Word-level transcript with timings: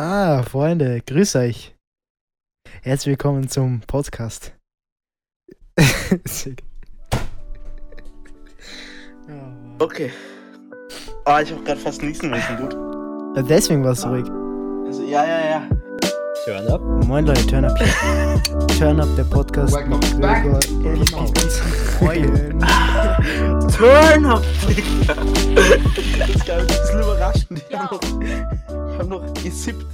Ah, 0.00 0.44
Freunde, 0.44 1.02
grüß 1.04 1.34
euch. 1.34 1.74
Herzlich 2.82 3.08
willkommen 3.08 3.48
zum 3.48 3.80
Podcast. 3.80 4.52
Okay. 9.80 10.10
Ah, 11.24 11.40
ich 11.40 11.52
hab 11.52 11.64
grad 11.64 11.78
fast 11.78 12.02
niesen 12.02 12.30
müssen, 12.30 12.56
gut. 12.58 12.72
Ja, 13.36 13.42
Deswegen 13.42 13.84
war 13.84 13.92
es 13.92 14.00
so 14.00 14.08
ruhig. 14.08 14.24
Also, 14.86 15.02
ja, 15.02 15.24
ja, 15.24 15.38
ja. 15.50 15.62
Turn 16.44 16.66
up. 16.68 16.80
Moin 17.06 17.26
Leute, 17.26 17.46
Turn 17.46 17.64
Up. 17.64 17.78
Turn 18.78 19.00
Up, 19.00 19.08
der 19.16 19.24
Podcast 19.24 19.74
Welcome 19.74 19.98
back. 20.20 20.44
Turn 23.76 24.26
up, 24.26 24.42
Digga. 24.68 25.14
Das 26.18 26.28
ist 26.28 26.50
ein 26.50 26.66
bisschen 26.66 27.00
überraschend. 27.00 27.62
Ich 27.68 27.76
hab 28.98 29.06
noch, 29.06 29.32
gesippt. 29.34 29.86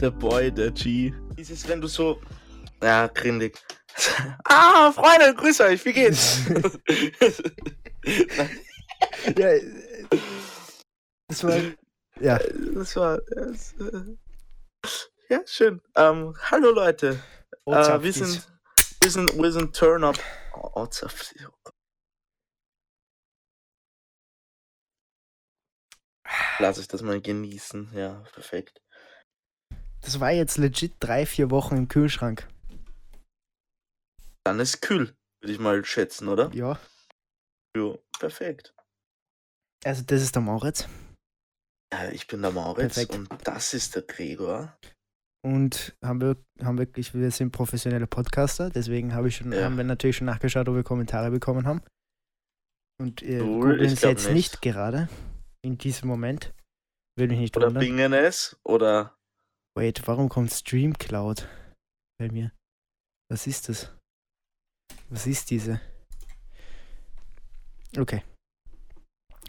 Der 0.00 0.10
Boy, 0.10 0.52
der 0.52 0.70
G. 0.70 1.14
Dieses, 1.36 1.66
wenn 1.66 1.80
du 1.80 1.88
so. 1.88 2.20
Ja, 2.82 3.06
grindig. 3.08 3.58
Ah, 4.44 4.92
Freunde, 4.92 5.34
grüß 5.34 5.60
euch, 5.62 5.84
wie 5.84 5.92
geht's? 5.92 6.42
ja, 9.36 9.48
das 11.28 11.44
war. 11.44 11.58
Ja, 12.20 12.38
das 12.74 12.96
war. 12.96 13.20
Das, 13.30 13.74
äh, 13.74 14.16
ja, 15.28 15.40
schön. 15.44 15.80
Ähm, 15.96 16.34
hallo 16.50 16.70
Leute. 16.70 17.20
Äh, 17.66 18.02
wir, 18.02 18.12
sind, 18.12 18.46
wir, 19.02 19.10
sind, 19.10 19.36
wir 19.36 19.52
sind 19.52 19.76
Turn 19.76 20.04
Up. 20.04 20.18
Oh, 20.54 20.86
Lass 26.60 26.78
ich 26.78 26.88
das 26.88 27.02
mal 27.02 27.20
genießen. 27.20 27.90
Ja, 27.94 28.22
perfekt. 28.32 28.80
Das 30.02 30.20
war 30.20 30.30
jetzt 30.32 30.56
legit 30.58 30.94
drei, 31.00 31.26
vier 31.26 31.50
Wochen 31.50 31.76
im 31.76 31.88
Kühlschrank. 31.88 32.48
Dann 34.44 34.58
ist 34.60 34.80
kühl, 34.80 35.14
würde 35.42 35.52
ich 35.52 35.58
mal 35.58 35.84
schätzen, 35.84 36.28
oder? 36.28 36.50
Ja. 36.54 36.78
Ja, 37.76 37.94
perfekt. 38.18 38.74
Also, 39.84 40.02
das 40.04 40.22
ist 40.22 40.34
der 40.34 40.42
Moritz. 40.42 40.88
Äh, 41.94 42.14
ich 42.14 42.26
bin 42.26 42.42
der 42.42 42.50
Moritz 42.50 42.94
Perfekt. 42.94 43.14
und 43.14 43.28
das 43.46 43.74
ist 43.74 43.94
der 43.94 44.02
Gregor. 44.02 44.76
Und 45.42 45.96
haben 46.04 46.20
wir 46.20 46.36
haben 46.62 46.78
wirklich, 46.78 47.14
wir 47.14 47.30
sind 47.30 47.50
professionelle 47.52 48.06
Podcaster, 48.06 48.68
deswegen 48.70 49.14
habe 49.14 49.28
ich 49.28 49.36
schon, 49.36 49.52
Ja. 49.52 49.64
haben 49.64 49.76
wir 49.78 49.84
natürlich 49.84 50.16
schon 50.16 50.26
nachgeschaut, 50.26 50.68
ob 50.68 50.74
wir 50.74 50.82
Kommentare 50.82 51.30
bekommen 51.30 51.66
haben. 51.66 51.82
Und 53.00 53.22
ihr 53.22 53.42
Cool, 53.42 53.70
googeln 53.72 53.80
es 53.92 54.02
jetzt 54.02 54.24
nicht. 54.26 54.34
nicht 54.34 54.62
gerade. 54.62 55.08
In 55.62 55.78
diesem 55.78 56.08
Moment. 56.08 56.52
Würde 57.16 57.32
mich 57.32 57.40
nicht 57.40 57.56
Oder 57.56 57.66
wundern. 57.68 57.80
bingen 57.80 58.12
es? 58.12 58.58
Oder. 58.64 59.16
Wait, 59.76 60.06
warum 60.06 60.28
kommt 60.28 60.50
Streamcloud 60.52 61.48
bei 62.18 62.28
mir? 62.30 62.52
Was 63.30 63.46
ist 63.46 63.68
das? 63.68 63.94
Was 65.08 65.26
ist 65.26 65.50
diese? 65.50 65.80
Okay. 67.98 68.22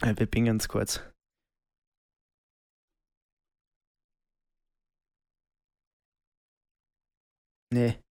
Äh, 0.00 0.14
Wir 0.16 0.26
bingen 0.26 0.56
es 0.58 0.68
kurz. 0.68 1.00
Nee. 7.72 8.02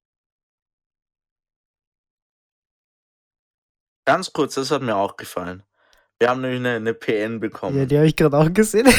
Ganz 4.06 4.34
kurz, 4.34 4.56
das 4.56 4.72
hat 4.72 4.82
mir 4.82 4.96
auch 4.96 5.16
gefallen. 5.16 5.64
Wir 6.22 6.30
haben 6.30 6.42
nämlich 6.42 6.60
eine, 6.60 6.76
eine 6.76 6.94
PN 6.94 7.40
bekommen. 7.40 7.76
Ja, 7.80 7.86
die 7.86 7.98
habe 7.98 8.06
ich 8.06 8.16
gerade 8.16 8.38
auch 8.38 8.54
gesehen. 8.54 8.88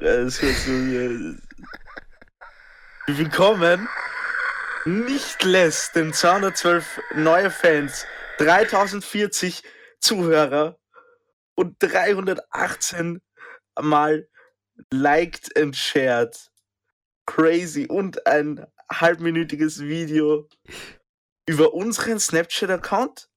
Ja, 0.00 0.24
das 0.24 0.42
wird 0.42 0.54
so, 0.54 0.70
äh, 0.70 1.34
Willkommen. 3.06 3.88
Nicht 4.84 5.42
less 5.44 5.90
denn 5.92 6.12
212 6.12 7.00
neue 7.14 7.50
Fans, 7.50 8.04
3040 8.36 9.62
Zuhörer 9.98 10.78
und 11.54 11.76
318 11.78 13.22
mal 13.80 14.28
liked 14.92 15.56
and 15.56 15.74
shared. 15.74 16.36
Crazy. 17.26 17.86
Und 17.86 18.26
ein 18.26 18.66
halbminütiges 18.92 19.80
Video 19.80 20.46
über 21.46 21.72
unseren 21.72 22.20
Snapchat-Account. 22.20 23.31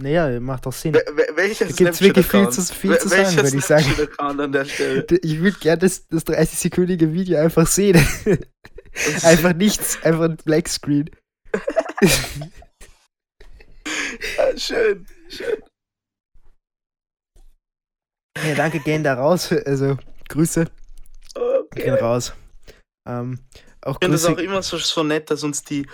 Naja, 0.00 0.40
macht 0.40 0.66
doch 0.66 0.72
Sinn. 0.72 0.94
Wel- 0.94 1.04
wel- 1.16 1.36
Welcher 1.36 1.66
Da 1.66 1.72
gibt's 1.72 2.00
wirklich 2.00 2.26
viel 2.26 2.48
zu- 2.48 2.62
viel 2.74 2.98
zu 2.98 3.08
sagen, 3.08 3.36
würde 3.36 3.56
ich 3.56 3.64
sagen. 3.64 3.84
Ich 5.22 5.40
würde 5.40 5.58
gerne 5.58 5.78
das, 5.78 6.06
das 6.08 6.26
30-sekündige 6.26 7.12
Video 7.12 7.38
einfach 7.38 7.66
sehen. 7.66 7.96
einfach 9.22 9.52
nichts, 9.54 10.02
einfach 10.02 10.24
ein 10.24 10.36
Blackscreen. 10.36 11.10
Ja, 14.36 14.56
schön, 14.56 15.06
schön. 15.28 15.62
Ja, 18.46 18.54
danke, 18.54 18.80
gehen 18.80 19.04
da 19.04 19.14
raus. 19.14 19.52
Also, 19.52 19.98
Grüße 20.28 20.66
Okay. 21.34 21.82
gehen 21.82 21.94
raus. 21.94 22.32
Ähm, 23.08 23.40
auch 23.84 23.96
Ich 23.96 24.04
finde 24.04 24.16
es 24.16 24.24
auch 24.26 24.38
immer 24.38 24.62
so, 24.62 24.78
so 24.78 25.02
nett, 25.02 25.30
dass 25.30 25.42
uns 25.44 25.62
die, 25.64 25.86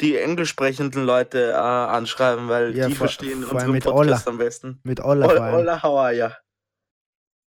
die 0.00 0.16
englisch 0.16 0.50
sprechenden 0.50 1.04
Leute 1.04 1.50
äh, 1.52 1.54
anschreiben, 1.54 2.48
weil 2.48 2.76
Ja, 2.76 2.88
die 2.88 2.94
vor- 2.94 3.06
verstehen 3.08 3.42
vor 3.42 3.54
unseren 3.54 3.72
mit 3.72 3.84
Podcast 3.84 4.26
Olla. 4.26 4.32
am 4.32 4.38
besten. 4.38 4.80
mit 4.84 5.00
Olla 5.00 5.26
Olla. 5.28 5.56
Olla, 5.56 5.82
are 5.82 6.14
ya? 6.14 6.38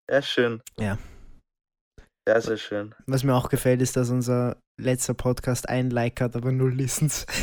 Ja, 0.10 0.22
schön. 0.22 0.62
Ja. 0.80 0.98
Ja, 2.28 2.40
sehr 2.42 2.58
schön. 2.58 2.94
Was 3.08 3.24
mir 3.24 3.34
auch 3.36 3.50
gefällt, 3.50 3.82
ist, 3.82 3.96
dass 3.96 4.10
unser 4.10 4.58
letzter 4.80 5.14
Podcast 5.16 5.68
ein 5.68 5.90
Like 5.90 6.22
hat, 6.22 6.36
aber 6.36 6.52
null 6.52 6.74
Listens. 6.74 7.26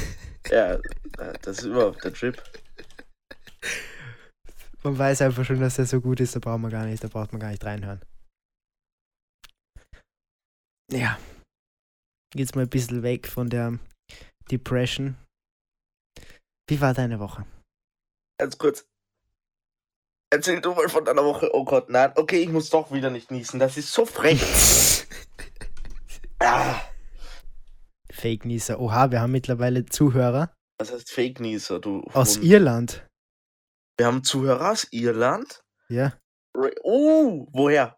Ja, 0.48 0.74
äh, 0.74 0.78
das 1.42 1.58
ist 1.58 1.64
überhaupt 1.64 2.04
der 2.04 2.12
Trip. 2.14 2.40
Man 4.84 4.96
weiß 4.96 5.22
einfach 5.22 5.44
schon, 5.44 5.58
dass 5.58 5.74
der 5.74 5.86
so 5.86 6.00
gut 6.00 6.20
ist, 6.20 6.36
da 6.36 6.38
braucht 6.38 6.60
man 6.60 6.70
gar 6.70 6.84
nicht, 6.84 7.02
da 7.02 7.08
braucht 7.08 7.32
man 7.32 7.40
gar 7.40 7.50
nicht 7.50 7.64
reinhören. 7.64 8.00
Ja. 10.92 11.18
Jetzt 12.34 12.54
mal 12.56 12.62
ein 12.62 12.68
bisschen 12.70 13.02
weg 13.02 13.26
von 13.28 13.48
der 13.48 13.78
Depression. 14.50 15.16
Wie 16.68 16.80
war 16.80 16.94
deine 16.94 17.20
Woche? 17.20 17.46
Ganz 18.38 18.58
kurz. 18.58 18.86
Erzähl 20.30 20.60
du 20.60 20.74
mal 20.74 20.88
von 20.88 21.04
deiner 21.04 21.24
Woche. 21.24 21.50
Oh 21.54 21.64
Gott, 21.64 21.88
nein. 21.88 22.12
Okay, 22.16 22.42
ich 22.42 22.48
muss 22.48 22.68
doch 22.70 22.92
wieder 22.92 23.10
nicht 23.10 23.30
niesen. 23.30 23.60
Das 23.60 23.76
ist 23.76 23.92
so 23.92 24.04
frech. 24.06 24.40
Ah, 26.38 26.82
Fake 28.12 28.44
Nieser. 28.44 28.78
Oha, 28.78 29.10
wir 29.10 29.22
haben 29.22 29.32
mittlerweile 29.32 29.86
Zuhörer 29.86 30.54
was 30.78 30.92
heißt 30.92 31.10
Fake 31.10 31.40
Nieser, 31.40 31.80
du? 31.80 32.02
aus 32.12 32.36
Hund? 32.36 32.44
Irland. 32.44 33.06
Wir 33.98 34.06
haben 34.06 34.22
Zuhörer 34.22 34.72
aus 34.72 34.86
Irland. 34.90 35.62
Ja. 35.88 36.18
Oh, 36.82 37.46
woher? 37.52 37.96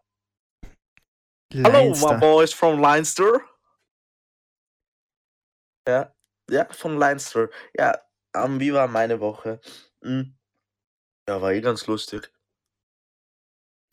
Hallo, 1.53 1.63
my 1.63 1.69
Leinster. 1.89 2.17
boys 2.19 2.53
from 2.53 2.79
Leinster. 2.79 3.41
Ja, 5.89 6.13
ja, 6.51 6.67
von 6.71 6.97
Leinster. 6.97 7.49
Ja, 7.75 7.99
ähm, 8.35 8.59
wie 8.59 8.73
war 8.73 8.87
meine 8.87 9.19
Woche? 9.19 9.59
Hm. 10.03 10.37
Ja, 11.27 11.41
war 11.41 11.51
eh 11.53 11.61
ganz 11.61 11.87
lustig. 11.87 12.31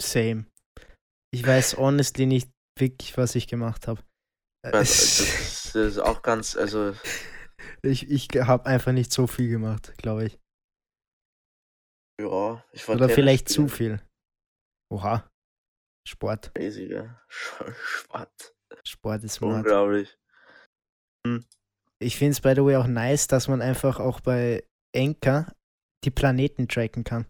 Same. 0.03 0.47
Ich 1.35 1.47
weiß 1.47 1.77
honestly 1.79 2.27
nicht 2.27 2.51
wirklich, 2.79 3.17
was 3.17 3.35
ich 3.35 3.47
gemacht 3.49 3.89
habe. 3.89 4.03
Äh, 4.65 4.73
Das, 4.73 5.19
das 5.73 5.75
ist 5.75 5.99
auch 5.99 6.23
ganz, 6.23 6.57
also, 6.57 6.95
Ich, 7.83 8.11
ich 8.11 8.29
habe 8.35 8.67
einfach 8.67 8.93
nicht 8.93 9.13
so 9.13 9.27
viel 9.27 9.49
gemacht, 9.49 9.97
glaube 9.99 10.27
ich. 10.27 10.39
ja, 12.21 12.63
ich 12.73 12.87
war 12.89 12.97
Oder 12.97 13.09
vielleicht 13.09 13.49
zu 13.49 13.63
spielen. 13.63 13.69
viel. 13.69 14.03
Oha. 14.93 15.29
Sport. 16.07 16.53
Sch- 16.57 17.75
Schwarz. 17.75 18.55
Sport 18.85 19.25
ist. 19.25 19.43
Unglaublich. 19.43 20.17
Ich 22.03 22.17
finde 22.17 22.33
es, 22.33 22.41
by 22.41 22.53
the 22.55 22.63
way, 22.65 22.77
auch 22.77 22.87
nice, 22.87 23.27
dass 23.27 23.49
man 23.49 23.63
einfach 23.63 23.99
auch 24.01 24.21
bei 24.21 24.63
Enka 24.95 25.51
die 26.05 26.11
Planeten 26.11 26.69
tracken 26.69 27.05
kann. 27.05 27.27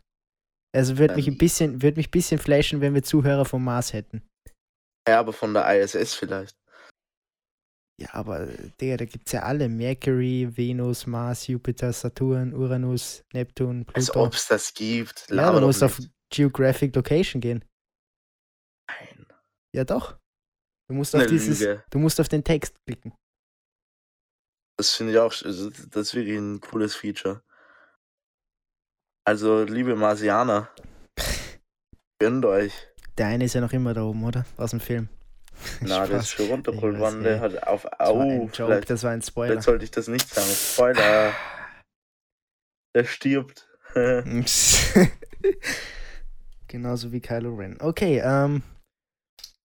Also 0.75 0.99
würde 0.99 1.15
mich 1.15 1.27
ein 1.29 1.35
Ähm. 1.35 1.39
bisschen, 1.39 1.83
würde 1.83 1.97
mich 1.99 2.09
ein 2.09 2.11
bisschen 2.11 2.39
flashen, 2.39 2.81
wenn 2.81 2.95
wir 2.95 3.03
Zuhörer 3.03 3.45
vom 3.45 3.65
Mars 3.65 3.93
hätten. 3.93 4.23
Ja, 5.09 5.21
aber 5.21 5.33
von 5.33 5.55
der 5.55 5.81
ISS 5.81 6.15
vielleicht. 6.15 6.57
Ja, 7.99 8.13
aber 8.13 8.47
Digga, 8.81 8.99
da 8.99 9.05
gibt's 9.07 9.33
ja 9.33 9.43
alle. 9.45 9.69
Mercury, 9.71 10.55
Venus, 10.55 11.07
Mars, 11.07 11.47
Jupiter, 11.47 11.93
Saturn, 11.95 12.53
Uranus, 12.53 13.23
Neptun, 13.33 13.87
Als 13.95 14.07
Pluto. 14.11 14.27
ob 14.27 14.35
es 14.35 14.49
das 14.49 14.75
gibt. 14.75 15.29
ja, 15.31 15.53
doch 15.53 15.61
musst 15.63 15.83
auf. 15.83 15.99
Geographic 16.31 16.95
Location 16.95 17.41
gehen. 17.41 17.65
Nein. 18.91 19.27
Ja, 19.75 19.85
doch. 19.85 20.19
Du 20.89 20.95
musst 20.95 21.15
auf 21.17 21.27
dieses, 21.27 21.61
Lüge. 21.61 21.85
du 21.91 21.99
musst 21.99 22.21
auf 22.21 22.29
den 22.29 22.43
Text 22.45 22.75
klicken. 22.87 23.15
Das 24.87 24.95
finde 24.95 25.15
ich 25.15 25.19
auch, 25.19 25.35
also, 25.45 25.69
das 25.91 26.07
ist 26.07 26.15
wirklich 26.15 26.37
ein 26.37 26.61
cooles 26.61 26.95
Feature. 26.95 27.43
Also, 29.27 29.65
liebe 29.65 29.97
Marsianer, 29.97 30.69
gönnt 32.21 32.45
euch. 32.45 32.73
Der 33.19 33.27
eine 33.27 33.47
ist 33.47 33.55
ja 33.55 33.61
noch 33.61 33.73
immer 33.73 33.95
da 33.95 34.05
oben, 34.05 34.23
oder? 34.23 34.47
Aus 34.57 34.71
dem 34.71 34.79
Film. 34.79 35.09
Na, 35.81 36.07
der 36.07 36.19
ist 36.19 36.29
Spaß. 36.29 36.47
schon 36.47 36.47
runtergeholt 36.51 37.01
worden. 37.01 37.25
Der 37.25 37.33
ey. 37.33 37.41
hat 37.41 37.67
auf. 37.67 37.83
Das 37.83 37.99
war 37.99 38.21
ein 38.21 38.41
Au, 38.41 38.45
Joke, 38.45 38.55
vielleicht, 38.55 38.91
das 38.91 39.03
war 39.03 39.11
ein 39.11 39.23
Spoiler. 39.23 39.49
vielleicht 39.49 39.65
sollte 39.65 39.85
ich 39.85 39.91
das 39.91 40.07
nicht 40.07 40.33
sagen. 40.33 40.55
Spoiler. 40.55 41.33
Der 42.95 43.05
stirbt. 43.05 43.69
Genauso 46.69 47.11
wie 47.11 47.21
Kylo 47.21 47.57
Ren. 47.57 47.81
Okay, 47.81 48.23
ähm, 48.25 48.63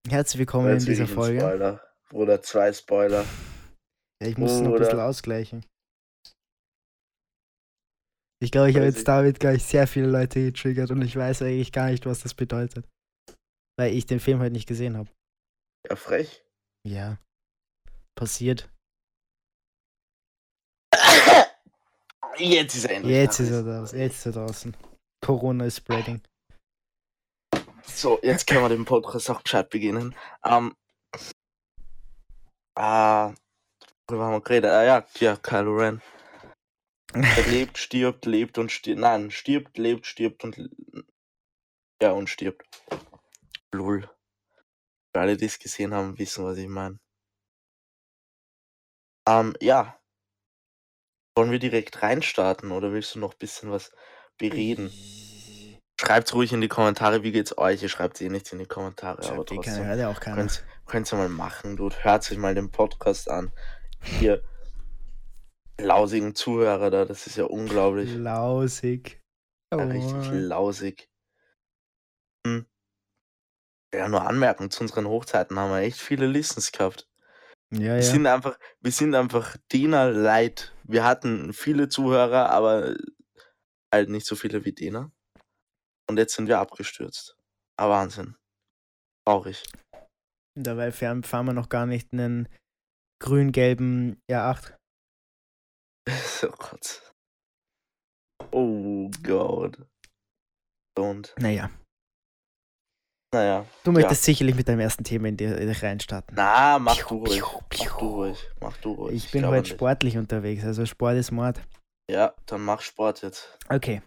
herzlich 0.08 0.38
willkommen 0.38 0.68
in 0.68 0.74
Jetzt 0.76 0.88
dieser 0.88 1.06
Folge. 1.06 1.40
Spoiler. 1.40 1.82
Bruder, 2.08 2.40
zwei 2.40 2.72
Spoiler. 2.72 3.26
Ja, 4.22 4.28
ich 4.28 4.36
muss 4.36 4.52
es 4.52 4.60
noch 4.60 4.72
ein 4.72 4.78
bisschen 4.78 5.00
ausgleichen. 5.00 5.64
Ich 8.42 8.50
glaube, 8.50 8.70
ich 8.70 8.76
habe 8.76 8.86
jetzt 8.86 9.06
damit 9.06 9.38
gleich 9.38 9.62
sehr 9.64 9.86
viele 9.86 10.06
Leute 10.06 10.42
getriggert 10.42 10.90
und 10.90 11.02
ich 11.02 11.14
weiß 11.14 11.42
eigentlich 11.42 11.72
gar 11.72 11.90
nicht, 11.90 12.06
was 12.06 12.20
das 12.20 12.32
bedeutet. 12.34 12.88
Weil 13.78 13.94
ich 13.94 14.06
den 14.06 14.20
Film 14.20 14.40
halt 14.40 14.52
nicht 14.52 14.66
gesehen 14.66 14.96
habe. 14.96 15.10
Ja, 15.88 15.96
frech. 15.96 16.42
Ja. 16.86 17.18
Passiert. 18.14 18.70
Jetzt 22.38 22.76
ist 22.76 22.84
er 22.86 22.96
endlich 22.96 23.14
Jetzt 23.14 23.40
ist 23.40 23.50
er 23.50 23.62
draußen. 23.62 23.98
Jetzt 23.98 24.18
ist 24.18 24.26
er 24.26 24.32
draußen. 24.32 24.76
Corona 25.22 25.66
is 25.66 25.76
spreading. 25.76 26.22
So, 27.84 28.18
jetzt 28.22 28.46
können 28.46 28.62
wir 28.62 28.68
den 28.70 28.84
Podcast 28.84 29.30
auch 29.30 29.42
gescheit 29.42 29.68
beginnen. 29.68 30.14
Ähm. 30.44 30.74
Ah. 32.76 33.34
Worüber 34.10 34.24
haben 34.24 34.32
wir 34.32 34.40
geredet? 34.40 34.70
Ah 34.72 34.82
ja, 34.82 35.06
ja, 35.20 35.36
Kylo 35.36 35.76
Ren. 35.76 36.02
Er 37.12 37.46
lebt, 37.46 37.78
stirbt, 37.78 38.26
lebt 38.26 38.58
und 38.58 38.72
stirbt. 38.72 39.00
Nein, 39.00 39.30
stirbt, 39.30 39.78
lebt, 39.78 40.04
stirbt 40.04 40.42
und. 40.42 40.68
Ja, 42.02 42.10
und 42.10 42.28
stirbt. 42.28 42.66
Lul. 43.72 44.10
Für 45.14 45.20
alle, 45.20 45.36
die 45.36 45.44
es 45.44 45.60
gesehen 45.60 45.94
haben, 45.94 46.18
wissen, 46.18 46.44
was 46.44 46.58
ich 46.58 46.66
meine. 46.66 46.98
Ähm, 49.28 49.54
ja. 49.60 49.96
Wollen 51.36 51.52
wir 51.52 51.60
direkt 51.60 52.02
reinstarten 52.02 52.72
oder 52.72 52.92
willst 52.92 53.14
du 53.14 53.20
noch 53.20 53.34
ein 53.34 53.38
bisschen 53.38 53.70
was 53.70 53.92
bereden? 54.38 54.90
Schreibt's 56.00 56.34
ruhig 56.34 56.52
in 56.52 56.60
die 56.60 56.68
Kommentare, 56.68 57.22
wie 57.22 57.30
geht's 57.30 57.56
euch? 57.58 57.80
Ihr 57.82 57.88
schreibt 57.88 58.20
eh 58.20 58.28
nichts 58.28 58.52
in 58.52 58.58
die 58.58 58.66
Kommentare, 58.66 59.18
aber 59.18 59.22
Schreibt 59.22 59.52
eh 59.52 59.56
keiner, 59.56 59.62
trotzdem. 59.62 59.84
hört 59.84 59.98
ja 60.00 60.10
auch 60.10 60.20
keiner. 60.20 60.36
Könnt, 60.36 60.64
könnt 60.86 61.12
ihr 61.12 61.16
mal 61.16 61.28
machen, 61.28 61.76
Dude. 61.76 62.02
Hört 62.02 62.28
euch 62.32 62.38
mal 62.38 62.56
den 62.56 62.72
Podcast 62.72 63.30
an. 63.30 63.52
Ihr 64.20 64.42
lausigen 65.80 66.34
Zuhörer 66.34 66.90
da, 66.90 67.04
das 67.04 67.26
ist 67.26 67.36
ja 67.36 67.44
unglaublich. 67.44 68.14
Lausig. 68.14 69.20
Ja, 69.72 69.78
Oh. 69.78 69.88
richtig 69.88 70.30
lausig. 70.32 71.08
Hm. 72.46 72.66
Ja, 73.94 74.08
nur 74.08 74.26
anmerken, 74.26 74.70
zu 74.70 74.82
unseren 74.82 75.06
Hochzeiten 75.06 75.58
haben 75.58 75.70
wir 75.70 75.78
echt 75.80 75.98
viele 75.98 76.26
Listens 76.26 76.72
gehabt. 76.72 77.08
Ja, 77.72 77.80
Wir 77.80 77.96
ja. 77.96 78.02
sind 78.02 78.26
einfach, 78.26 78.58
wir 78.80 78.92
sind 78.92 79.14
einfach 79.14 79.56
Dena 79.72 80.04
light. 80.06 80.74
Wir 80.84 81.04
hatten 81.04 81.52
viele 81.52 81.88
Zuhörer, 81.88 82.50
aber 82.50 82.96
halt 83.92 84.08
nicht 84.08 84.26
so 84.26 84.34
viele 84.36 84.64
wie 84.64 84.72
Dena. 84.72 85.12
Und 86.08 86.18
jetzt 86.18 86.34
sind 86.34 86.48
wir 86.48 86.58
abgestürzt. 86.58 87.36
Aber 87.76 87.94
Wahnsinn. 87.94 88.36
Traurig. 89.24 89.62
Dabei 90.58 90.90
fahren 90.90 91.22
wir 91.46 91.52
noch 91.52 91.68
gar 91.68 91.86
nicht 91.86 92.12
einen 92.12 92.48
grün-gelben 93.20 94.20
R8. 94.30 94.74
oh 96.44 96.54
Gott. 96.58 97.12
Oh 98.52 99.10
Gott. 99.22 99.78
Und, 100.98 101.34
Naja, 101.38 101.70
naja. 103.32 103.64
du 103.84 103.92
möchtest 103.92 104.24
sicherlich 104.24 104.54
mit 104.56 104.68
deinem 104.68 104.80
ersten 104.80 105.04
Thema 105.04 105.28
in 105.28 105.36
dir 105.36 105.56
reinstarten. 105.82 106.34
Na, 106.34 106.78
mach 106.78 106.96
Piu, 106.96 107.24
du 107.24 107.24
ruhig. 107.24 107.42
piu, 107.68 107.86
Mach 107.88 107.98
du 107.98 108.06
ruhig. 108.08 108.50
Mach 108.60 108.76
du 108.78 108.92
ruhig. 108.92 109.14
Ich 109.24 109.30
bin 109.30 109.42
glaube 109.42 109.56
heute 109.56 109.68
nicht. 109.68 109.76
sportlich 109.76 110.16
unterwegs, 110.18 110.64
also 110.64 110.84
Sport 110.84 111.16
ist 111.16 111.30
Mord. 111.30 111.60
Ja, 112.10 112.34
dann 112.46 112.64
mach 112.64 112.80
Sport 112.82 113.22
jetzt. 113.22 113.56
Okay. 113.68 114.02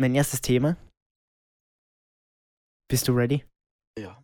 Mein 0.00 0.14
erstes 0.14 0.40
Thema. 0.40 0.76
Bist 2.88 3.08
du 3.08 3.12
ready? 3.12 3.44
Ja. 3.98 4.21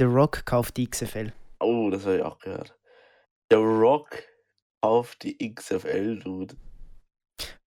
The 0.00 0.06
Rock 0.06 0.46
kauft 0.46 0.78
die 0.78 0.88
XFL. 0.88 1.30
Oh, 1.60 1.90
das 1.90 2.06
habe 2.06 2.16
ich 2.16 2.22
auch 2.22 2.38
gehört. 2.38 2.74
Der 3.50 3.58
Rock 3.58 4.22
auf 4.82 5.14
die 5.16 5.36
XFL, 5.54 6.18
Dude. 6.20 6.56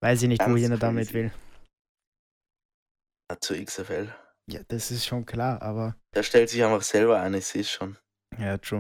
Weiß 0.02 0.24
ich 0.24 0.28
nicht, 0.28 0.40
Ganz 0.40 0.52
wohin 0.52 0.72
er 0.72 0.80
damit 0.80 1.14
will. 1.14 1.32
Ja, 3.30 3.40
zur 3.40 3.64
XFL. 3.64 4.12
Ja, 4.50 4.62
das 4.68 4.90
ist 4.90 5.06
schon 5.06 5.28
klar, 5.28 5.62
aber 5.62 5.96
Der 6.16 6.24
stellt 6.24 6.50
sich 6.50 6.64
einfach 6.64 6.82
selber 6.82 7.22
ein, 7.22 7.36
ich 7.36 7.46
sehe 7.46 7.62
es 7.62 7.70
schon. 7.70 8.00
ja, 8.40 8.58
true. 8.58 8.80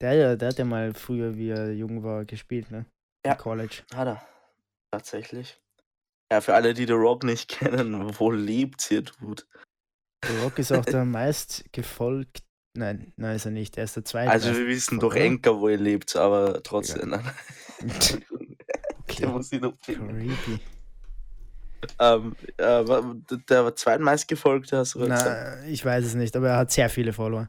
Der, 0.00 0.36
der 0.36 0.48
hat 0.50 0.58
ja 0.58 0.64
mal 0.64 0.94
früher, 0.94 1.36
wie 1.36 1.50
er 1.50 1.72
jung 1.72 2.04
war, 2.04 2.24
gespielt, 2.24 2.70
ne? 2.70 2.86
Ja. 3.26 3.32
Im 3.32 3.38
College. 3.38 3.82
Hat 3.92 4.06
er. 4.06 4.28
Tatsächlich. 4.92 5.60
Ja, 6.32 6.40
für 6.40 6.54
alle, 6.54 6.74
die 6.74 6.86
The 6.86 6.92
Rock 6.92 7.24
nicht 7.24 7.48
kennen, 7.58 8.16
wo 8.20 8.30
lebt's 8.30 8.86
hier, 8.86 9.02
Dude? 9.02 9.42
The 10.24 10.36
Rock 10.44 10.60
ist 10.60 10.70
auch 10.70 10.84
der 10.84 11.04
meist 11.04 11.64
gefolgt. 11.72 12.44
Nein, 12.78 13.12
nein, 13.16 13.34
ist 13.34 13.44
er 13.44 13.50
nicht. 13.50 13.76
Er 13.76 13.84
ist 13.84 13.96
der 13.96 14.04
zweite. 14.04 14.30
Also 14.30 14.54
wir 14.54 14.68
wissen 14.68 15.00
doch? 15.00 15.12
Enker, 15.12 15.58
wo 15.58 15.68
ihr 15.68 15.78
lebt, 15.78 16.14
aber 16.14 16.62
trotzdem. 16.62 17.10
Der 17.80 18.18
okay. 19.02 19.26
muss 19.26 19.50
ich 19.50 19.60
noch 19.60 19.74
finden. 19.80 20.16
Creepy. 20.16 20.60
Ähm, 21.98 22.36
äh, 22.56 22.84
der 23.48 23.74
zweitmeistgefolgte 23.74 24.78
hast 24.78 24.94
du? 24.94 25.06
Na, 25.06 25.64
ich 25.64 25.84
weiß 25.84 26.04
es 26.04 26.14
nicht, 26.14 26.36
aber 26.36 26.50
er 26.50 26.56
hat 26.58 26.70
sehr 26.70 26.90
viele 26.90 27.12
Follower. 27.12 27.48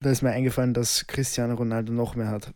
Da 0.00 0.10
ist 0.10 0.22
mir 0.22 0.30
eingefallen, 0.30 0.74
dass 0.74 1.06
Cristiano 1.06 1.54
Ronaldo 1.54 1.92
noch 1.92 2.14
mehr 2.14 2.28
hat. 2.28 2.52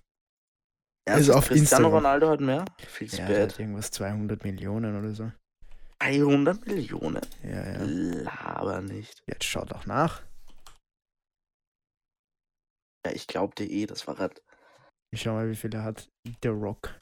Ernsthaft? 1.07 1.21
ist 1.21 1.31
auf 1.31 1.49
Cristiano 1.49 1.63
Instagram. 1.63 1.93
Ronaldo 1.93 2.31
hat 2.31 2.41
mehr? 2.41 2.65
Feels 2.87 3.17
Ja, 3.17 3.27
der 3.27 3.43
hat 3.45 3.59
irgendwas 3.59 3.91
200 3.93 4.43
Millionen 4.45 4.99
oder 4.99 5.13
so. 5.13 5.31
300 6.01 6.67
Millionen? 6.67 7.23
Ja, 7.45 7.73
ja. 7.73 7.79
Laber 7.83 8.81
nicht. 8.81 9.23
Jetzt 9.27 9.45
schau 9.45 9.65
doch 9.65 9.87
nach. 9.87 10.23
Ja, 13.07 13.13
ich 13.13 13.27
glaubte 13.27 13.65
eh, 13.65 13.87
das 13.87 14.07
war 14.07 14.15
grad. 14.15 14.43
Ich 15.13 15.23
schau 15.23 15.33
mal, 15.33 15.49
wie 15.51 15.57
viel 15.57 15.75
er 15.75 15.85
hat. 15.85 16.09
The 16.43 16.49
Rock. 16.49 16.99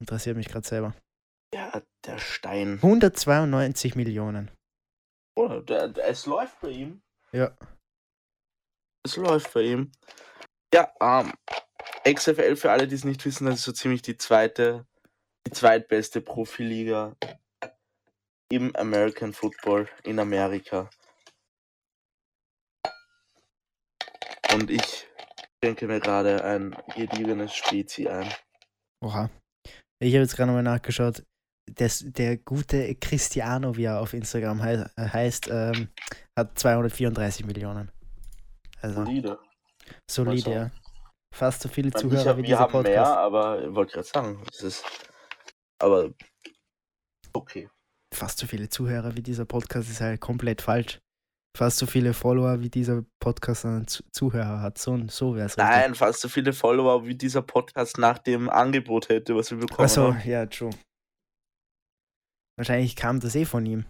Interessiert 0.00 0.36
mich 0.36 0.48
gerade 0.48 0.66
selber. 0.66 0.94
Ja, 1.54 1.82
der 2.04 2.18
Stein. 2.18 2.74
192 2.74 3.96
Millionen. 3.96 4.50
Oh, 5.36 5.60
der, 5.60 5.88
der, 5.88 6.08
es 6.08 6.26
läuft 6.26 6.60
bei 6.60 6.70
ihm. 6.70 7.02
Ja. 7.32 7.56
Es 9.04 9.16
läuft 9.16 9.52
bei 9.54 9.62
ihm. 9.62 9.92
Ja, 10.72 10.92
ähm, 11.00 11.32
XFL 12.04 12.56
für 12.56 12.70
alle, 12.70 12.86
die 12.86 12.94
es 12.94 13.04
nicht 13.04 13.24
wissen, 13.24 13.46
das 13.46 13.56
ist 13.56 13.64
so 13.64 13.72
ziemlich 13.72 14.02
die 14.02 14.16
zweite, 14.16 14.86
die 15.46 15.52
zweitbeste 15.52 16.20
Profiliga 16.20 17.16
im 18.50 18.74
American 18.76 19.32
Football 19.32 19.88
in 20.04 20.18
Amerika. 20.18 20.90
Und 24.54 24.70
ich 24.70 25.06
denke 25.62 25.86
mir 25.86 26.00
gerade 26.00 26.44
ein 26.44 26.76
gediegenes 26.94 27.54
Spezi 27.54 28.08
ein. 28.08 28.32
Oha. 29.04 29.30
Ich 30.00 30.14
habe 30.14 30.22
jetzt 30.22 30.36
gerade 30.36 30.48
nochmal 30.48 30.62
nachgeschaut. 30.62 31.24
Das, 31.74 32.02
der 32.06 32.38
gute 32.38 32.94
Cristiano, 32.94 33.76
wie 33.76 33.84
er 33.84 34.00
auf 34.00 34.14
Instagram 34.14 34.62
hei 34.62 34.86
heißt, 34.98 35.48
ähm, 35.48 35.88
hat 36.38 36.58
234 36.58 37.44
Millionen. 37.44 37.90
Also 38.80 39.04
Solide. 39.04 39.38
solide, 40.10 40.40
sagen. 40.40 40.56
ja. 40.56 40.70
Fast 41.34 41.62
so 41.62 41.68
viele 41.68 41.90
Zuhörer 41.90 42.24
hab, 42.24 42.36
wie 42.36 42.42
wir 42.42 42.46
dieser 42.46 42.60
haben 42.60 42.72
Podcast. 42.72 42.96
mehr, 42.96 43.18
aber 43.18 43.62
ich 43.62 43.74
wollte 43.74 43.92
gerade 43.92 44.08
sagen, 44.08 44.42
es 44.50 44.62
ist. 44.62 44.84
Aber 45.78 46.10
okay. 47.34 47.68
Fast 48.14 48.38
so 48.38 48.46
viele 48.46 48.68
Zuhörer 48.70 49.14
wie 49.14 49.22
dieser 49.22 49.44
Podcast 49.44 49.90
ist 49.90 50.00
halt 50.00 50.20
komplett 50.20 50.62
falsch. 50.62 51.00
Fast 51.58 51.78
so 51.78 51.86
viele 51.86 52.14
Follower 52.14 52.60
wie 52.60 52.70
dieser 52.70 53.02
Podcast 53.18 53.64
an 53.64 53.84
Zu 53.88 54.04
Zuhörer 54.12 54.60
hat. 54.60 54.78
So, 54.78 54.96
so 55.08 55.34
wäre 55.34 55.46
es 55.46 55.56
Nein, 55.56 55.96
fast 55.96 56.20
so 56.20 56.28
viele 56.28 56.52
Follower 56.52 57.04
wie 57.04 57.16
dieser 57.16 57.42
Podcast 57.42 57.98
nach 57.98 58.18
dem 58.18 58.48
Angebot 58.48 59.08
hätte, 59.08 59.34
was 59.34 59.50
wir 59.50 59.58
bekommen 59.58 59.86
Achso, 59.86 60.14
haben. 60.14 60.22
ja, 60.30 60.46
true. 60.46 60.70
Wahrscheinlich 62.56 62.94
kam 62.94 63.18
das 63.18 63.34
eh 63.34 63.44
von 63.44 63.66
ihm. 63.66 63.84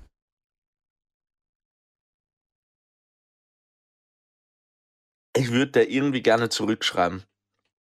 Ich 5.36 5.52
würde 5.52 5.72
da 5.72 5.80
irgendwie 5.80 6.22
gerne 6.22 6.48
zurückschreiben. 6.48 7.22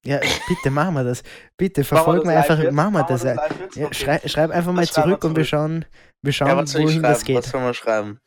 Ja, 0.06 0.18
bitte 0.48 0.70
machen 0.70 0.94
wir 0.94 1.04
das. 1.04 1.22
Bitte 1.58 1.82
wir 1.82 1.84
verfolgen 1.84 2.28
wir 2.28 2.38
einfach, 2.38 2.58
jetzt? 2.58 2.72
machen 2.72 2.94
wir 2.94 3.04
das. 3.04 3.22
ja. 3.22 3.36
Okay. 3.36 3.94
schrei, 3.94 4.20
schreib 4.26 4.50
einfach 4.50 4.72
mal 4.72 4.82
wir 4.82 4.90
zurück 4.90 5.24
und 5.24 5.36
wir 5.36 5.44
zurück. 5.44 5.48
schauen, 5.48 5.84
wir 6.22 6.32
schauen 6.32 6.48
Ja, 6.48 6.56
wohin 6.56 6.64
das 6.64 6.72
schreiben? 6.72 7.02
Was 7.02 7.24
geht. 7.24 7.44
soll 7.44 7.60
man 7.60 7.74
schreiben? 7.74 8.20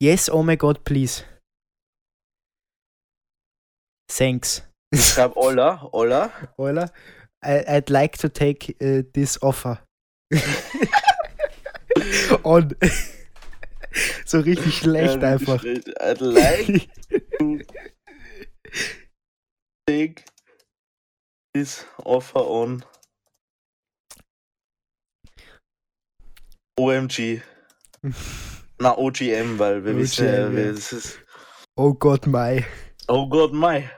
Yes, 0.00 0.28
oh 0.28 0.42
my 0.42 0.56
God, 0.56 0.84
please. 0.84 1.24
Thanks. 4.10 4.62
Ich 4.92 5.04
schreibe 5.04 5.36
Olla. 5.36 5.90
Euler, 5.92 6.92
I, 7.44 7.64
I'd 7.66 7.90
like 7.90 8.16
to 8.18 8.28
take 8.28 8.76
uh, 8.80 9.02
this 9.12 9.42
offer. 9.42 9.80
On. 12.44 12.74
so 14.26 14.40
richtig 14.40 14.78
schlecht 14.78 15.22
Ja, 15.22 15.32
einfach. 15.32 15.60
schlecht. 15.60 15.88
I'd 16.00 16.20
like 16.20 16.88
to 17.40 17.60
take 19.88 20.24
this 21.54 21.84
offer 22.04 22.40
on 22.46 22.84
OMG. 26.78 27.42
Na, 28.78 28.96
OGM, 28.96 29.58
weil 29.58 29.84
wir 29.84 29.96
wissen 29.96 30.26
ja, 30.26 30.46
OGM, 30.46 30.56
wir- 30.56 30.70
es 30.72 30.92
ist. 30.92 31.18
oh 31.76 31.94
Gott, 31.94 32.26
Mai. 32.26 32.66
Oh 33.08 33.28
Gott, 33.28 33.52
Mai. 33.52 33.90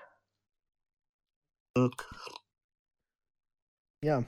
Ja. 4.04 4.25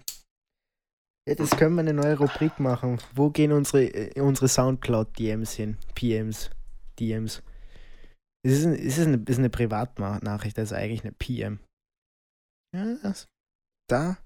Jetzt 1.29 1.57
können 1.57 1.75
wir 1.77 1.81
eine 1.81 1.93
neue 1.93 2.19
Rubrik 2.19 2.59
machen. 2.59 3.01
Wo 3.15 3.31
gehen 3.31 3.53
unsere, 3.53 3.85
äh, 3.85 4.21
unsere 4.21 4.49
Soundcloud-DMs 4.49 5.53
hin? 5.53 5.79
PMs. 5.95 6.51
DMs. 6.99 7.43
Es 8.45 8.53
ist, 8.53 8.65
ein, 8.67 8.73
es 8.75 8.99
ist 8.99 9.07
eine, 9.07 9.17
es 9.23 9.31
ist 9.31 9.39
eine 9.39 9.51
Privatnachricht, 9.51 10.59
also 10.59 10.75
eigentlich 10.75 11.03
eine 11.03 11.13
PM. 11.13 11.61
Ja, 12.75 12.97
das- 13.03 13.29
da 13.89 14.19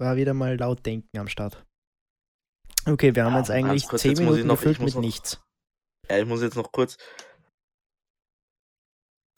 war 0.00 0.16
wieder 0.16 0.34
mal 0.34 0.56
laut 0.58 0.84
denken 0.84 1.16
am 1.18 1.28
Start. 1.28 1.64
Okay, 2.86 3.14
wir 3.14 3.24
haben 3.24 3.32
Ja, 3.34 3.38
jetzt 3.38 3.50
eigentlich 3.50 3.86
kurz, 3.88 4.02
10 4.02 4.10
jetzt 4.12 4.20
Minuten 4.20 4.46
noch- 4.46 4.56
gefüllt 4.56 4.80
mit 4.80 4.94
noch- 4.94 5.00
nichts. 5.00 5.40
Ja, 6.08 6.18
ich 6.18 6.26
muss 6.26 6.42
jetzt 6.42 6.56
noch 6.56 6.70
kurz. 6.72 6.96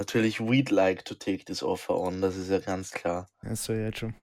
Natürlich, 0.00 0.40
we'd 0.40 0.70
like 0.70 1.04
to 1.04 1.14
take 1.14 1.44
this 1.44 1.62
offer 1.62 1.94
on, 1.98 2.20
das 2.20 2.36
ist 2.36 2.50
ja 2.50 2.58
ganz 2.58 2.90
klar. 2.90 3.28
Achso, 3.42 3.72
jetzt 3.72 3.98
schon. 3.98 4.14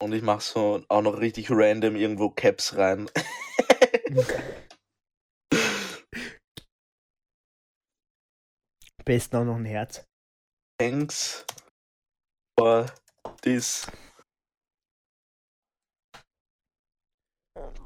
Und 0.00 0.12
ich 0.12 0.22
mach 0.22 0.40
so 0.40 0.84
auch 0.88 1.02
noch 1.02 1.18
richtig 1.18 1.50
random 1.50 1.96
irgendwo 1.96 2.30
Caps 2.30 2.76
rein. 2.76 3.10
Besten 9.04 9.36
auch 9.36 9.44
noch 9.44 9.56
ein 9.56 9.64
Herz. 9.64 10.04
Thanks 10.78 11.44
for 12.58 12.86
this. 13.42 13.90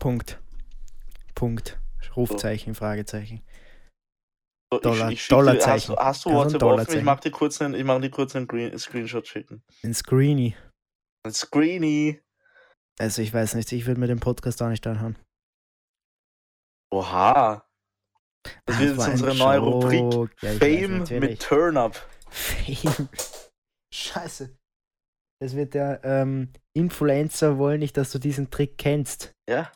Punkt. 0.00 0.38
Punkt. 1.35 1.82
Rufzeichen, 2.16 2.75
Fragezeichen. 2.75 3.42
So, 4.73 4.78
Dollar- 4.81 5.11
ich, 5.11 5.21
ich 5.21 5.28
Dollarzeichen. 5.28 5.97
Hast, 5.97 6.25
du- 6.25 6.33
hast 6.33 6.35
WhatsApp 6.35 6.37
offen? 6.45 6.54
Ich 6.54 6.59
Dollarzeichen. 6.61 7.04
mach 7.04 7.21
dir 7.21 7.31
kurz 7.31 7.61
einen, 7.61 7.75
ich 7.75 7.85
mach 7.85 8.00
dir 8.00 8.11
kurz 8.11 8.35
einen 8.35 8.47
Green, 8.47 8.78
Screenshot 8.78 9.26
schicken. 9.26 9.62
Ein 9.83 9.95
Screeny. 9.95 10.57
Ein 11.25 11.33
Screeny. 11.33 12.21
Also 12.99 13.23
ich 13.23 13.33
weiß 13.33 13.54
nicht, 13.54 13.71
ich 13.73 13.87
würde 13.87 14.00
mir 14.00 14.07
den 14.07 14.21
Podcast 14.21 14.62
auch 14.62 14.69
nicht 14.69 14.87
anhören. 14.87 15.16
Oha. 16.92 17.66
Das 18.66 18.78
wird 18.78 18.97
jetzt 18.97 19.09
unsere 19.09 19.35
neue 19.37 19.59
Rubrik. 19.61 20.33
Ja, 20.42 20.50
weiß, 20.50 20.59
Fame 20.59 21.21
mit 21.21 21.40
Turn-Up. 21.42 21.95
Fame. 22.28 23.09
Scheiße. 23.95 24.57
Das 25.40 25.54
wird 25.57 25.75
der 25.75 26.00
ähm, 26.04 26.52
Influencer 26.75 27.59
wollen 27.59 27.81
nicht, 27.81 27.97
dass 27.97 28.11
du 28.12 28.19
diesen 28.19 28.50
Trick 28.50 28.78
kennst. 28.78 29.33
Ja. 29.49 29.71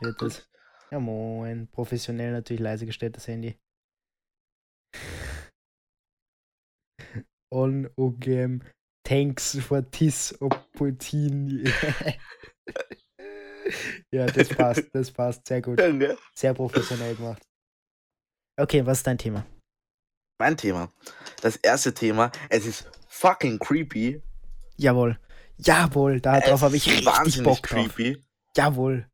Wird 0.00 0.20
das. 0.22 0.48
Ja 0.90 0.98
moin. 0.98 1.68
Professionell 1.68 2.32
natürlich 2.32 2.60
leise 2.60 2.86
gestellt 2.86 3.16
das 3.16 3.28
Handy. 3.28 3.56
On 7.52 7.88
OGM. 7.96 8.62
Thanks 9.04 9.58
for 9.58 9.82
this 9.90 10.36
opportunity. 10.40 11.64
ja, 14.12 14.26
das 14.26 14.48
passt, 14.48 14.84
das 14.92 15.10
passt. 15.10 15.46
Sehr 15.46 15.62
gut. 15.62 15.78
Gell? 15.78 16.16
Sehr 16.34 16.54
professionell 16.54 17.14
gemacht. 17.16 17.42
Okay, 18.58 18.84
was 18.84 18.98
ist 18.98 19.06
dein 19.06 19.18
Thema? 19.18 19.46
Mein 20.38 20.56
Thema. 20.56 20.92
Das 21.42 21.56
erste 21.56 21.92
Thema. 21.92 22.30
Es 22.48 22.66
ist 22.66 22.90
fucking 23.08 23.58
creepy. 23.58 24.22
Jawohl. 24.76 25.18
Jawohl, 25.56 26.20
darauf 26.20 26.62
habe 26.62 26.76
ich 26.76 26.86
richtig 26.86 27.42
Bock 27.42 27.62
drauf. 27.62 27.62
creepy. 27.62 28.24
Jawohl. 28.56 29.09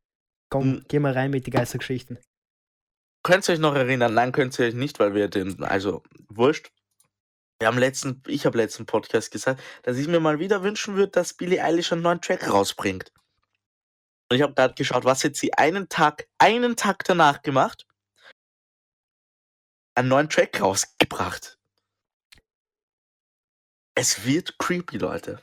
Komm, 0.49 0.63
Hm. 0.63 0.85
geh 0.87 0.99
mal 0.99 1.13
rein 1.13 1.31
mit 1.31 1.45
die 1.45 1.51
Geistergeschichten. 1.51 2.19
Könnt 3.23 3.47
ihr 3.49 3.53
euch 3.53 3.59
noch 3.59 3.75
erinnern? 3.75 4.13
Nein, 4.13 4.31
könnt 4.31 4.57
ihr 4.59 4.67
euch 4.67 4.73
nicht, 4.73 4.99
weil 4.99 5.13
wir 5.13 5.27
den, 5.27 5.63
also, 5.63 6.03
wurscht. 6.29 6.71
Wir 7.59 7.67
haben 7.67 7.77
letzten, 7.79 8.21
ich 8.27 8.45
habe 8.45 8.57
letzten 8.57 8.85
Podcast 8.85 9.31
gesagt, 9.31 9.61
dass 9.83 9.97
ich 9.97 10.07
mir 10.07 10.19
mal 10.19 10.39
wieder 10.39 10.61
wünschen 10.63 10.95
würde, 10.95 11.11
dass 11.11 11.33
Billie 11.33 11.63
Eilish 11.63 11.91
einen 11.91 12.03
neuen 12.03 12.21
Track 12.21 12.49
rausbringt. 12.49 13.11
Und 14.29 14.35
ich 14.37 14.41
habe 14.43 14.53
gerade 14.53 14.75
geschaut, 14.75 15.05
was 15.05 15.23
hat 15.23 15.35
sie 15.35 15.53
einen 15.53 15.89
Tag, 15.89 16.27
einen 16.37 16.75
Tag 16.75 17.03
danach 17.05 17.41
gemacht? 17.41 17.87
Einen 19.95 20.09
neuen 20.09 20.29
Track 20.29 20.61
rausgebracht. 20.61 21.57
Es 23.95 24.25
wird 24.25 24.59
creepy, 24.59 24.99
Leute. 24.99 25.41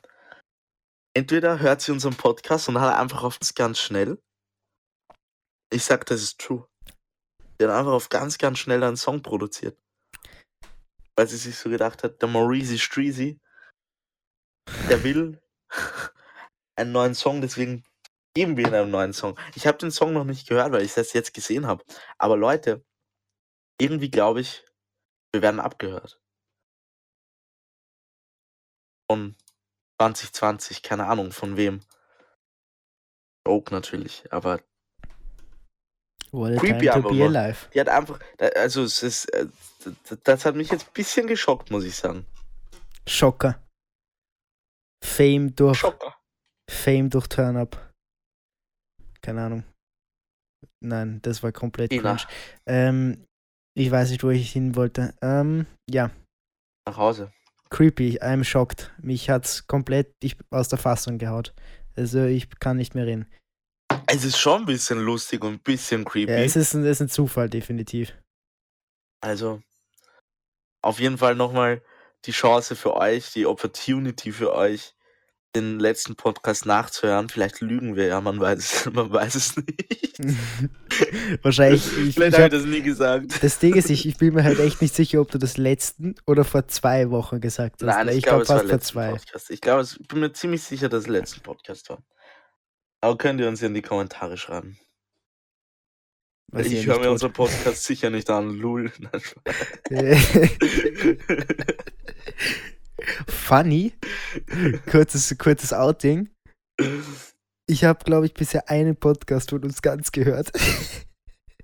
Entweder 1.15 1.59
hört 1.59 1.81
sie 1.81 1.91
unseren 1.93 2.17
Podcast 2.17 2.69
und 2.69 2.81
hat 2.81 2.97
einfach 2.97 3.25
auf 3.25 3.39
uns 3.39 3.55
ganz 3.55 3.81
schnell. 3.81 4.23
Ich 5.75 5.85
sag, 5.85 6.07
das 6.07 6.23
ist 6.23 6.41
true. 6.41 6.69
Die 7.59 7.65
hat 7.65 7.73
einfach 7.73 7.91
auf 7.91 8.09
ganz, 8.09 8.39
ganz 8.39 8.61
schnell 8.61 8.85
einen 8.85 8.97
Song 8.97 9.23
produziert. 9.23 9.77
Weil 11.17 11.27
sie 11.27 11.37
sich 11.37 11.59
so 11.59 11.69
gedacht 11.69 12.05
hat, 12.05 12.23
der 12.23 12.29
Maurice 12.29 12.79
Streezy, 12.79 13.41
der 14.89 15.03
will 15.03 15.43
einen 16.77 16.93
neuen 16.93 17.17
Song, 17.17 17.41
deswegen 17.41 17.85
geben 18.37 18.57
wir 18.57 18.69
ihm 18.69 18.75
einen 18.75 18.93
neuen 18.93 19.13
Song. 19.13 19.37
Ich 19.57 19.67
habe 19.67 19.77
den 19.79 19.91
Song 19.91 20.13
noch 20.13 20.23
nicht 20.23 20.49
gehört, 20.49 20.71
weil 20.71 20.85
ich 20.85 20.95
das 20.95 21.13
jetzt 21.13 21.35
gesehen 21.35 21.67
habe. 21.67 21.85
Aber 22.19 22.37
Leute, 22.37 22.85
irgendwie 23.81 24.13
glaube 24.13 24.43
ich, 24.43 24.65
wir 25.33 25.43
werden 25.43 25.59
abgehört. 25.59 26.21
Von 29.11 29.35
2020, 30.01 30.85
keine 30.85 31.07
Ahnung 31.07 31.33
von 31.33 31.57
wem. 31.57 31.81
Oak 33.45 33.73
natürlich, 33.73 34.33
aber 34.33 34.63
What 36.35 36.59
Creepy 36.59 36.87
time 36.89 37.03
to 37.03 37.09
be 37.11 37.25
alive. 37.25 37.69
Die 37.73 37.81
hat 37.81 37.89
einfach, 37.89 38.19
also 38.57 38.83
es 38.83 39.05
ist, 39.05 39.27
äh, 39.27 39.47
das 40.25 40.45
hat 40.45 40.57
mich 40.57 40.69
jetzt 40.71 40.89
ein 40.89 40.93
bisschen 40.93 41.29
geschockt, 41.29 41.71
muss 41.71 41.85
ich 41.85 41.95
sagen. 41.95 42.27
Schocker. 43.07 43.63
Fame 45.05 45.55
durch, 45.55 45.79
Schocker. 45.79 46.17
Fame 46.69 47.09
durch 47.09 47.29
Turn-Up. 47.29 47.93
Keine 49.23 49.43
Ahnung. 49.45 49.65
Nein, 50.81 51.21
das 51.23 51.43
war 51.43 51.53
komplett 51.53 51.91
cringe. 51.91 52.27
Ähm, 52.67 53.25
ich 53.77 53.91
weiß 53.91 54.11
nicht, 54.11 54.25
wo 54.25 54.31
ich 54.31 54.51
hin 54.51 54.75
wollte. 54.75 55.15
Ähm, 55.23 55.67
ja, 55.89 56.11
Nach 56.89 56.97
Hause. 56.97 57.33
creepy. 57.71 58.19
I'm 58.21 58.43
shocked. 58.43 58.93
Mich 59.01 59.31
hat's 59.31 59.67
komplett 59.69 60.13
ich, 60.21 60.37
aus 60.51 60.69
der 60.69 60.79
Fassung 60.79 61.19
gehaut. 61.19 61.55
Also 61.97 62.25
ich 62.25 62.51
kann 62.59 62.77
nicht 62.77 62.95
mehr 62.97 63.07
reden. 63.07 63.27
Es 64.07 64.25
ist 64.25 64.39
schon 64.39 64.63
ein 64.63 64.67
bisschen 64.67 64.99
lustig 65.01 65.43
und 65.43 65.55
ein 65.55 65.61
bisschen 65.61 66.05
creepy. 66.05 66.33
Ja, 66.33 66.39
es 66.39 66.57
ist 66.57 66.75
ein, 66.75 66.85
ist 66.85 67.01
ein 67.01 67.09
Zufall, 67.09 67.49
definitiv. 67.49 68.13
also, 69.21 69.63
auf 70.83 71.01
jeden 71.01 71.19
Fall 71.19 71.35
nochmal 71.35 71.83
die 72.27 72.33
Chance 72.33 72.77
für 72.77 72.95
euch, 72.95 73.33
die 73.33 73.47
Opportunity 73.47 74.33
für 74.33 74.55
euch, 74.55 74.95
den 75.55 75.79
letzten 75.79 76.17
Podcast 76.17 76.67
nachzuhören. 76.67 77.29
Vielleicht 77.29 77.61
lügen 77.61 77.97
wir 77.97 78.07
ja, 78.07 78.21
man 78.21 78.41
weiß 78.41 78.59
es, 78.59 78.85
man 78.93 79.11
weiß 79.11 79.35
es 79.35 79.57
nicht. 79.57 80.19
Wahrscheinlich. 81.43 81.87
Ich, 81.99 82.15
Vielleicht 82.15 82.37
ich 82.37 82.43
habe 82.43 82.57
ich 82.57 82.63
das 82.63 82.71
nie 82.71 82.83
gesagt. 82.83 83.43
das 83.43 83.59
Ding 83.59 83.75
ist, 83.75 83.91
ich, 83.91 84.07
ich 84.07 84.17
bin 84.17 84.35
mir 84.35 84.45
halt 84.45 84.59
echt 84.59 84.83
nicht 84.83 84.95
sicher, 84.97 85.21
ob 85.21 85.31
du 85.31 85.39
das 85.39 85.57
letzten 85.57 86.15
oder 86.27 86.45
vor 86.45 86.69
zwei 86.69 87.11
Wochen 87.11 87.41
gesagt 87.41 87.83
hast. 87.83 87.87
Nein, 87.87 88.07
weil 88.07 88.11
ich, 88.11 88.19
ich 88.19 88.25
glaube, 88.25 88.45
glaube 88.45 88.61
es 88.63 88.69
war 88.69 88.79
fast 88.79 88.93
vor 88.93 89.03
zwei. 89.03 89.11
Podcast. 89.13 89.51
Ich 89.51 89.61
glaube, 89.61 89.83
ich 89.83 90.09
bin 90.09 90.21
mir 90.21 90.33
ziemlich 90.33 90.63
sicher, 90.63 90.89
dass 90.89 91.05
es 91.05 91.09
letzten 91.09 91.41
Podcast 91.41 91.89
war. 91.89 92.03
Aber 93.05 93.19
könnt 93.19 93.39
ihr 93.39 93.49
uns 93.49 93.61
in 93.61 93.75
die 93.75 93.83
Kommentare 93.83 94.39
schreiben. 94.39 94.79
Was 96.51 96.69
ich 96.69 96.87
höre 96.87 96.97
mir 96.97 97.05
tut. 97.05 97.13
unseren 97.13 97.35
Podcast 97.35 97.85
sicher 97.85 98.09
nicht 98.09 98.31
an. 98.31 98.57
Lul. 98.57 98.91
Funny. 103.29 103.93
Kurzes, 104.91 105.37
kurzes 105.37 105.75
Outing. 105.75 106.31
Ich 107.67 107.85
habe, 107.85 108.03
glaube 108.05 108.25
ich, 108.25 108.33
bisher 108.33 108.71
einen 108.71 108.97
Podcast 108.97 109.51
von 109.51 109.63
uns 109.65 109.83
ganz 109.83 110.11
gehört. 110.11 110.51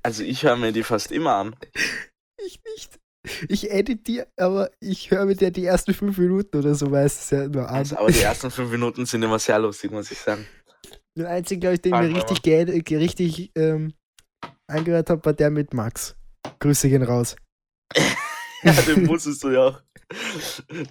Also 0.02 0.22
ich 0.22 0.42
höre 0.42 0.56
mir 0.56 0.72
die 0.72 0.82
fast 0.82 1.10
immer 1.10 1.36
an. 1.36 1.56
Ich 2.44 2.60
nicht. 2.74 2.98
Ich 3.48 3.70
edit 3.70 4.06
die, 4.06 4.24
aber 4.36 4.70
ich 4.80 5.10
höre 5.10 5.24
mir 5.24 5.36
der 5.36 5.52
die 5.52 5.64
ersten 5.64 5.94
fünf 5.94 6.18
Minuten 6.18 6.58
oder 6.58 6.74
so 6.74 6.86
meistens 6.86 7.30
ja 7.30 7.48
nur 7.48 7.66
an. 7.66 7.76
Also, 7.76 7.96
aber 7.96 8.12
die 8.12 8.20
ersten 8.20 8.50
fünf 8.50 8.70
Minuten 8.70 9.06
sind 9.06 9.22
immer 9.22 9.38
sehr 9.38 9.58
lustig, 9.58 9.90
muss 9.90 10.10
ich 10.10 10.18
sagen. 10.18 10.46
Den 11.16 11.26
einzigen, 11.26 11.60
glaube 11.60 11.74
ich, 11.74 11.82
den 11.82 11.94
ich 11.94 12.00
mir 12.00 12.16
richtig, 12.16 12.42
ge 12.42 12.80
ge- 12.82 12.98
richtig 12.98 13.52
ähm, 13.56 13.94
angehört 14.66 15.10
habe, 15.10 15.24
war 15.24 15.32
der 15.32 15.50
mit 15.50 15.74
Max. 15.74 16.16
Grüße 16.60 16.88
gehen 16.88 17.02
raus. 17.02 17.36
Ja, 18.62 18.72
den 18.82 19.06
musstest 19.06 19.42
du 19.42 19.48
ja 19.48 19.60
auch 19.68 19.82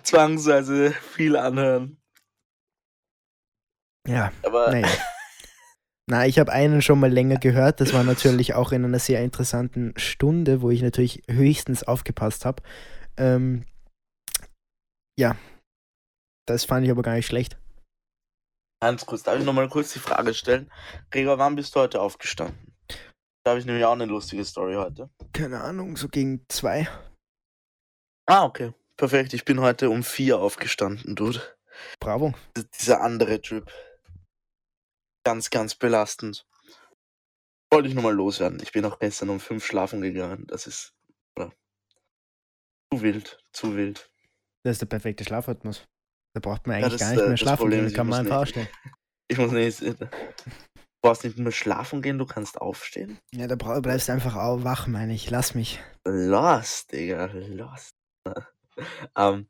zwangsweise 0.01 0.91
viel 0.91 1.35
anhören. 1.35 2.01
Ja, 4.07 4.31
Aber 4.41 4.71
naja. 4.71 4.87
Na, 6.09 6.25
ich 6.25 6.39
habe 6.39 6.51
einen 6.51 6.81
schon 6.81 6.99
mal 6.99 7.11
länger 7.11 7.37
gehört. 7.37 7.79
Das 7.79 7.93
war 7.93 8.03
natürlich 8.03 8.55
auch 8.55 8.71
in 8.71 8.83
einer 8.83 8.97
sehr 8.97 9.23
interessanten 9.23 9.93
Stunde, 9.97 10.63
wo 10.63 10.71
ich 10.71 10.81
natürlich 10.81 11.21
höchstens 11.29 11.83
aufgepasst 11.83 12.43
habe. 12.43 12.63
Ähm, 13.17 13.65
ja, 15.19 15.35
das 16.47 16.65
fand 16.65 16.83
ich 16.85 16.91
aber 16.91 17.03
gar 17.03 17.13
nicht 17.13 17.27
schlecht. 17.27 17.59
Ganz 18.81 19.05
kurz, 19.05 19.23
darf 19.23 19.37
ich 19.37 19.45
nochmal 19.45 19.67
kurz 19.67 19.91
die 19.91 19.99
Frage 19.99 20.33
stellen? 20.33 20.71
Gregor, 21.11 21.37
wann 21.37 21.55
bist 21.55 21.75
du 21.75 21.81
heute 21.81 22.01
aufgestanden? 22.01 22.73
Da 23.43 23.51
habe 23.51 23.59
ich 23.59 23.65
nämlich 23.65 23.83
auch 23.83 23.93
eine 23.93 24.05
lustige 24.05 24.45
Story 24.45 24.75
heute. 24.75 25.09
Keine 25.33 25.61
Ahnung, 25.61 25.97
so 25.97 26.07
gegen 26.07 26.45
zwei. 26.47 26.87
Ah, 28.25 28.45
okay. 28.45 28.73
Perfekt, 28.95 29.33
ich 29.33 29.43
bin 29.43 29.59
heute 29.59 29.89
um 29.89 30.03
vier 30.03 30.39
aufgestanden, 30.39 31.15
Dude. 31.15 31.41
Bravo. 31.99 32.33
Dieser 32.79 33.01
andere 33.01 33.41
Trip. 33.41 33.69
Ganz, 35.25 35.49
ganz 35.49 35.75
belastend. 35.75 36.45
Wollte 37.71 37.89
ich 37.89 37.95
nochmal 37.95 38.13
loswerden. 38.13 38.59
Ich 38.61 38.71
bin 38.71 38.85
auch 38.85 38.99
gestern 38.99 39.29
um 39.29 39.39
fünf 39.39 39.65
schlafen 39.65 40.01
gegangen. 40.01 40.47
Das 40.47 40.67
ist 40.67 40.93
oder, 41.35 41.51
zu 42.91 43.01
wild, 43.01 43.43
zu 43.51 43.75
wild. 43.75 44.09
Das 44.63 44.73
ist 44.73 44.81
der 44.81 44.87
perfekte 44.87 45.23
Schlafrhythmus. 45.23 45.87
Da 46.33 46.39
braucht 46.41 46.67
man 46.67 46.79
Ja, 46.79 46.85
eigentlich 46.87 46.99
das, 46.99 47.01
gar 47.01 47.09
nicht 47.11 47.19
äh, 47.19 47.23
mehr 47.23 47.31
das 47.31 47.39
schlafen 47.39 47.57
Problem 47.61 47.85
gehen, 47.87 47.95
kann 47.95 48.07
man 48.07 48.19
einfach 48.19 48.45
nicht- 48.45 48.57
ausstellen. 48.57 48.67
Ich 49.31 49.37
muss 49.37 49.51
nicht. 49.51 49.81
äh, 49.83 49.93
Du 49.93 51.07
brauchst 51.07 51.23
nicht 51.23 51.37
mehr 51.37 51.51
schlafen 51.51 52.01
gehen, 52.01 52.17
du 52.17 52.25
kannst 52.25 52.59
aufstehen. 52.59 53.19
Ja, 53.31 53.47
da 53.47 53.55
bleibst 53.55 54.09
du 54.09 54.11
einfach 54.11 54.35
au- 54.35 54.63
wach, 54.63 54.87
meine 54.87 55.13
ich. 55.13 55.29
Lass 55.29 55.55
mich. 55.55 55.79
Lost, 56.05 56.91
Digga, 56.91 57.25
lost. 57.25 57.91
ähm, 59.15 59.47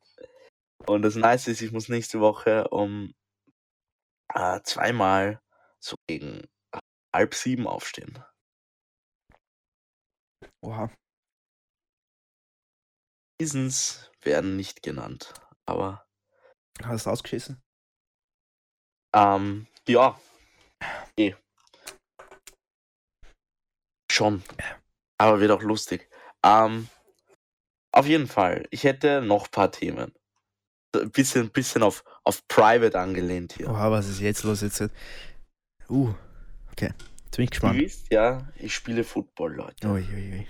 und 0.86 1.02
das 1.02 1.16
Nice 1.16 1.48
ist, 1.48 1.62
ich 1.62 1.72
muss 1.72 1.90
nächste 1.90 2.20
Woche 2.20 2.68
um 2.68 3.14
äh, 4.36 4.60
zweimal 4.64 5.42
so 5.84 5.96
gegen 6.08 6.46
halb 7.16 7.34
sieben 7.34 7.66
aufstehen. 7.68 8.24
Oha. 10.62 10.92
Reasons 13.42 14.12
werden 14.22 14.56
nicht 14.58 14.84
genannt, 14.84 15.34
aber 15.66 16.06
Hast 16.84 17.06
du 17.06 17.10
ausgeschissen? 17.10 17.62
ähm, 19.16 19.68
ja, 19.88 20.20
eh. 21.18 21.36
Schon. 24.12 24.44
Aber 25.18 25.40
wird 25.40 25.52
auch 25.52 25.62
lustig. 25.62 26.10
Ähm, 26.44 26.88
auf 27.92 28.06
jeden 28.06 28.28
Fall, 28.28 28.68
ich 28.70 28.84
hätte 28.84 29.22
noch 29.22 29.46
ein 29.46 29.52
paar 29.52 29.72
Themen. 29.72 30.14
Ein 30.96 31.12
bisschen, 31.12 31.52
bisschen 31.52 31.84
auf, 31.84 32.04
auf 32.24 32.48
Private 32.48 33.00
angelehnt 33.00 33.54
hier. 33.54 33.70
Oha, 33.70 33.92
was 33.92 34.08
ist 34.08 34.20
jetzt 34.22 34.44
los? 34.44 34.62
Jetzt. 34.62 34.82
Uh, 35.90 36.14
okay. 36.72 36.94
Jetzt 37.26 37.36
bin 37.36 37.44
ich 37.44 37.52
gespannt. 37.52 37.80
wisst 37.80 38.12
ja, 38.12 38.48
ich 38.56 38.74
spiele 38.74 39.04
Football, 39.04 39.56
Leute. 39.56 39.88
Ui, 39.88 40.02
ui, 40.02 40.32
ui. 40.34 40.48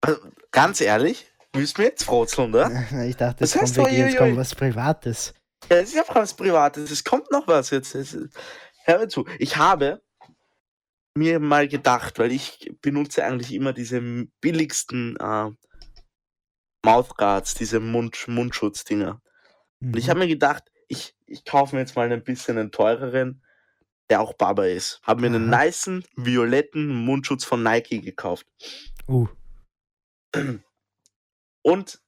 Also, 0.00 0.20
ganz 0.50 0.80
ehrlich, 0.80 1.31
willst 1.52 1.76
du 1.78 1.82
mir 1.82 1.88
jetzt 1.88 2.04
frotzeln, 2.04 2.54
oder? 2.54 2.70
Ich 3.06 3.16
dachte, 3.16 3.40
Das 3.40 3.50
es 3.50 3.52
kommt, 3.54 3.62
heißt 3.68 3.76
wirklich, 3.78 3.98
jetzt 3.98 4.16
kommt 4.16 4.36
was 4.36 4.54
Privates. 4.54 5.34
Ja, 5.70 5.76
es 5.78 5.90
ist 5.90 5.94
ja 5.94 6.04
was 6.14 6.34
Privates. 6.34 6.90
Es 6.90 7.04
kommt 7.04 7.30
noch 7.30 7.46
was 7.46 7.70
jetzt. 7.70 7.94
Es 7.94 8.16
Hör 8.84 8.98
mir 8.98 9.08
zu. 9.08 9.24
Ich 9.38 9.56
habe 9.56 10.02
mir 11.16 11.38
mal 11.40 11.68
gedacht, 11.68 12.18
weil 12.18 12.32
ich 12.32 12.74
benutze 12.80 13.24
eigentlich 13.24 13.52
immer 13.52 13.72
diese 13.72 14.00
billigsten 14.40 15.16
äh, 15.18 15.50
Mouthguards, 16.84 17.54
diese 17.54 17.80
Mund 17.80 18.26
Mundschutzdinger. 18.26 19.20
Und 19.80 19.96
ich 19.96 20.06
Mhm. 20.06 20.10
habe 20.10 20.20
mir 20.20 20.28
gedacht, 20.28 20.64
ich, 20.88 21.14
ich 21.26 21.44
kaufe 21.44 21.74
mir 21.76 21.82
jetzt 21.82 21.96
mal 21.96 22.10
ein 22.10 22.24
bisschen 22.24 22.58
einen 22.58 22.70
teureren, 22.72 23.42
der 24.10 24.20
auch 24.20 24.32
Baba 24.34 24.64
ist. 24.66 25.00
Habe 25.02 25.20
mir 25.22 25.28
einen 25.28 25.52
Aha. 25.52 25.64
nicen, 25.64 26.04
violetten 26.16 26.88
Mundschutz 26.88 27.44
von 27.44 27.62
Nike 27.62 28.00
gekauft. 28.00 28.46
Uh, 29.08 29.28
Und 31.62 32.00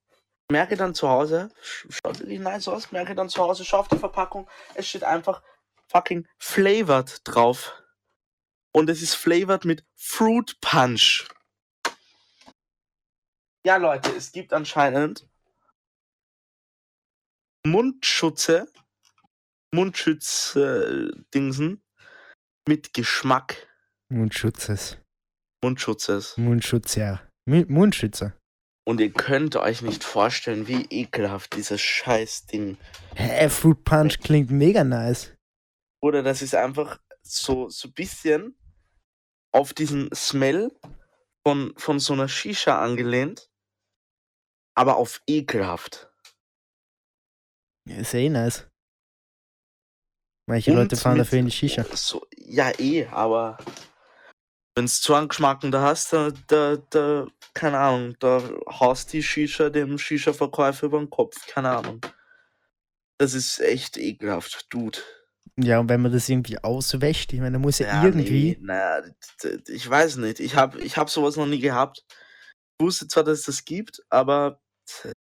merke 0.51 0.77
dann 0.77 0.95
zu 0.95 1.09
Hause, 1.09 1.51
sch- 1.63 1.91
schaut 1.93 2.21
wirklich 2.21 2.41
nice 2.41 2.69
aus, 2.69 2.93
merke 2.93 3.15
dann 3.15 3.29
zu 3.29 3.43
Hause, 3.43 3.65
schau 3.65 3.79
auf 3.79 3.89
die 3.89 3.99
Verpackung, 3.99 4.49
es 4.75 4.89
steht 4.89 5.05
einfach 5.05 5.43
fucking 5.89 6.27
flavored 6.39 7.21
drauf. 7.25 7.81
Und 8.73 8.91
es 8.91 9.03
ist 9.03 9.15
flavored 9.15 9.65
mit 9.65 9.85
Fruit 9.95 10.61
Punch. 10.61 11.29
Ja, 13.65 13.77
Leute, 13.77 14.11
es 14.17 14.33
gibt 14.33 14.53
anscheinend 14.53 15.29
Mundschutze, 17.67 18.71
Mundschutz-Dingsen 19.75 21.83
mit 22.69 22.93
Geschmack. 22.93 23.67
Mundschutzes. 24.11 24.99
Mundschutzes. 25.63 26.37
Mundschutz, 26.37 26.97
ja. 26.97 27.23
Mu- 27.47 27.65
Mundschützer. 27.69 28.37
Und 28.87 29.01
ihr 29.01 29.11
könnt 29.13 29.57
euch 29.57 29.81
nicht 29.81 30.05
vorstellen, 30.05 30.69
wie 30.69 30.87
ekelhaft 30.91 31.57
dieses 31.57 31.81
Scheiß-Ding 31.81 32.77
Hä, 33.15 33.49
Fruit 33.49 33.83
Punch 33.83 34.21
klingt 34.21 34.51
mega 34.51 34.85
nice. 34.85 35.33
Oder 36.03 36.23
das 36.23 36.43
ist 36.43 36.55
einfach 36.55 36.99
so 37.23 37.71
so 37.71 37.91
bisschen 37.91 38.55
auf 39.53 39.73
diesen 39.73 40.11
Smell 40.15 40.71
von, 41.47 41.73
von 41.77 41.99
so 41.99 42.13
einer 42.13 42.29
Shisha 42.29 42.83
angelehnt, 42.83 43.51
aber 44.75 44.97
auf 44.97 45.23
ekelhaft. 45.27 46.11
Ja, 47.89 47.97
Ist 47.97 48.15
eh 48.15 48.29
nice. 48.29 48.67
Manche 50.47 50.73
Und 50.73 50.77
Leute 50.77 50.97
fahren 50.97 51.19
dafür 51.19 51.39
in 51.39 51.47
die 51.47 51.53
Shisha. 51.53 51.85
So, 51.95 52.27
ja, 52.37 52.71
eh, 52.79 53.07
aber 53.07 53.57
wenn 54.75 54.89
angeschmacken 55.09 55.71
da 55.71 55.83
hast, 55.83 56.13
da, 56.13 56.31
da, 56.49 56.77
da, 56.91 57.27
keine 57.55 57.79
Ahnung, 57.79 58.17
da 58.19 58.43
haust 58.69 59.13
die 59.13 59.23
Shisha 59.23 59.71
dem 59.71 59.99
Shisha-Verkäufer 59.99 60.87
über 60.87 60.99
den 60.99 61.11
Kopf, 61.11 61.47
keine 61.47 61.71
Ahnung. 61.71 62.01
Das 63.19 63.35
ist 63.35 63.61
echt 63.61 63.97
ekelhaft, 63.97 64.67
Dude. 64.71 64.99
Ja, 65.57 65.79
und 65.79 65.89
wenn 65.89 66.03
man 66.03 66.13
das 66.13 66.29
irgendwie 66.29 66.59
auswäscht, 66.59 67.33
ich 67.33 67.39
meine, 67.39 67.53
da 67.53 67.59
muss 67.61 67.79
ja, 67.79 67.87
Ja, 67.87 68.05
irgendwie. 68.05 68.57
Nee, 68.59 68.67
naja, 68.67 69.05
ich 69.69 69.89
weiß 69.89 70.17
nicht. 70.17 70.41
Ich 70.41 70.57
habe 70.57 70.81
ich 70.81 70.97
hab 70.97 71.11
sowas 71.11 71.37
noch 71.37 71.47
nie 71.47 71.61
gehabt. 71.61 72.05
Ich 72.79 72.85
wusste 72.85 73.07
zwar, 73.07 73.23
dass 73.23 73.41
es 73.41 73.45
das 73.47 73.65
gibt, 73.65 74.03
aber 74.09 74.61
t- 74.87 75.13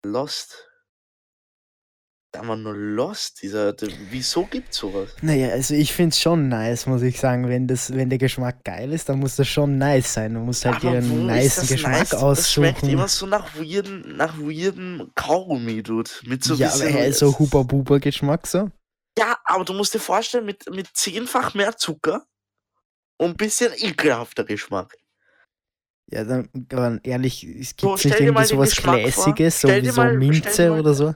Lost. 2.33 2.41
Einfach 2.41 2.57
nur 2.57 2.73
Lost. 2.75 3.41
Dieser, 3.41 3.73
d- 3.73 3.93
wieso 4.09 4.45
gibt's 4.45 4.77
sowas? 4.77 5.09
Naja, 5.21 5.49
also 5.49 5.73
ich 5.73 5.93
finde 5.93 6.09
es 6.13 6.19
schon 6.21 6.47
nice, 6.49 6.85
muss 6.87 7.01
ich 7.01 7.19
sagen. 7.19 7.47
Wenn, 7.47 7.67
das, 7.67 7.93
wenn 7.93 8.09
der 8.09 8.17
Geschmack 8.17 8.63
geil 8.63 8.91
ist, 8.91 9.09
dann 9.09 9.19
muss 9.19 9.35
das 9.35 9.47
schon 9.47 9.77
nice 9.77 10.13
sein. 10.13 10.33
Du 10.33 10.39
musst 10.39 10.65
halt 10.65 10.81
dir 10.81 10.91
einen 10.91 11.27
das 11.27 11.67
Geschmack 11.67 11.91
nice? 11.91 12.09
Das 12.09 12.51
schmeckt 12.51 12.77
aussuchen. 12.77 12.89
immer 12.89 13.07
so 13.07 13.25
nach 13.25 13.55
weirden, 13.55 14.17
nach 14.17 14.37
weirden 14.37 15.11
Kaugummi, 15.15 15.83
Dude. 15.83 16.09
Mit 16.25 16.43
so 16.43 16.55
ja, 16.55 16.71
aber 16.73 16.85
hey, 16.85 17.11
so 17.13 17.37
Huber-Buber-Geschmack 17.37 18.47
so. 18.47 18.69
Ja, 19.17 19.37
aber 19.45 19.63
du 19.63 19.73
musst 19.73 19.93
dir 19.93 19.99
vorstellen, 19.99 20.45
mit, 20.45 20.67
mit 20.71 20.87
zehnfach 20.93 21.53
mehr 21.53 21.77
Zucker 21.77 22.25
und 23.17 23.31
ein 23.31 23.37
bisschen 23.37 23.71
ekelhafter 23.75 24.43
Geschmack. 24.43 24.97
Ja, 26.11 26.23
dann, 26.25 26.99
ehrlich, 27.03 27.43
es 27.43 27.75
gibt 27.75 27.99
So, 27.99 28.09
nicht 28.09 28.19
irgendwie 28.19 28.45
sowas 28.45 28.71
Geschmack 28.71 29.01
vor. 29.11 29.23
Classiges, 29.23 29.61
so 29.61 29.67
wie 29.69 29.89
so 29.89 30.03
Minze 30.03 30.71
oder 30.73 30.93
so. 30.93 31.15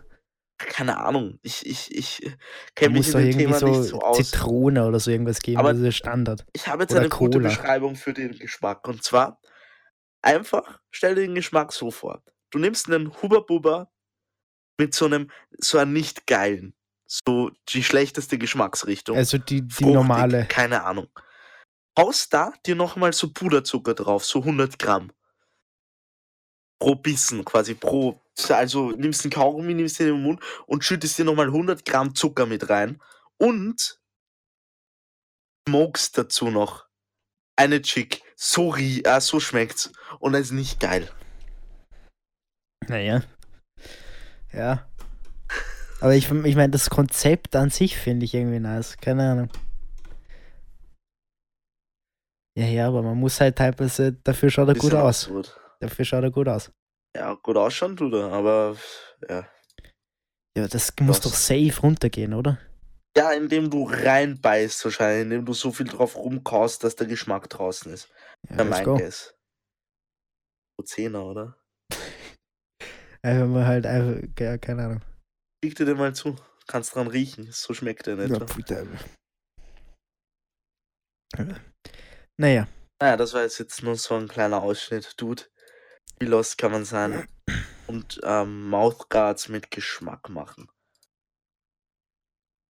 Keine 0.58 0.98
Ahnung. 0.98 1.40
Ich, 1.44 1.66
ich, 1.66 1.94
ich 1.96 2.20
Da 2.24 2.32
kenne 2.76 2.94
mich 2.98 3.08
in 3.08 3.14
dem 3.14 3.22
irgendwie 3.22 3.38
Thema 3.46 3.60
so, 3.60 3.68
nicht 3.68 3.90
so 3.90 4.00
aus. 4.00 4.18
Zitrone 4.18 4.86
oder 4.88 5.00
so 5.00 5.12
irgendwas 5.12 5.40
geben, 5.40 5.58
Aber- 5.60 5.70
das 5.70 5.78
ist 5.78 5.84
der 5.86 5.92
Standard. 5.92 6.46
Ich 6.54 6.68
habe 6.68 6.84
jetzt 6.84 6.92
Oder 6.92 7.02
eine 7.02 7.10
gute 7.10 7.38
Cola. 7.38 7.50
Beschreibung 7.50 7.96
für 7.96 8.14
den 8.14 8.32
Geschmack. 8.38 8.88
Und 8.88 9.04
zwar 9.04 9.40
einfach, 10.22 10.80
stell 10.90 11.16
dir 11.16 11.22
den 11.22 11.36
Geschmack 11.36 11.72
so 11.74 11.92
vor. 11.92 12.24
Du 12.50 12.58
nimmst 12.60 12.88
einen 12.88 13.12
Huber 13.22 13.46
Buber 13.46 13.92
mit 14.80 14.94
so 14.96 15.06
einem, 15.06 15.30
so 15.60 15.78
einem 15.78 15.94
nicht 15.94 16.26
geilen, 16.28 16.74
so 17.06 17.52
die 17.70 17.84
schlechteste 17.84 18.38
Geschmacksrichtung. 18.38 19.16
Also 19.16 19.38
die, 19.38 19.62
die 19.62 19.74
Fruchtig, 19.74 19.94
normale. 19.94 20.46
Keine 20.48 20.84
Ahnung. 20.84 21.08
Haust 21.98 22.34
da 22.34 22.54
dir 22.66 22.76
nochmal 22.76 23.14
so 23.14 23.32
Puderzucker 23.32 23.94
drauf, 23.94 24.26
so 24.26 24.40
100 24.40 24.78
Gramm. 24.80 25.12
Pro 26.80 26.96
Bissen, 26.96 27.44
quasi 27.46 27.74
pro. 27.74 28.22
Also 28.50 28.92
nimmst 28.92 29.24
einen 29.24 29.32
Kaugummi, 29.32 29.74
nimmst 29.74 30.00
den 30.00 30.10
in 30.10 30.14
den 30.16 30.24
Mund 30.24 30.42
und 30.68 30.84
schüttest 30.84 31.18
dir 31.18 31.26
nochmal 31.26 31.48
100 31.48 31.84
Gramm 31.86 32.16
Zucker 32.16 32.46
mit 32.46 32.70
rein. 32.70 33.02
Und 33.38 34.00
smokest 35.68 36.18
dazu 36.18 36.50
noch 36.50 36.88
eine 37.56 37.82
Chick. 37.82 38.22
So, 38.36 38.70
rie 38.70 39.04
äh, 39.04 39.20
so 39.20 39.40
schmeckt's. 39.40 39.92
Und 40.20 40.34
das 40.34 40.44
ist 40.44 40.52
nicht 40.52 40.80
geil. 40.80 41.10
Naja. 42.88 43.24
Ja. 44.54 44.88
Aber 46.00 46.16
ich, 46.16 46.32
ich 46.32 46.56
meine, 46.56 46.70
das 46.70 46.90
Konzept 46.90 47.56
an 47.56 47.70
sich 47.70 47.98
finde 47.98 48.26
ich 48.26 48.34
irgendwie 48.34 48.60
nice. 48.60 48.98
Keine 48.98 49.32
Ahnung. 49.32 49.50
Ja, 52.56 52.66
ja, 52.66 52.88
aber 52.88 53.04
man 53.04 53.18
muss 53.18 53.40
halt 53.40 53.58
teilweise, 53.58 54.14
dafür 54.14 54.50
schaut 54.50 54.68
er 54.68 54.76
gut 54.76 54.94
aus. 54.94 55.26
absurd. 55.26 55.60
Dafür 55.80 56.06
schaut 56.06 56.24
er 56.24 56.32
gut 56.32 56.48
aus. 56.48 56.72
Ja, 57.18 57.34
gut 57.34 57.58
ausschauen 57.58 57.98
tut 57.98 58.14
er, 58.14 58.32
aber 58.32 58.78
ja. 59.28 59.50
Ja, 60.56 60.68
das 60.68 60.94
muss 61.02 61.20
doch 61.20 61.34
safe 61.34 61.82
runtergehen, 61.82 62.36
oder? 62.36 62.60
Ja, 63.18 63.32
indem 63.32 63.72
du 63.72 63.90
reinbeißt 63.90 64.86
wahrscheinlich, 64.86 65.24
indem 65.24 65.46
du 65.46 65.54
so 65.54 65.72
viel 65.72 65.88
drauf 65.88 66.16
rumkaust, 66.16 66.84
dass 66.84 66.96
der 66.96 67.08
Geschmack 67.08 67.50
draußen 67.50 67.92
ist. 67.92 68.10
Ja, 68.56 68.64
mein. 68.64 68.84
Guess. 68.84 69.36
So 70.78 70.86
Zehner, 70.86 71.26
oder? 71.26 71.60
Einfach 73.24 73.48
mal 73.48 73.66
halt 73.66 73.88
einfach, 73.88 74.28
ja, 74.40 74.60
keine 74.60 74.84
Ahnung. 74.84 75.02
Schick 75.64 75.76
dir 75.76 75.86
den 75.86 75.98
mal 75.98 76.14
zu. 76.14 76.36
Kannst 76.68 76.94
dran 76.94 77.08
riechen. 77.08 77.52
So 77.52 77.74
schmeckt 77.74 78.06
der 78.06 78.16
nicht. 78.18 78.30
Ja, 78.30 78.46
pfui. 78.46 78.64
Naja, 82.40 82.68
Naja, 83.02 83.18
das 83.18 83.34
war 83.34 83.42
jetzt, 83.42 83.58
jetzt 83.58 83.82
nur 83.82 83.96
so 83.96 84.14
ein 84.14 84.28
kleiner 84.28 84.62
Ausschnitt. 84.62 85.16
Dude, 85.18 85.44
lost 86.20 86.58
kann 86.58 86.72
man 86.72 86.86
sein? 86.86 87.28
Und 87.88 88.20
ähm, 88.24 88.70
Mouthguards 88.70 89.50
mit 89.50 89.72
Geschmack 89.72 90.30
machen. 90.30 90.70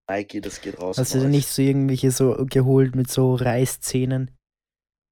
Nike, 0.08 0.40
das 0.40 0.60
geht 0.60 0.78
raus. 0.78 0.98
hast 0.98 1.14
du 1.14 1.18
an 1.18 1.24
denn 1.24 1.30
nicht 1.32 1.48
so 1.48 1.62
irgendwelche 1.62 2.10
so 2.10 2.46
geholt 2.48 2.94
mit 2.94 3.10
so 3.10 3.34
Reißzähnen? 3.34 4.30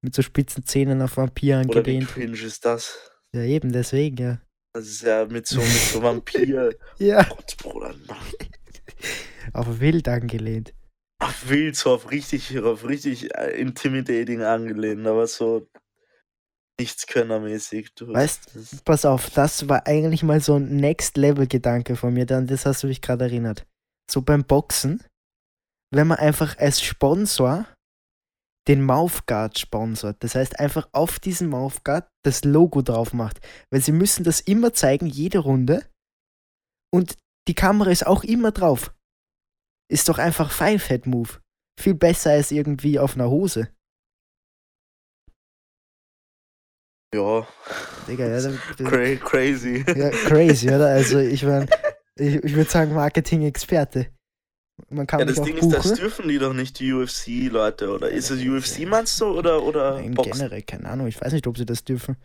Mit 0.01 0.13
so 0.13 0.21
spitzen 0.21 0.65
Zähnen 0.65 1.01
auf 1.01 1.17
Vampir 1.17 1.57
Oder 1.57 1.65
wie 1.65 1.79
angelehnt? 1.79 2.07
cringe 2.09 2.37
ist 2.37 2.63
das? 2.63 3.11
Ja, 3.33 3.41
eben, 3.41 3.71
deswegen, 3.71 4.17
ja. 4.17 4.41
Das 4.73 4.87
ist 4.87 5.01
ja 5.01 5.25
mit 5.25 5.47
so, 5.47 5.59
mit 5.59 5.67
so 5.67 6.01
Vampir. 6.01 6.75
Ja, 6.99 7.23
Gott, 7.23 7.57
Bruder, 7.57 7.95
nein. 8.07 8.49
auf 9.53 9.79
wild 9.79 10.07
angelehnt. 10.07 10.73
Auf 11.19 11.49
wild, 11.49 11.75
so 11.75 11.93
auf 11.93 12.11
richtig, 12.11 12.57
auf 12.59 12.85
richtig 12.85 13.33
äh, 13.35 13.59
intimidating 13.59 14.43
angelehnt, 14.43 15.05
aber 15.07 15.27
so 15.27 15.67
nichts 16.79 17.07
könnermäßig. 17.07 17.93
Du. 17.95 18.05
Weißt- 18.07 18.83
Pass 18.83 19.05
auf, 19.05 19.29
das 19.29 19.67
war 19.69 19.87
eigentlich 19.87 20.23
mal 20.23 20.41
so 20.41 20.55
ein 20.55 20.75
Next-Level-Gedanke 20.77 21.95
von 21.95 22.13
mir, 22.13 22.25
dann 22.25 22.47
das 22.47 22.65
hast 22.65 22.83
du 22.83 22.87
mich 22.87 23.01
gerade 23.01 23.25
erinnert. 23.25 23.65
So 24.11 24.21
beim 24.21 24.43
Boxen, 24.43 25.03
wenn 25.93 26.07
man 26.07 26.17
einfach 26.19 26.57
als 26.57 26.81
Sponsor 26.81 27.65
den 28.67 28.81
Mouthguard 28.83 29.59
sponsort. 29.59 30.17
Das 30.23 30.33
heißt, 30.33 30.59
einfach 30.59 30.89
auf 30.91 31.19
diesen 31.19 31.49
Mouthguard 31.49 32.07
das 32.23 32.43
Logo 32.43 32.81
drauf 32.81 33.13
macht. 33.13 33.39
Weil 33.71 33.81
sie 33.81 33.91
müssen 33.91 34.23
das 34.23 34.39
immer 34.39 34.73
zeigen, 34.73 35.05
jede 35.05 35.37
Runde. 35.37 35.87
Und 36.91 37.15
die 37.47 37.53
Kamera 37.53 37.91
ist 37.91 38.07
auch 38.07 38.23
immer 38.23 38.51
drauf. 38.51 38.91
Ist 39.87 40.09
doch 40.09 40.17
einfach 40.17 40.51
Five-Head-Move. 40.51 41.39
Viel 41.79 41.93
besser 41.93 42.31
als 42.31 42.49
irgendwie 42.49 42.97
auf 42.97 43.13
einer 43.13 43.29
Hose. 43.29 43.69
Ja, 47.15 47.47
Digga, 48.07 48.27
ja, 48.27 48.41
dann- 48.41 48.59
cra 48.77 49.15
crazy. 49.15 49.83
Ja, 49.95 50.09
crazy, 50.09 50.67
oder? 50.67 50.87
Also 50.87 51.19
ich 51.19 51.43
meine, 51.43 51.67
ich, 52.17 52.35
ich 52.35 52.55
würde 52.55 52.69
sagen 52.69 52.93
Marketing-Experte. 52.93 54.07
Man 54.89 55.07
kann 55.07 55.21
Ja, 55.21 55.25
das 55.25 55.41
Ding 55.41 55.55
ist, 55.57 55.71
das 55.71 55.83
buchen. 55.83 55.95
dürfen 55.97 56.27
die 56.27 56.37
doch 56.37 56.53
nicht, 56.53 56.79
die 56.79 56.91
UFC-Leute, 56.91 57.89
oder? 57.89 58.09
Ist 58.09 58.29
es 58.29 58.41
UFC, 58.41 58.85
meinst 58.85 59.19
du, 59.21 59.25
oder, 59.27 59.63
oder 59.63 59.95
Nein, 59.95 60.13
Boxen? 60.13 60.33
generell, 60.33 60.61
keine 60.63 60.89
Ahnung, 60.89 61.07
ich 61.07 61.19
weiß 61.21 61.31
nicht, 61.31 61.47
ob 61.47 61.57
sie 61.57 61.65
das 61.65 61.83
dürfen. 61.83 62.17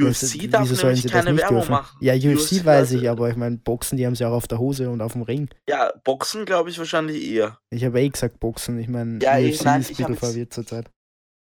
UFC 0.00 0.34
Wieso 0.34 0.46
darf 0.48 0.70
nämlich 0.70 1.02
sie 1.02 1.08
das 1.08 1.12
keine 1.24 1.36
Werbung 1.36 1.56
dürfen? 1.58 1.72
machen. 1.72 1.98
Ja, 2.00 2.14
UFC 2.14 2.64
weiß 2.64 2.92
ich, 2.92 3.10
aber 3.10 3.28
ich 3.28 3.36
meine, 3.36 3.58
Boxen, 3.58 3.98
die 3.98 4.06
haben 4.06 4.14
sie 4.14 4.24
auch 4.24 4.32
auf 4.32 4.46
der 4.48 4.58
Hose 4.58 4.88
und 4.88 5.02
auf 5.02 5.12
dem 5.14 5.22
Ring. 5.22 5.48
Ja, 5.68 5.92
Boxen 6.04 6.44
glaube 6.46 6.70
ich 6.70 6.78
wahrscheinlich 6.78 7.22
eher. 7.30 7.58
Ich 7.70 7.84
habe 7.84 8.00
eh 8.00 8.08
gesagt 8.08 8.38
Boxen, 8.40 8.78
ich 8.78 8.88
meine, 8.88 9.18
Ja, 9.22 9.38
ich- 9.38 9.56
UFC 9.56 9.64
nein, 9.66 9.80
ist 9.82 9.88
ein 9.88 9.92
ich 9.92 9.98
bisschen 9.98 10.16
verwirrt 10.16 10.52
zurzeit. 10.54 10.86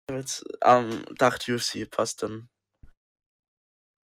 Ich 0.09 0.13
hab 0.13 0.19
jetzt 0.19 0.43
ähm, 0.65 1.03
dachte 1.17 1.53
UFC, 1.55 1.89
passt 1.89 2.23
dann. 2.23 2.49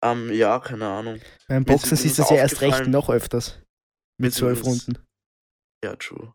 Ähm, 0.01 0.31
ja, 0.31 0.59
keine 0.59 0.87
Ahnung. 0.87 1.19
Beim 1.47 1.65
Boxen 1.65 1.97
siehst 1.97 2.17
du 2.17 2.21
das 2.23 2.31
ja 2.31 2.37
erst 2.37 2.61
recht 2.61 2.87
noch 2.87 3.09
öfters. 3.09 3.61
Mit 4.17 4.33
zwölf 4.33 4.63
Runden. 4.63 4.97
Ja, 5.83 5.95
true. 5.95 6.33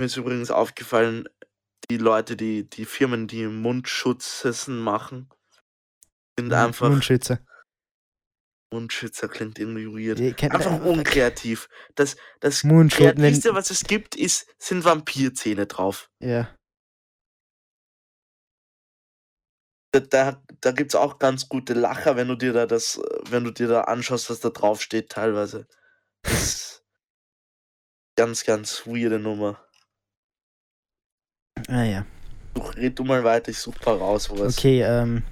Mir 0.00 0.06
ist 0.06 0.16
übrigens 0.16 0.50
aufgefallen, 0.50 1.28
die 1.90 1.96
Leute, 1.98 2.36
die, 2.36 2.68
die 2.68 2.84
Firmen, 2.84 3.26
die 3.28 3.46
Mundschutzhessen 3.46 4.78
machen, 4.78 5.28
sind 6.38 6.48
Mund- 6.48 6.54
einfach. 6.54 6.88
Mundschützer. 6.88 7.40
Mundschützer 8.72 9.28
klingt 9.28 9.58
irgendwie 9.58 9.86
weird. 9.86 10.36
Kennt- 10.36 10.54
Einfach 10.54 10.80
unkreativ. 10.84 11.68
Das, 11.94 12.16
das 12.40 12.62
Kreativste, 12.62 13.54
was 13.54 13.70
es 13.70 13.84
gibt, 13.84 14.16
ist, 14.16 14.46
sind 14.58 14.84
Vampirzähne 14.84 15.66
drauf. 15.66 16.10
Ja. 16.20 16.52
Da, 20.00 20.42
da, 20.60 20.72
gibt 20.72 20.90
es 20.90 20.96
auch 20.96 21.20
ganz 21.20 21.48
gute 21.48 21.72
Lacher, 21.72 22.16
wenn 22.16 22.26
du 22.26 22.34
dir 22.34 22.52
da 22.52 22.66
das, 22.66 23.00
wenn 23.30 23.44
du 23.44 23.52
dir 23.52 23.68
da 23.68 23.82
anschaust, 23.82 24.28
was 24.28 24.40
da 24.40 24.50
drauf 24.50 24.82
steht, 24.82 25.10
teilweise. 25.10 25.68
Ganz, 28.16 28.44
ganz 28.44 28.86
weirde 28.86 29.20
Nummer. 29.20 29.60
Ah 31.68 31.84
ja. 31.84 32.06
Such, 32.56 32.76
red 32.76 32.98
du 32.98 33.04
mal 33.04 33.22
weiter, 33.22 33.50
ich 33.50 33.58
such 33.58 33.78
paar 33.80 33.98
raus, 33.98 34.30
wo 34.30 34.38
was. 34.38 34.58
Okay, 34.58 34.82
ähm. 34.82 35.22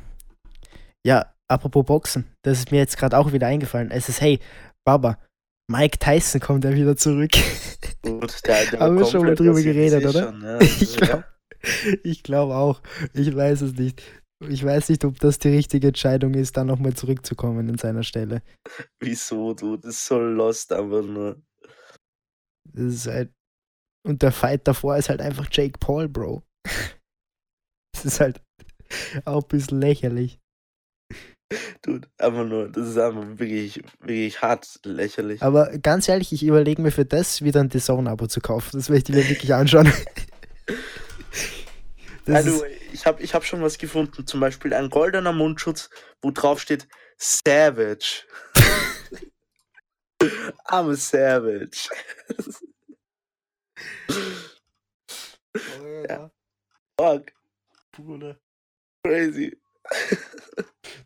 Ja, 1.05 1.35
apropos 1.49 1.85
Boxen, 1.85 2.33
das 2.43 2.59
ist 2.59 2.71
mir 2.71 2.79
jetzt 2.79 2.97
gerade 2.97 3.19
auch 3.19 3.33
wieder 3.33 3.49
eingefallen. 3.49 3.91
Es 3.91 4.09
ist, 4.09 4.21
hey, 4.21 4.39
Baba, 4.85 5.19
Mike 5.69 5.99
Tyson 5.99 6.41
kommt 6.41 6.65
ja 6.65 6.73
wieder 6.73 6.97
zurück. 6.97 7.33
Gut, 8.03 8.47
der, 8.47 8.67
der 8.67 8.81
Haben 8.81 8.99
wir 8.99 9.07
schon 9.07 9.25
mal 9.25 9.35
drüber 9.35 9.61
geredet, 9.61 10.05
oder? 10.05 10.23
Schon, 10.23 10.43
ja. 10.43 10.59
Ich 10.61 10.97
ja. 10.97 11.07
glaube 11.07 11.25
ich 12.03 12.23
glaub 12.23 12.51
auch. 12.51 12.83
Ich 13.15 13.35
weiß 13.35 13.63
es 13.63 13.75
nicht. 13.75 14.03
Ich 14.49 14.65
weiß 14.65 14.89
nicht, 14.89 15.05
ob 15.05 15.19
das 15.19 15.39
die 15.39 15.49
richtige 15.49 15.89
Entscheidung 15.89 16.35
ist, 16.35 16.57
da 16.57 16.65
nochmal 16.65 16.95
zurückzukommen 16.95 17.69
an 17.69 17.79
seiner 17.79 18.03
Stelle. 18.03 18.43
Wieso, 19.01 19.55
du? 19.55 19.77
Das 19.77 19.95
ist 19.95 20.07
so 20.07 20.19
lost 20.19 20.73
einfach 20.73 21.03
nur. 21.03 21.41
Das 22.65 22.95
ist 22.95 23.07
halt. 23.07 23.33
Und 24.05 24.23
der 24.23 24.33
Fight 24.33 24.67
davor 24.67 24.97
ist 24.97 25.09
halt 25.09 25.21
einfach 25.21 25.49
Jake 25.51 25.79
Paul, 25.79 26.09
Bro. 26.09 26.43
Das 27.95 28.15
ist 28.15 28.21
halt 28.21 28.43
auch 29.27 29.43
ein 29.43 29.49
bisschen 29.49 29.81
lächerlich. 29.81 30.41
Dude, 31.83 32.09
einfach 32.19 32.45
nur, 32.45 32.69
das 32.69 32.89
ist 32.89 32.99
einfach 32.99 33.25
wirklich, 33.39 33.83
wirklich 34.01 34.41
hart 34.41 34.81
lächerlich. 34.85 35.43
Aber 35.43 35.79
ganz 35.79 36.09
ehrlich, 36.09 36.33
ich 36.33 36.43
überlege 36.43 36.81
mir 36.81 36.91
für 36.91 37.05
das 37.05 37.43
wieder 37.43 37.61
ein 37.61 37.69
DAZN-Abo 37.69 38.27
zu 38.27 38.41
kaufen. 38.41 38.71
Das 38.79 38.89
möchte 38.89 39.13
ich 39.13 39.19
mir 39.19 39.29
wirklich 39.29 39.55
anschauen. 39.55 39.93
Das 42.25 42.37
Also, 42.37 42.65
ich 42.93 43.07
habe 43.07 43.23
ich 43.23 43.35
hab 43.35 43.45
schon 43.45 43.63
was 43.63 43.79
gefunden. 43.79 44.27
Zum 44.27 44.41
Beispiel 44.41 44.73
ein 44.75 44.91
goldener 44.91 45.33
Mundschutz, 45.33 45.91
wo 46.21 46.31
drauf 46.31 46.61
steht 46.61 46.89
Savage. 47.19 48.25
I'm 50.67 50.91
a 50.91 50.95
Savage. 50.95 51.89
ja. 56.09 56.31
Fuck, 56.99 57.33
Bruder. 57.93 58.39
crazy. 59.05 59.59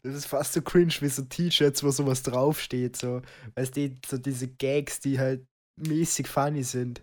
Das 0.02 0.14
ist 0.14 0.26
fast 0.26 0.52
so 0.52 0.62
cringe 0.62 0.94
wie 1.00 1.08
so 1.08 1.22
T-Shirts, 1.22 1.82
wo 1.82 1.90
sowas 1.90 2.22
draufsteht. 2.22 2.96
So, 2.96 3.22
weißt 3.54 3.76
du, 3.76 3.94
so 4.06 4.18
diese 4.18 4.48
Gags, 4.48 5.00
die 5.00 5.18
halt 5.18 5.46
mäßig 5.76 6.28
funny 6.28 6.62
sind. 6.62 7.02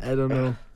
I 0.00 0.10
don't 0.10 0.28
know. 0.28 0.54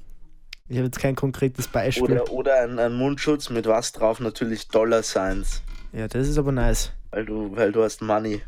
Ich 0.72 0.78
habe 0.78 0.86
jetzt 0.86 1.00
kein 1.00 1.14
konkretes 1.14 1.68
Beispiel. 1.68 2.04
Oder, 2.04 2.32
oder 2.32 2.62
ein, 2.62 2.78
ein 2.78 2.94
Mundschutz 2.94 3.50
mit 3.50 3.66
was 3.66 3.92
drauf? 3.92 4.20
Natürlich 4.20 4.68
Dollar 4.68 5.02
Signs. 5.02 5.60
Ja, 5.92 6.08
das 6.08 6.26
ist 6.26 6.38
aber 6.38 6.50
nice. 6.50 6.94
Weil 7.10 7.26
du, 7.26 7.54
weil 7.54 7.72
du 7.72 7.82
hast 7.82 8.00
Money. 8.00 8.40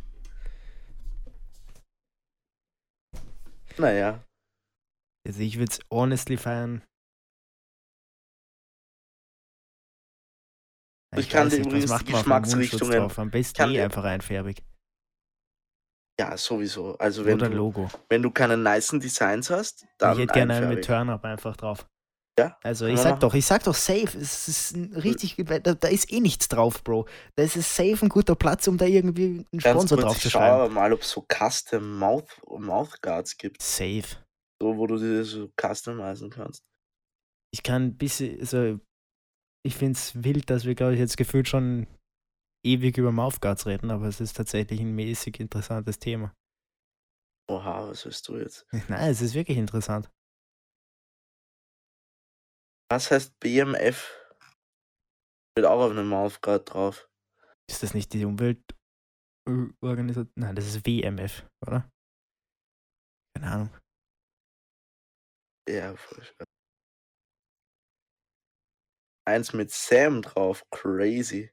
Naja. 3.77 4.25
Also 5.27 5.41
ich 5.41 5.59
würde 5.59 5.71
es 5.73 5.81
honestly 5.91 6.39
feiern. 6.39 6.83
Ja, 11.13 11.19
Ich 11.19 11.29
kann 11.29 11.51
dir 11.51 11.59
übrigens 11.59 11.95
die 11.95 12.05
Geschmacksrichtungen- 12.11 13.01
Drauf? 13.01 13.19
Am 13.19 13.31
besten 13.31 13.59
kann 13.59 13.71
eh 13.73 13.83
einfach 13.83 14.05
einfärbig. 14.05 14.65
Ja, 16.19 16.39
sowieso. 16.39 16.97
Also 16.97 17.27
wenn 17.27 17.35
Oder 17.35 17.51
du, 17.51 17.57
Logo. 17.57 17.91
wenn 18.09 18.23
du 18.23 18.31
keine 18.31 18.57
nicen 18.57 18.99
Designs 18.99 19.51
hast, 19.51 19.85
dann 19.99 20.15
ich 20.15 20.21
hätte 20.21 20.33
gerne 20.33 20.55
einen 20.55 20.69
mit. 20.71 20.87
Turn-Up 20.87 21.23
einfach 21.27 21.55
drauf. 21.59 21.87
Ja, 22.39 22.59
Also 22.65 22.87
ich 22.87 22.99
sag 22.99 23.21
doch, 23.21 23.33
ich 23.35 23.47
sag 23.47 23.63
doch 23.63 23.75
safe. 23.75 24.19
Es 24.19 24.49
ist 24.49 24.77
ein 24.77 24.93
richtig, 24.95 25.37
da, 25.37 25.59
da 25.61 25.89
ist 25.89 26.13
eh 26.13 26.19
nichts 26.21 26.49
drauf, 26.49 26.83
Bro. 26.83 27.07
Da 27.37 27.45
ist 27.45 27.57
es 27.57 27.77
safe 27.77 27.99
ein 28.05 28.09
guter 28.09 28.35
Platz, 28.35 28.67
um 28.67 28.77
da 28.77 28.87
irgendwie 28.87 29.47
einen 29.53 29.61
Sponsor 29.61 29.99
drauf 29.99 30.17
ich 30.17 30.23
zu 30.23 30.31
schreiben. 30.31 30.63
aber 30.63 30.69
mal, 30.69 30.93
ob 30.93 31.03
es 31.03 31.11
so 31.11 31.25
Custom 31.33 31.99
Mouth, 31.99 32.43
Mouthguards 32.49 33.37
gibt, 33.37 33.63
Safe. 33.63 34.03
so, 34.61 34.77
wo 34.77 34.87
du 34.89 34.99
dir 34.99 35.25
so 35.25 35.49
customizen 35.61 36.31
kannst. 36.31 36.65
Ich 37.53 37.63
kann 37.63 37.85
ein 37.85 37.97
bisschen, 37.97 38.41
also 38.41 38.81
ich 39.65 39.77
finde 39.77 39.93
es 39.93 40.25
wild, 40.25 40.51
dass 40.51 40.65
wir, 40.65 40.75
glaube 40.75 40.95
ich, 40.95 40.99
jetzt 40.99 41.17
gefühlt 41.17 41.47
schon 41.47 41.87
ewig 42.67 42.99
über 42.99 43.13
Mouthguards 43.13 43.67
reden, 43.67 43.93
aber 43.93 44.07
es 44.07 44.21
ist 44.21 44.37
tatsächlich 44.37 44.81
ein 44.81 44.95
mäßig 44.95 45.39
interessantes 45.39 46.01
Thema. 46.01 46.35
Oha, 47.49 47.89
was 47.89 48.05
willst 48.05 48.27
du 48.27 48.39
jetzt? 48.39 48.67
Nein, 48.89 49.11
es 49.11 49.21
ist 49.21 49.35
wirklich 49.35 49.59
interessant. 49.59 50.11
Was 52.91 53.11
heißt 53.11 53.39
BMF? 53.41 54.11
Steht 55.53 55.67
auch 55.67 55.81
auf 55.81 55.91
einem 55.91 56.09
Mouthguard 56.09 56.73
drauf. 56.73 57.09
Ist 57.71 57.83
das 57.83 57.95
nicht 57.95 58.13
die 58.13 58.25
Umweltorganisation? 58.25 60.31
Nein, 60.35 60.55
das 60.55 60.67
ist 60.67 60.87
WMF, 60.87 61.47
oder? 61.67 61.91
Keine 63.35 63.51
Ahnung. 63.51 63.71
Ja, 65.69 65.97
voll 65.97 66.23
schön. 66.23 66.47
Eins 69.27 69.55
mit 69.55 69.71
Sam 69.71 70.21
drauf, 70.21 70.63
crazy. 70.71 71.51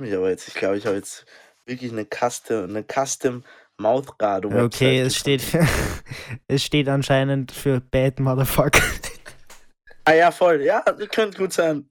mich 0.00 0.14
aber 0.14 0.30
jetzt. 0.30 0.48
Ich 0.48 0.54
glaube, 0.54 0.78
ich 0.78 0.86
habe 0.86 0.96
jetzt 0.96 1.26
wirklich 1.66 1.92
eine 1.92 2.06
Custom, 2.06 2.64
eine 2.64 2.84
Custom 2.84 3.44
Mouthguard. 3.78 4.46
Okay, 4.46 5.00
es 5.00 5.16
steht, 5.16 5.42
es 6.48 6.62
steht 6.62 6.88
anscheinend 6.88 7.52
für 7.52 7.80
Bad 7.80 8.20
Motherfucker. 8.20 8.82
Ah 10.04 10.14
ja, 10.14 10.30
voll. 10.30 10.62
Ja, 10.62 10.80
das 10.80 11.06
könnte 11.10 11.36
gut 11.36 11.52
sein. 11.52 11.86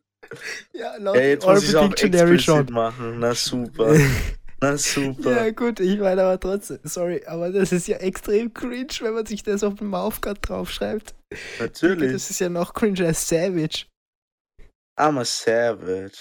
Ja, 0.73 0.97
laut 0.97 1.17
ja, 1.17 1.21
jetzt 1.21 1.45
muss 1.45 1.69
ich 1.69 1.75
auch 1.75 1.87
Dictionary 1.87 2.39
schon 2.39 2.65
machen. 2.71 3.19
Na 3.19 3.35
super. 3.35 3.95
Na 4.59 4.75
super. 4.75 5.45
Ja 5.45 5.51
gut, 5.51 5.79
ich 5.79 5.99
meine 5.99 6.23
aber 6.23 6.39
trotzdem, 6.39 6.79
sorry, 6.83 7.21
aber 7.27 7.51
das 7.51 7.71
ist 7.71 7.87
ja 7.87 7.97
extrem 7.97 8.51
cringe, 8.51 8.87
wenn 9.01 9.13
man 9.13 9.27
sich 9.27 9.43
das 9.43 9.63
auf 9.63 9.75
dem 9.75 9.89
Mouthguard 9.89 10.39
draufschreibt. 10.41 11.13
Natürlich. 11.59 12.11
Das 12.11 12.31
ist 12.31 12.39
ja 12.39 12.49
noch 12.49 12.73
cringe 12.73 13.05
als 13.05 13.29
Savage. 13.29 13.85
I'm 14.97 15.19
a 15.19 15.25
Savage. 15.25 16.17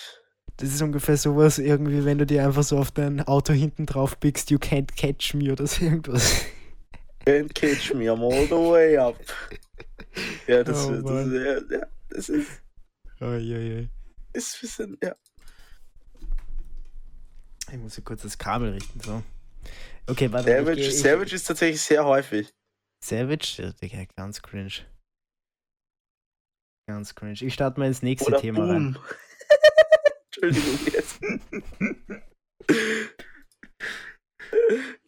Das 0.58 0.70
ist 0.70 0.80
ungefähr 0.80 1.16
sowas 1.16 1.58
irgendwie, 1.58 2.04
wenn 2.04 2.18
du 2.18 2.24
dir 2.24 2.44
einfach 2.46 2.62
so 2.62 2.78
auf 2.78 2.90
dein 2.90 3.20
Auto 3.20 3.52
hinten 3.52 3.84
drauf 3.84 4.18
pickst, 4.18 4.50
you 4.50 4.58
can't 4.58 4.94
catch 4.96 5.34
me 5.34 5.52
oder 5.52 5.66
so 5.66 5.84
irgendwas. 5.84 6.44
Can't 7.26 7.52
catch 7.54 7.92
me, 7.92 8.04
I'm 8.04 8.22
all 8.22 8.46
the 8.46 8.52
way 8.52 8.96
up. 8.96 9.16
Ja, 10.46 10.64
das, 10.64 10.86
oh, 10.86 11.02
das, 11.02 11.28
ja, 11.30 11.78
ja, 11.78 11.86
das 12.08 12.28
ist. 12.30 12.62
Uiuiui. 13.20 13.90
Ist 14.32 14.54
ein 14.54 14.60
bisschen, 14.60 14.98
ja. 15.02 15.14
Ich 17.70 17.78
muss 17.78 17.96
hier 17.96 18.04
kurz 18.04 18.22
das 18.22 18.38
Kabel 18.38 18.72
richten, 18.72 19.00
so. 19.00 19.22
Okay, 20.06 20.30
warte. 20.32 20.50
Savage, 20.50 20.80
ich, 20.80 20.88
ich, 20.88 21.00
Savage 21.00 21.34
ist 21.34 21.44
tatsächlich 21.44 21.82
sehr 21.82 22.04
häufig. 22.04 22.54
Savage? 23.04 23.74
Ja, 23.82 24.04
ganz 24.16 24.40
cringe. 24.40 24.86
Ganz 26.88 27.14
cringe. 27.14 27.42
Ich 27.42 27.52
starte 27.52 27.80
mal 27.80 27.86
ins 27.86 28.02
nächste 28.02 28.28
Oder 28.28 28.40
Thema 28.40 28.60
Boom. 28.60 28.70
rein. 28.70 28.98
Entschuldigung 30.40 30.78
jetzt. 30.92 31.20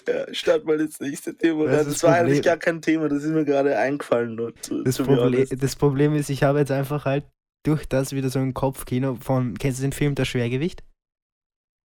ja, 0.06 0.34
start 0.34 0.64
mal 0.64 0.80
ins 0.80 1.00
nächste 1.00 1.36
Thema. 1.36 1.66
Das, 1.66 1.86
das 1.86 2.02
war 2.02 2.12
Problem. 2.12 2.26
eigentlich 2.26 2.44
gar 2.44 2.56
kein 2.56 2.80
Thema, 2.80 3.08
das 3.08 3.24
ist 3.24 3.30
mir 3.30 3.44
gerade 3.44 3.76
eingefallen. 3.76 4.34
Nur 4.34 4.54
zu, 4.56 4.82
das, 4.82 4.98
Problem, 4.98 5.46
das 5.50 5.76
Problem 5.76 6.14
ist, 6.14 6.30
ich 6.30 6.42
habe 6.42 6.60
jetzt 6.60 6.72
einfach 6.72 7.04
halt 7.04 7.24
durch 7.64 7.86
das 7.86 8.12
wieder 8.12 8.30
so 8.30 8.38
ein 8.38 8.54
Kopfkino 8.54 9.16
von, 9.16 9.58
kennst 9.58 9.80
du 9.80 9.82
den 9.82 9.92
Film 9.92 10.14
Das 10.14 10.28
Schwergewicht? 10.28 10.82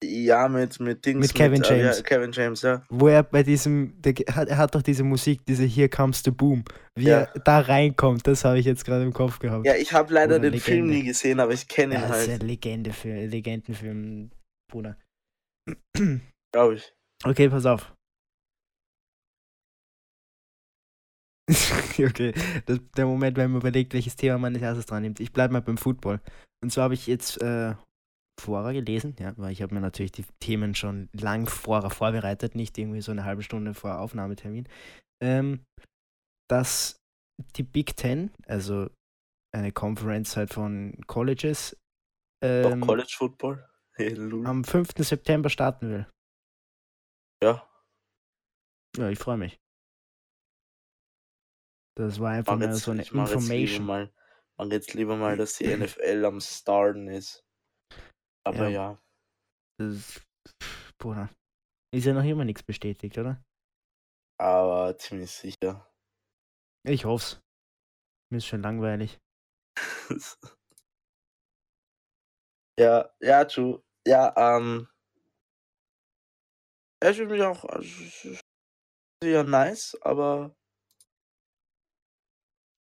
Ja, 0.04 0.48
mit, 0.48 0.80
mit 0.80 1.06
Dings. 1.06 1.28
Mit 1.28 1.34
Kevin 1.36 1.60
mit, 1.60 1.70
James. 1.70 1.98
Äh, 1.98 1.98
ja, 1.98 2.04
Kevin 2.04 2.32
James, 2.32 2.62
ja. 2.64 2.82
Wo 2.90 3.08
er 3.08 3.22
bei 3.22 3.44
diesem, 3.44 4.02
der, 4.02 4.16
er 4.28 4.58
hat 4.58 4.74
doch 4.74 4.82
diese 4.82 5.04
Musik, 5.04 5.46
diese 5.46 5.64
Here 5.66 5.90
Comes 5.90 6.24
the 6.24 6.32
Boom. 6.32 6.64
Wie 6.96 7.06
ja. 7.06 7.22
er 7.22 7.40
da 7.42 7.60
reinkommt, 7.60 8.26
das 8.26 8.44
habe 8.44 8.60
ich 8.60 8.66
jetzt 8.66 8.84
gerade 8.84 9.04
im 9.04 9.14
Kopf 9.14 9.38
gehabt. 9.38 9.66
Ja, 9.66 9.76
ich 9.76 9.94
habe 9.94 10.12
leider 10.14 10.36
Bruder, 10.36 10.50
den 10.50 10.54
Legende. 10.54 10.64
Film 10.64 10.88
nie 10.88 11.04
gesehen, 11.04 11.40
aber 11.40 11.54
ich 11.54 11.68
kenne 11.68 11.96
ihn 11.96 12.02
ja, 12.02 12.10
halt. 12.10 12.28
Das 12.28 12.28
ist 12.28 12.42
ein 12.42 12.48
Legende 12.48 12.94
für, 12.94 13.26
Legendenfilm, 13.26 14.32
Bruder. 14.72 14.98
Glaube 16.52 16.76
ich. 16.76 16.94
Okay, 17.24 17.50
pass 17.50 17.68
auf. 17.68 17.94
okay, 22.00 22.34
das, 22.66 22.80
der 22.96 23.06
Moment, 23.06 23.38
wenn 23.38 23.52
man 23.52 23.62
überlegt, 23.62 23.94
welches 23.94 24.16
Thema 24.16 24.38
man 24.38 24.56
als 24.56 24.64
erstes 24.64 24.86
dran 24.88 25.04
nimmt. 25.04 25.20
Ich 25.20 25.32
bleibe 25.32 25.54
mal 25.54 25.62
beim 25.62 25.78
Football. 25.78 26.22
Und 26.64 26.72
zwar 26.72 26.86
habe 26.86 26.94
ich 26.94 27.08
jetzt 27.08 27.42
äh, 27.42 27.76
vorher 28.40 28.74
gelesen, 28.74 29.16
ja, 29.20 29.34
weil 29.38 29.52
ich 29.52 29.62
habe 29.62 29.74
mir 29.74 29.82
natürlich 29.82 30.12
die 30.12 30.26
Themen 30.40 30.76
schon 30.76 31.10
lang 31.14 31.48
vorher 31.48 31.90
vorbereitet, 31.90 32.56
nicht 32.56 32.78
irgendwie 32.78 33.02
so 33.02 33.12
eine 33.12 33.26
halbe 33.26 33.44
Stunde 33.44 33.74
vor 33.74 34.00
Aufnahmetermin, 34.00 34.68
ähm, 35.22 35.64
dass 36.50 36.98
die 37.56 37.64
Big 37.64 37.96
Ten, 37.96 38.32
also 38.46 38.90
eine 39.54 39.72
Conference 39.72 40.38
halt 40.38 40.54
von 40.54 41.00
Colleges, 41.08 41.78
ähm, 42.44 42.82
College 42.82 43.14
Football, 43.16 43.70
hey, 43.94 44.16
am 44.46 44.64
5. 44.64 44.90
September 44.98 45.50
starten 45.50 45.90
will. 45.90 46.08
Ja. 47.44 47.68
Ja, 48.98 49.10
ich 49.10 49.20
freue 49.20 49.38
mich. 49.38 49.60
Das 51.98 52.20
war 52.20 52.32
einfach 52.32 52.58
mal 52.58 52.74
so 52.74 52.92
eine 52.92 53.02
Information. 53.02 53.44
Mach 53.44 53.54
jetzt, 53.54 53.80
mal, 53.80 54.14
mach 54.58 54.72
jetzt 54.72 54.94
lieber 54.94 55.18
mal, 55.18 55.38
dass 55.38 55.58
die 55.58 55.76
NFL 55.76 56.26
am 56.26 56.40
Starten 56.40 57.08
ist. 57.08 57.44
Aber 58.44 58.70
ja. 58.70 58.92
ja. 58.92 59.02
Das, 59.78 60.22
Bruder. 60.98 61.30
Ist 61.94 62.06
ja 62.06 62.14
noch 62.14 62.24
immer 62.24 62.46
nichts 62.46 62.64
bestätigt, 62.64 63.18
oder? 63.18 63.44
Aber 64.40 64.98
ziemlich 64.98 65.32
sicher. 65.32 65.92
Ich 66.84 67.06
hoff's. 67.06 67.42
Mir 68.32 68.38
ist 68.38 68.48
schon 68.48 68.62
langweilig. 68.62 69.20
ja, 72.80 73.14
ja, 73.20 73.46
true. 73.46 73.84
Ja, 74.08 74.34
ähm. 74.38 74.88
Ja, 77.04 77.10
ich 77.10 77.18
würde 77.18 77.34
mich 77.34 77.44
auch. 77.44 77.66
Also, 77.66 78.38
ja, 79.24 79.44
nice, 79.44 79.98
aber. 80.02 80.56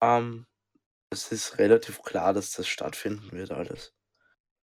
Ähm. 0.01 0.47
Es 1.13 1.31
ist 1.31 1.59
relativ 1.59 2.01
klar, 2.03 2.33
dass 2.33 2.53
das 2.53 2.67
stattfinden 2.67 3.33
wird, 3.33 3.51
alles 3.51 3.93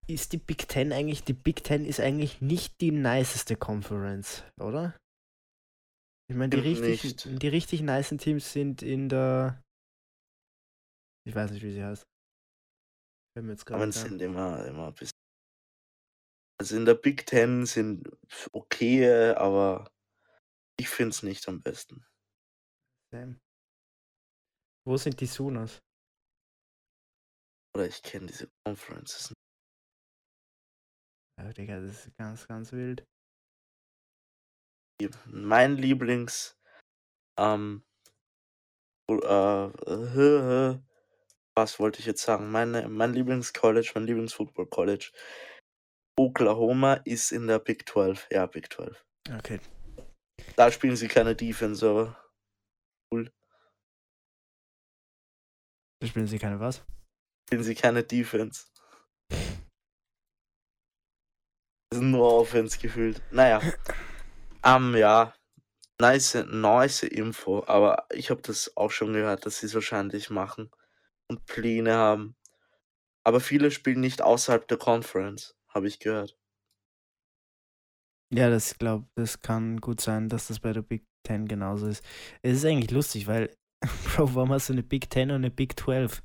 ist 0.08 0.32
die 0.32 0.38
Big 0.38 0.68
Ten 0.68 0.92
eigentlich, 0.92 1.22
die 1.22 1.34
Big 1.34 1.62
Ten 1.64 1.84
ist 1.84 2.00
eigentlich 2.00 2.40
nicht 2.40 2.80
die 2.80 2.90
niceste 2.90 3.56
Conference, 3.56 4.42
oder? 4.58 4.98
Ich 6.30 6.36
meine, 6.36 6.50
die 6.50 6.60
richtig, 6.60 7.16
die 7.24 7.48
richtig 7.48 7.80
nice 7.82 8.10
Teams 8.18 8.52
sind 8.52 8.82
in 8.82 9.08
der. 9.08 9.62
Ich 11.26 11.34
weiß 11.34 11.50
nicht, 11.50 11.62
wie 11.62 11.72
sie 11.72 11.84
heißt. 11.84 12.04
Wenn 13.34 13.48
jetzt 13.48 13.70
Aber 13.70 13.86
es 13.86 14.00
sind 14.00 14.20
immer, 14.20 14.64
immer 14.66 14.88
ein 14.88 14.94
bisschen. 14.94 15.12
Also 16.60 16.76
in 16.76 16.84
der 16.84 16.94
Big 16.94 17.24
Ten 17.26 17.66
sind 17.66 18.08
okay, 18.52 19.32
aber 19.34 19.90
ich 20.78 20.88
finde 20.88 21.10
es 21.10 21.22
nicht 21.22 21.48
am 21.48 21.62
besten. 21.62 22.04
Sam. 23.12 23.40
Wo 24.86 24.96
sind 24.96 25.20
die 25.20 25.26
Sooners? 25.26 25.78
Oder 27.74 27.86
ich 27.86 28.02
kenne 28.02 28.26
diese 28.26 28.50
Conferences 28.66 29.30
nicht. 29.30 29.47
Ja, 31.38 31.53
Digga, 31.53 31.81
das 31.81 32.07
ist 32.07 32.16
ganz, 32.16 32.48
ganz 32.48 32.72
wild. 32.72 33.07
Mein 35.27 35.77
Lieblings, 35.77 36.59
ähm, 37.38 37.85
äh, 39.09 39.68
was 41.57 41.79
wollte 41.79 42.01
ich 42.01 42.07
jetzt 42.07 42.22
sagen? 42.22 42.51
Meine, 42.51 42.88
mein 42.88 43.14
Lieblingscollege, 43.14 43.92
mein 43.94 44.05
Lieblingsfootball-College, 44.05 45.12
Oklahoma 46.18 46.94
ist 47.05 47.31
in 47.31 47.46
der 47.46 47.61
Big 47.61 47.88
12. 47.88 48.27
Ja, 48.33 48.46
Big 48.46 48.72
12. 48.72 49.07
Okay. 49.37 49.61
Da 50.57 50.72
spielen 50.72 50.96
sie 50.96 51.07
keine 51.07 51.37
Defense, 51.37 51.88
aber 51.88 52.33
cool. 53.12 53.33
Da 56.01 56.09
spielen 56.09 56.27
sie 56.27 56.40
keine 56.40 56.59
was? 56.59 56.85
Spielen 57.48 57.62
sie 57.62 57.77
keine 57.77 58.03
Defense. 58.03 58.66
Nur 62.00 62.32
Offense 62.32 62.78
gefühlt. 62.78 63.22
Naja. 63.30 63.61
Ähm, 64.64 64.94
ja. 64.96 65.34
Nice, 66.00 66.44
nice 66.50 67.02
Info. 67.02 67.64
Aber 67.66 68.06
ich 68.12 68.30
habe 68.30 68.42
das 68.42 68.76
auch 68.76 68.90
schon 68.90 69.12
gehört, 69.12 69.46
dass 69.46 69.58
sie 69.58 69.66
es 69.66 69.74
wahrscheinlich 69.74 70.30
machen 70.30 70.70
und 71.28 71.44
Pläne 71.46 71.94
haben. 71.94 72.37
Aber 73.24 73.40
viele 73.40 73.70
spielen 73.70 74.00
nicht 74.00 74.22
außerhalb 74.22 74.66
der 74.68 74.78
Conference, 74.78 75.56
habe 75.68 75.88
ich 75.88 75.98
gehört. 75.98 76.38
Ja, 78.30 78.50
das 78.50 78.78
glaube, 78.78 79.08
das 79.14 79.40
kann 79.40 79.80
gut 79.80 80.00
sein, 80.00 80.28
dass 80.28 80.48
das 80.48 80.61
bei 80.61 80.72
der 80.72 80.82
Big 80.82 81.04
Ten 81.24 81.46
genauso 81.46 81.88
ist. 81.88 82.04
Es 82.42 82.58
ist 82.58 82.64
eigentlich 82.64 82.90
lustig, 82.90 83.26
weil, 83.26 83.54
Bro, 84.04 84.34
warum 84.34 84.52
hast 84.52 84.68
du 84.68 84.74
eine 84.74 84.82
Big 84.82 85.11
Ten 85.11 85.30
und 85.30 85.37
eine 85.37 85.50
Big 85.50 85.78
12? 85.78 86.22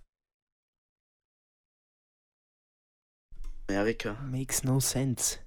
Amerika. 3.69 4.13
Makes 4.29 4.63
no 4.63 4.79
sense 4.79 5.39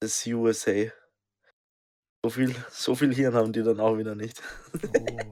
das 0.00 0.26
USA. 0.26 0.90
So 2.24 2.30
viel, 2.30 2.54
so 2.70 2.94
viel 2.94 3.14
Hirn 3.14 3.34
haben 3.34 3.52
die 3.52 3.62
dann 3.62 3.80
auch 3.80 3.96
wieder 3.96 4.14
nicht. 4.14 4.42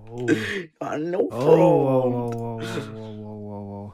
Oh, 0.09 0.21
oh. 0.21 0.27
ja, 0.81 0.99
no 0.99 1.29
oh, 1.31 2.61
oh, 2.61 3.93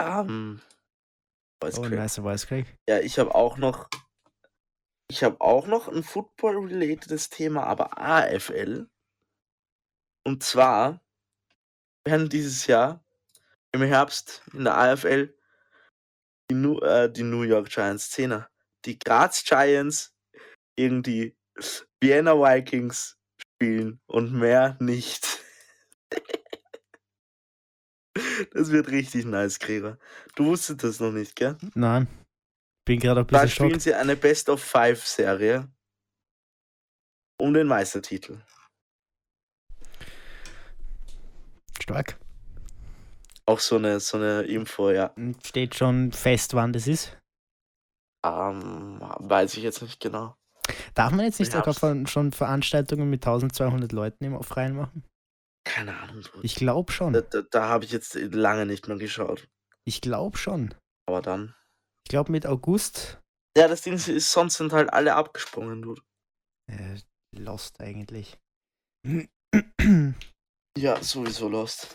um, 0.00 0.60
oh, 1.62 1.88
nice 1.88 2.46
Crack. 2.46 2.66
Ja, 2.88 2.98
ich 3.00 3.18
habe 3.18 3.34
auch 3.34 3.56
noch, 3.56 3.88
ich 5.10 5.22
habe 5.22 5.40
auch 5.40 5.66
noch 5.66 5.88
ein 5.88 6.02
Football-relatedes 6.02 7.30
Thema, 7.30 7.64
aber 7.64 7.98
AFL. 7.98 8.88
Und 10.24 10.42
zwar 10.42 11.00
werden 12.04 12.28
dieses 12.28 12.66
Jahr 12.66 13.04
im 13.72 13.82
Herbst 13.82 14.42
in 14.52 14.64
der 14.64 14.76
AFL 14.76 15.34
die, 16.50 16.54
New, 16.54 16.78
äh, 16.80 17.10
die 17.10 17.22
New 17.22 17.42
York 17.42 17.68
Giants 17.68 18.12
10er 18.12 18.48
die 18.88 18.98
Graz 18.98 19.44
Giants 19.44 20.14
gegen 20.76 21.02
die 21.02 21.36
Vienna 22.00 22.34
Vikings 22.34 23.16
spielen 23.40 24.00
und 24.06 24.32
mehr 24.32 24.76
nicht. 24.80 25.26
Das 28.52 28.72
wird 28.72 28.88
richtig 28.88 29.26
nice, 29.26 29.60
Gregor. 29.60 29.96
Du 30.34 30.46
wusstest 30.46 30.82
das 30.82 30.98
noch 30.98 31.12
nicht, 31.12 31.36
gell? 31.36 31.56
Nein. 31.74 32.08
Bin 32.84 32.98
gerade 32.98 33.20
ein 33.20 33.26
Da 33.28 33.42
bisschen 33.42 33.48
spielen 33.50 33.70
schockt. 33.70 33.82
sie 33.82 33.94
eine 33.94 34.16
Best 34.16 34.48
of 34.48 34.60
Five 34.62 35.06
Serie 35.06 35.68
um 37.40 37.54
den 37.54 37.68
Meistertitel. 37.68 38.40
Stark. 41.80 42.18
Auch 43.46 43.60
so 43.60 43.76
eine, 43.76 44.00
so 44.00 44.16
eine 44.16 44.42
Info, 44.42 44.90
ja. 44.90 45.06
Und 45.16 45.46
Steht 45.46 45.76
schon 45.76 46.10
fest, 46.10 46.54
wann 46.54 46.72
das 46.72 46.88
ist. 46.88 47.16
Ähm, 48.24 48.98
weiß 49.00 49.56
ich 49.56 49.62
jetzt 49.62 49.82
nicht 49.82 50.00
genau. 50.00 50.36
Darf 50.94 51.12
man 51.12 51.24
jetzt 51.24 51.38
nicht 51.38 51.48
Ich 51.48 51.54
sogar 51.54 51.74
von, 51.74 52.06
schon 52.06 52.32
Veranstaltungen 52.32 53.08
mit 53.08 53.24
1200 53.26 53.92
Leuten 53.92 54.24
im 54.24 54.42
Freien 54.42 54.76
machen? 54.76 55.04
Keine 55.64 55.96
Ahnung. 55.98 56.22
Bruder. 56.22 56.44
Ich 56.44 56.54
glaube 56.54 56.92
schon. 56.92 57.12
Da, 57.12 57.20
da, 57.20 57.42
da 57.42 57.68
habe 57.68 57.84
ich 57.84 57.92
jetzt 57.92 58.14
lange 58.14 58.66
nicht 58.66 58.88
mehr 58.88 58.96
geschaut. 58.96 59.48
Ich 59.84 60.00
glaube 60.00 60.36
schon. 60.36 60.74
Aber 61.06 61.22
dann. 61.22 61.54
Ich 62.06 62.10
glaube 62.10 62.32
mit 62.32 62.46
August. 62.46 63.20
Ja, 63.56 63.68
das 63.68 63.82
Ding 63.82 63.94
ist, 63.94 64.32
sonst 64.32 64.56
sind 64.56 64.72
halt 64.72 64.92
alle 64.92 65.14
abgesprungen, 65.14 65.82
du. 65.82 65.94
Äh, 66.70 66.98
lost 67.36 67.80
eigentlich. 67.80 68.38
Ja, 70.78 71.02
sowieso 71.02 71.48
lost. 71.48 71.94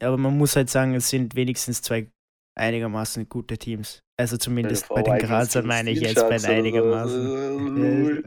Ja, 0.00 0.08
aber 0.08 0.16
man 0.16 0.36
muss 0.36 0.56
halt 0.56 0.70
sagen, 0.70 0.94
es 0.94 1.08
sind 1.08 1.34
wenigstens 1.34 1.82
zwei 1.82 2.10
einigermaßen 2.58 3.28
gute 3.28 3.56
Teams. 3.58 4.00
Also 4.20 4.36
zumindest 4.36 4.88
bei 4.88 5.02
den 5.02 5.18
Grazern 5.18 5.66
meine 5.66 5.90
ich 5.90 6.00
jetzt 6.00 6.16
bei 6.16 6.36
einigermaßen. 6.42 8.22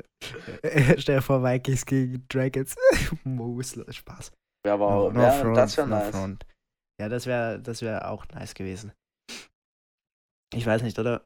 Äh, 0.63 0.97
Stell 0.99 1.17
dir 1.17 1.21
vor, 1.21 1.43
Vikings 1.43 1.85
gegen 1.85 2.25
Dragons. 2.27 2.75
Mosler, 3.23 3.91
Spaß. 3.91 4.31
Ja, 4.65 4.73
aber 4.73 5.13
No, 5.13 5.21
ja, 5.21 5.31
front, 5.31 5.57
das 5.57 5.77
wäre 5.77 5.87
no 5.87 5.95
nice. 5.97 6.09
front. 6.09 6.45
Ja, 6.99 7.09
das 7.09 7.25
wäre 7.27 7.61
das 7.61 7.81
wär 7.81 8.09
auch 8.09 8.27
nice 8.29 8.53
gewesen. 8.53 8.93
Ich 10.53 10.65
weiß 10.65 10.81
nicht, 10.81 10.97
oder? 10.97 11.25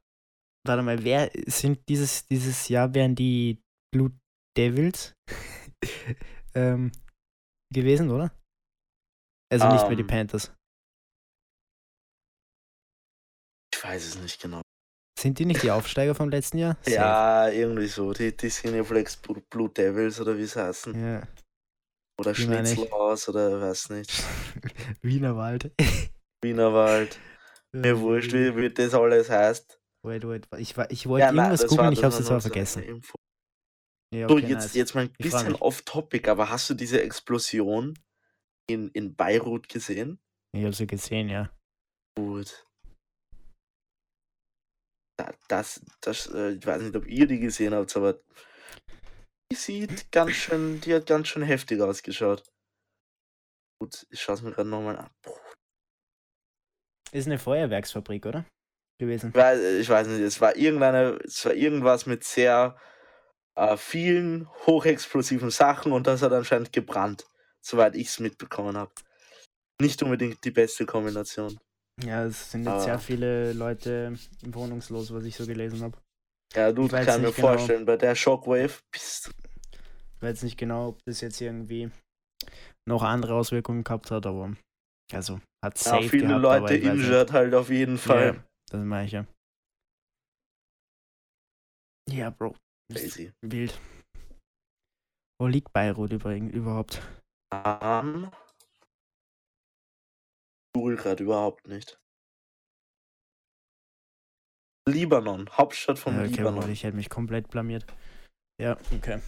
Warte 0.68 0.84
mal, 0.84 1.04
wer 1.04 1.32
sind 1.48 1.80
dieses, 1.88 2.26
dieses 2.26 2.68
Jahr 2.68 2.94
wären 2.94 3.16
die 3.16 3.62
Blue 3.94 4.12
Devils 4.58 5.14
ähm, 6.54 6.92
gewesen, 7.74 8.10
oder? 8.10 8.32
Also 9.52 9.68
nicht 9.72 9.88
mehr 9.88 9.96
die 9.96 10.02
Ähm, 10.02 10.08
Panthers. 10.08 10.54
Ich 13.80 13.86
weiß 13.86 14.06
es 14.06 14.18
nicht 14.20 14.42
genau. 14.42 14.62
Sind 15.18 15.40
die 15.40 15.46
nicht 15.46 15.64
die 15.64 15.72
Aufsteiger 15.72 16.14
vom 16.14 16.30
letzten 16.30 16.58
Jahr? 16.58 16.76
Safe. 16.82 16.96
Ja, 16.96 17.48
irgendwie 17.50 17.88
so. 17.88 18.12
Die, 18.12 18.36
die 18.36 18.50
Cineflex 18.50 19.16
Blue 19.18 19.42
Blue 19.50 19.70
Devils 19.70 20.20
oder 20.20 20.38
wie 20.38 20.46
sie 20.46 20.62
heißen. 20.62 20.94
ja. 21.02 21.24
Oder 22.20 22.34
die. 22.34 22.42
Schnitzelhaus 22.42 23.30
oder 23.30 23.62
weiß 23.62 23.92
nicht. 23.92 24.12
Wienerwald. 25.02 25.72
Wienerwald. 26.44 27.18
Mir 27.72 27.98
wurscht, 28.02 28.34
wie, 28.34 28.54
wie 28.58 28.70
das 28.70 28.94
alles 28.94 29.30
heißt. 29.30 29.80
Wait, 30.06 30.28
wait, 30.28 30.46
ich, 30.58 30.76
ich 30.90 31.08
wollte 31.08 31.26
Ja, 31.28 31.32
irgendwas 31.32 31.62
das 31.62 31.70
googeln, 31.70 31.94
ich 31.94 32.00
das 32.02 32.16
hab's 32.16 32.16
war 32.16 32.20
jetzt 32.20 32.28
aber 32.28 32.34
nur 32.36 32.42
so 32.42 32.48
eine 32.48 32.54
vergessen. 32.54 32.84
Info. 32.84 33.16
Ja, 34.14 34.28
So, 34.28 34.36
okay, 34.36 34.48
jetzt, 34.48 34.64
nice. 34.64 34.74
jetzt 34.74 34.96
mal 34.96 35.02
ein 35.06 35.14
bisschen 35.18 35.56
off-topic, 35.56 36.30
aber 36.30 36.50
hast 36.50 36.70
du 36.70 36.74
diese 36.74 37.02
Explosion 37.02 37.98
in, 38.70 38.90
in 38.90 39.16
Beirut 39.16 39.70
gesehen? 39.70 40.20
Ich 40.54 40.66
hab 40.66 40.76
sie 40.76 40.88
gesehen, 40.88 41.30
ja. 41.30 41.50
Gut. 42.18 42.66
Da- 45.20 45.34
Das, 45.50 45.82
das, 46.00 46.28
äh, 46.28 46.52
ich 46.52 46.66
weiß 46.66 46.82
nicht, 46.82 46.96
ob 46.96 47.06
ihr 47.06 47.28
die 47.28 47.40
gesehen 47.40 47.74
habt, 47.74 47.94
aber 47.98 48.22
die 49.52 49.56
sieht 49.58 50.12
ganz 50.14 50.32
schön, 50.32 50.80
die 50.80 50.94
hat 50.94 51.08
ganz 51.08 51.28
schön 51.28 51.44
heftig 51.44 51.82
ausgeschaut. 51.82 52.44
Gut, 53.82 54.06
ich 54.10 54.22
schaue 54.22 54.36
es 54.36 54.42
mir 54.42 54.52
gerade 54.52 54.70
nochmal 54.70 54.98
an. 54.98 55.10
Puh, 55.22 55.34
Ist 57.12 57.26
eine 57.28 57.38
Feuerwerksfabrik, 57.40 58.26
oder? 58.26 58.46
Gewesen. 58.98 59.30
Ich 59.30 59.36
weiß, 59.36 59.60
ich 59.82 59.90
weiß 59.90 60.08
nicht, 60.08 60.22
es 60.22 60.40
war 60.40 60.56
irgendeine, 60.56 61.20
es 61.26 61.44
war 61.46 61.54
irgendwas 61.54 62.06
mit 62.06 62.24
sehr 62.24 62.78
äh, 63.56 63.76
vielen 63.78 64.50
hochexplosiven 64.68 65.50
Sachen 65.50 65.92
und 65.92 66.08
das 66.08 66.22
hat 66.22 66.32
anscheinend 66.32 66.72
gebrannt, 66.72 67.26
soweit 67.62 67.96
ich 67.96 68.08
es 68.08 68.20
mitbekommen 68.20 68.78
habe. 68.78 68.92
Nicht 69.82 70.02
unbedingt 70.04 70.44
die 70.46 70.52
beste 70.52 70.86
Kombination. 70.86 71.58
Ja, 72.06 72.26
es 72.26 72.52
sind 72.52 72.64
jetzt 72.66 72.74
Ah. 72.74 72.84
sehr 72.84 73.00
viele 73.00 73.54
Leute 73.54 74.18
wohnungslos, 74.46 75.14
was 75.14 75.24
ich 75.26 75.36
so 75.36 75.46
gelesen 75.46 75.82
habe. 75.82 75.98
Ja, 76.56 76.72
du 76.72 76.88
kannst 76.88 77.20
mir 77.20 77.32
genau. 77.32 77.32
vorstellen, 77.32 77.86
bei 77.86 77.98
der 77.98 78.16
Shockwave 78.16 78.80
bist 78.92 79.32
Ich 80.16 80.22
weiß 80.22 80.44
nicht 80.44 80.58
genau, 80.58 80.90
ob 80.90 81.00
das 81.06 81.22
jetzt 81.22 81.40
irgendwie 81.42 81.92
noch 82.88 83.04
andere 83.04 83.36
Auswirkungen 83.36 83.84
gehabt 83.84 84.10
hat, 84.12 84.26
aber 84.26 84.56
also 85.12 85.40
hat 85.64 85.78
ja, 85.78 85.92
safe 85.92 86.10
viele 86.10 86.28
gehabt, 86.28 86.42
Leute 86.42 86.76
injured 86.76 87.32
halt 87.32 87.54
auf 87.54 87.70
jeden 87.70 87.98
Fall. 87.98 88.36
Ja, 88.36 88.44
das 88.72 88.82
meine 88.84 89.06
ich 89.06 89.12
ja. 89.12 89.26
Ja, 92.10 92.30
Bro. 92.32 92.56
Crazy. 92.92 93.32
Wild. 93.46 93.80
Wo 95.40 95.48
liegt 95.48 95.72
Beirut 95.74 96.12
übrigens 96.12 96.54
überhaupt? 96.54 97.02
Um, 97.54 98.32
Google 100.76 100.98
gerade 100.98 101.24
überhaupt 101.24 101.68
nicht. 101.68 102.00
Libanon, 104.88 105.50
Hauptstadt 105.52 106.00
von 106.00 106.16
Ja, 106.16 106.22
okay, 106.22 106.30
Libanon. 106.32 106.56
Bruder, 106.62 106.70
ich 106.70 106.84
hätte 106.84 106.96
mich 106.98 107.10
komplett 107.10 107.50
blamiert. 107.50 107.86
Ja, 108.62 108.78
okay. 108.96 109.20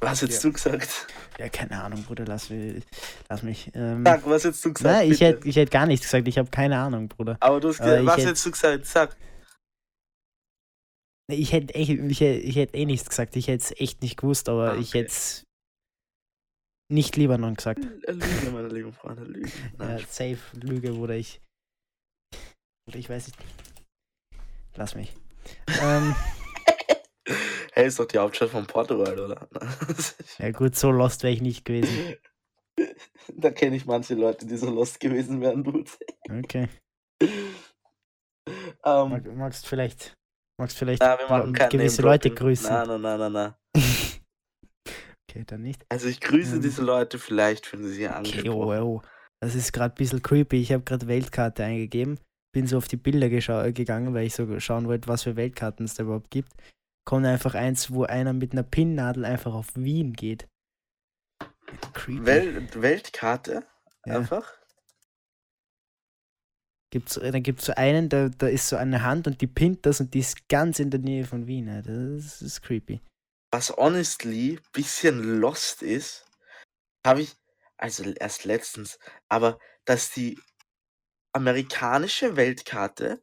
Was 0.00 0.22
hättest 0.22 0.42
Ja. 0.42 0.50
du 0.50 0.54
gesagt? 0.54 1.06
Ja, 1.38 1.48
keine 1.48 1.82
Ahnung, 1.82 2.02
Bruder, 2.04 2.24
lass 2.24 2.50
mich. 2.50 2.84
Lass 3.28 3.42
mich 3.42 3.70
ähm, 3.74 4.04
Sag, 4.04 4.26
was 4.26 4.44
hättest 4.44 4.64
du 4.64 4.72
gesagt? 4.72 4.94
Nein, 4.96 5.10
ich 5.12 5.20
hätte 5.20 5.48
ich 5.48 5.56
hätt 5.56 5.70
gar 5.70 5.86
nichts 5.86 6.06
gesagt. 6.06 6.26
Ich 6.28 6.38
habe 6.38 6.50
keine 6.50 6.78
Ahnung, 6.78 7.08
Bruder. 7.08 7.36
Aber 7.40 7.60
du 7.60 7.68
hast 7.68 7.80
Aber 7.80 7.90
gesagt, 7.90 8.02
ich 8.02 8.06
was 8.08 8.16
hätt- 8.18 8.26
hättest 8.26 8.46
du 8.46 8.50
gesagt? 8.50 8.86
Sag. 8.86 9.16
Ich 11.30 11.52
hätte 11.52 11.74
echt, 11.74 11.90
ich 11.90 12.20
hätt, 12.20 12.44
ich 12.44 12.56
hätt 12.56 12.74
eh 12.74 12.84
nichts 12.84 13.08
gesagt. 13.08 13.36
Ich 13.36 13.46
hätte 13.48 13.62
es 13.64 13.80
echt 13.80 14.02
nicht 14.02 14.16
gewusst, 14.16 14.48
aber 14.48 14.72
Ah, 14.72 14.76
ich 14.76 14.88
okay. 14.90 14.98
hätte 15.00 15.10
es 15.12 15.44
nicht 16.92 17.16
Libanon 17.16 17.54
gesagt. 17.54 17.80
Lüge, 18.06 18.50
meine 18.52 18.68
lieben 18.68 18.92
Freunde, 18.92 19.24
Lüge. 19.24 19.48
Ja, 19.78 19.86
Nein, 19.86 20.04
safe 20.08 20.38
Lüge, 20.54 20.92
Bruder. 20.92 21.14
Ich. 21.16 21.40
Bruder, 22.84 22.98
ich 22.98 23.08
weiß 23.08 23.28
nicht. 23.28 23.38
Lass 24.76 24.94
mich. 24.94 25.12
ähm, 25.80 26.14
Hey, 27.74 27.86
ist 27.86 27.98
doch 27.98 28.04
die 28.04 28.18
Hauptstadt 28.18 28.50
von 28.50 28.66
Portugal, 28.66 29.18
oder? 29.18 29.48
ja, 30.38 30.50
gut, 30.50 30.76
so 30.76 30.90
lost 30.90 31.22
wäre 31.22 31.32
ich 31.32 31.40
nicht 31.40 31.64
gewesen. 31.64 32.16
da 33.34 33.50
kenne 33.50 33.76
ich 33.76 33.86
manche 33.86 34.14
Leute, 34.14 34.44
die 34.46 34.58
so 34.58 34.68
lost 34.68 35.00
gewesen 35.00 35.40
wären, 35.40 35.64
Dude. 35.64 35.90
Okay. 36.30 36.68
Ähm, 38.84 39.08
Mag, 39.08 39.36
magst 39.36 39.66
vielleicht. 39.66 40.14
Magst 40.58 40.76
vielleicht 40.76 41.00
na, 41.00 41.16
gewisse 41.68 42.02
Leute 42.02 42.30
grüßen. 42.30 42.68
Nein, 42.68 42.88
nein, 42.88 43.00
nein, 43.00 43.18
nein, 43.18 43.32
nein. 43.32 43.54
Dann 45.46 45.62
nicht. 45.62 45.84
Also 45.88 46.08
ich 46.08 46.20
grüße 46.20 46.56
Ähm. 46.56 46.62
diese 46.62 46.82
Leute, 46.82 47.18
vielleicht 47.18 47.66
finden 47.66 47.88
sie 47.88 48.06
Okay, 48.06 48.14
angesprochen. 48.14 48.80
oh. 48.82 49.02
Das 49.40 49.54
ist 49.54 49.72
gerade 49.72 49.94
ein 49.94 49.96
bisschen 49.96 50.22
creepy. 50.22 50.60
Ich 50.60 50.72
habe 50.72 50.84
gerade 50.84 51.06
Weltkarte 51.08 51.64
eingegeben. 51.64 52.18
Bin 52.54 52.66
so 52.66 52.76
auf 52.76 52.86
die 52.86 52.96
Bilder 52.96 53.26
geschau- 53.28 53.72
gegangen, 53.72 54.14
weil 54.14 54.26
ich 54.26 54.34
so 54.34 54.60
schauen 54.60 54.86
wollte, 54.86 55.08
was 55.08 55.22
für 55.24 55.36
Weltkarten 55.36 55.84
es 55.86 55.94
da 55.94 56.02
überhaupt 56.04 56.30
gibt. 56.30 56.52
Kommt 57.04 57.26
einfach 57.26 57.54
eins, 57.54 57.90
wo 57.92 58.04
einer 58.04 58.32
mit 58.34 58.52
einer 58.52 58.62
Pinnnadel 58.62 59.24
einfach 59.24 59.54
auf 59.54 59.68
Wien 59.74 60.12
geht. 60.12 60.46
Creepy. 61.94 62.24
Wel 62.26 62.68
Weltkarte? 62.82 63.64
Ja. 64.06 64.18
Einfach? 64.18 64.52
Gibt's, 66.92 67.14
da 67.14 67.38
gibt 67.40 67.60
es 67.60 67.66
so 67.66 67.72
einen, 67.74 68.10
da, 68.10 68.28
da 68.28 68.46
ist 68.48 68.68
so 68.68 68.76
eine 68.76 69.02
Hand 69.02 69.26
und 69.26 69.40
die 69.40 69.46
pinnt 69.46 69.86
das 69.86 70.00
und 70.00 70.12
die 70.12 70.18
ist 70.18 70.46
ganz 70.48 70.78
in 70.78 70.90
der 70.90 71.00
Nähe 71.00 71.24
von 71.24 71.46
Wien. 71.46 71.66
Ja, 71.66 71.80
Das 71.80 72.42
ist 72.42 72.60
creepy. 72.62 73.00
Was 73.52 73.70
honestly 73.76 74.58
bisschen 74.72 75.40
lost 75.40 75.82
ist, 75.82 76.24
habe 77.06 77.20
ich, 77.22 77.36
also 77.76 78.02
erst 78.04 78.44
letztens, 78.44 78.98
aber 79.28 79.58
dass 79.84 80.10
die 80.10 80.40
amerikanische 81.34 82.36
Weltkarte 82.36 83.22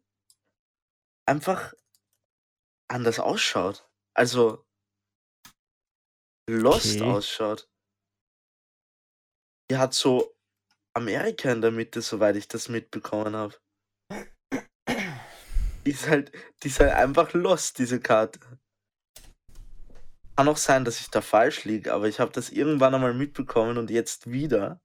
einfach 1.26 1.74
anders 2.88 3.20
ausschaut. 3.20 3.90
Also 4.14 4.66
lost 6.48 7.02
Okay. 7.02 7.02
ausschaut. 7.02 7.70
Die 9.72 9.78
hat 9.78 9.94
so 9.94 10.36
Amerika 10.94 11.52
in 11.52 11.62
der 11.62 11.72
Mitte, 11.72 12.02
soweit 12.02 12.36
ich 12.36 12.48
das 12.48 12.70
mitbekommen 12.70 13.36
habe. 13.36 13.56
Die 15.86 15.92
ist 15.92 16.08
halt, 16.08 16.32
die 16.64 16.68
ist 16.68 16.80
halt 16.80 16.94
einfach 16.94 17.34
lost, 17.34 17.80
diese 17.80 18.00
Karte. 18.00 18.40
Kann 20.40 20.48
auch 20.48 20.56
sein, 20.56 20.86
dass 20.86 21.02
ich 21.02 21.10
da 21.10 21.20
falsch 21.20 21.66
liege, 21.66 21.94
aber 21.94 22.08
ich 22.08 22.22
habe 22.22 22.32
das 22.32 22.50
irgendwann 22.50 22.96
einmal 22.96 23.14
mitbekommen 23.14 23.78
und 23.78 23.92
jetzt 23.92 24.32
wieder 24.32 24.82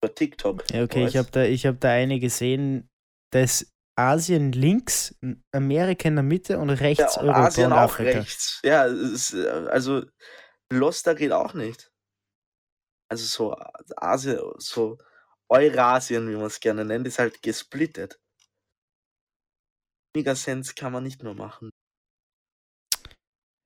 über 0.00 0.14
TikTok. 0.14 0.70
Ja, 0.70 0.84
okay, 0.84 1.04
ich 1.04 1.16
habe 1.16 1.28
da, 1.32 1.42
ich 1.42 1.66
hab 1.66 1.80
da 1.80 1.90
eine 1.90 2.20
gesehen, 2.20 2.88
da 3.32 3.40
ist 3.40 3.72
Asien 3.98 4.52
links, 4.52 5.18
Amerika 5.52 6.06
in 6.06 6.14
der 6.14 6.22
Mitte 6.22 6.60
und 6.60 6.70
rechts 6.70 7.16
ja, 7.16 7.22
und 7.22 7.30
Europa 7.30 7.46
Asien 7.46 7.66
und 7.66 7.72
auch 7.72 7.78
Afrika. 7.78 8.18
rechts. 8.20 8.60
Ja, 8.62 8.84
ist, 8.84 9.34
also 9.34 10.04
Loster 10.72 11.16
geht 11.16 11.32
auch 11.32 11.54
nicht. 11.54 11.90
Also 13.10 13.24
so 13.24 13.56
Asien, 13.96 14.38
so 14.58 14.96
Eurasien, 15.50 16.30
wie 16.30 16.36
man 16.36 16.46
es 16.46 16.60
gerne 16.60 16.84
nennt, 16.84 17.08
ist 17.08 17.18
halt 17.18 17.42
gesplittet. 17.42 18.20
Weniger 20.14 20.36
Sense 20.36 20.72
kann 20.76 20.92
man 20.92 21.02
nicht 21.02 21.20
mehr 21.24 21.34
machen. 21.34 21.70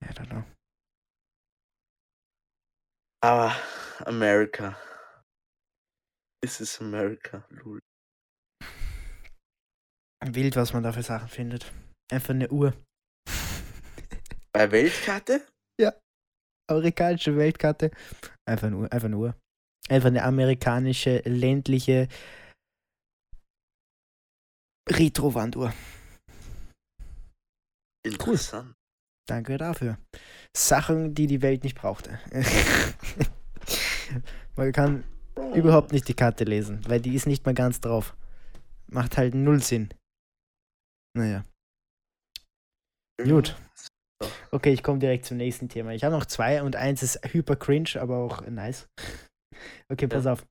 I 0.02 0.14
don't 0.14 0.30
know. 0.30 0.55
Aber 3.26 3.52
America. 4.04 4.76
This 6.44 6.60
is 6.60 6.80
America, 6.80 7.44
lul. 7.50 7.80
Wild, 10.24 10.54
was 10.54 10.72
man 10.72 10.84
da 10.84 10.92
für 10.92 11.02
Sachen 11.02 11.28
findet. 11.28 11.72
Einfach 12.12 12.34
eine 12.34 12.48
Uhr. 12.50 12.72
Bei 14.52 14.70
Weltkarte? 14.70 15.44
Amerikanische 16.70 17.36
Weltkarte. 17.36 17.90
Einfach 18.48 18.68
eine 18.68 18.76
Uhr. 18.76 18.92
Einfach 18.92 19.06
eine 19.06 19.16
Uhr. 19.16 19.34
Einfach 19.88 20.08
eine 20.08 20.22
amerikanische, 20.22 21.18
ländliche 21.24 22.06
Retro-Wanduhr. 24.88 25.74
Interessant. 28.04 28.76
Danke 29.28 29.58
dafür. 29.58 29.98
Sachen, 30.56 31.14
die 31.14 31.26
die 31.26 31.42
Welt 31.42 31.64
nicht 31.64 31.76
brauchte. 31.76 32.18
Man 34.56 34.72
kann 34.72 35.04
überhaupt 35.54 35.92
nicht 35.92 36.08
die 36.08 36.14
Karte 36.14 36.44
lesen, 36.44 36.80
weil 36.88 37.00
die 37.00 37.14
ist 37.14 37.26
nicht 37.26 37.44
mal 37.44 37.54
ganz 37.54 37.80
drauf. 37.80 38.16
Macht 38.86 39.18
halt 39.18 39.34
null 39.34 39.62
Sinn. 39.62 39.92
Naja, 41.14 41.44
gut. 43.22 43.56
Okay, 44.50 44.72
ich 44.72 44.82
komme 44.82 44.98
direkt 44.98 45.26
zum 45.26 45.36
nächsten 45.36 45.68
Thema. 45.68 45.92
Ich 45.92 46.04
habe 46.04 46.14
noch 46.14 46.26
zwei 46.26 46.62
und 46.62 46.76
eins 46.76 47.02
ist 47.02 47.20
hyper 47.32 47.56
cringe, 47.56 47.90
aber 48.00 48.18
auch 48.18 48.46
nice. 48.46 48.88
Okay, 49.90 50.06
pass 50.06 50.26
Ja. 50.26 50.34
auf. 50.34 50.44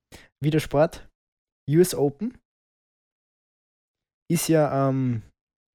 Wieder 0.43 0.59
Sport. 0.59 1.07
US 1.69 1.93
Open 1.93 2.35
ist 4.31 4.47
ja 4.47 4.89
ähm, 4.89 5.21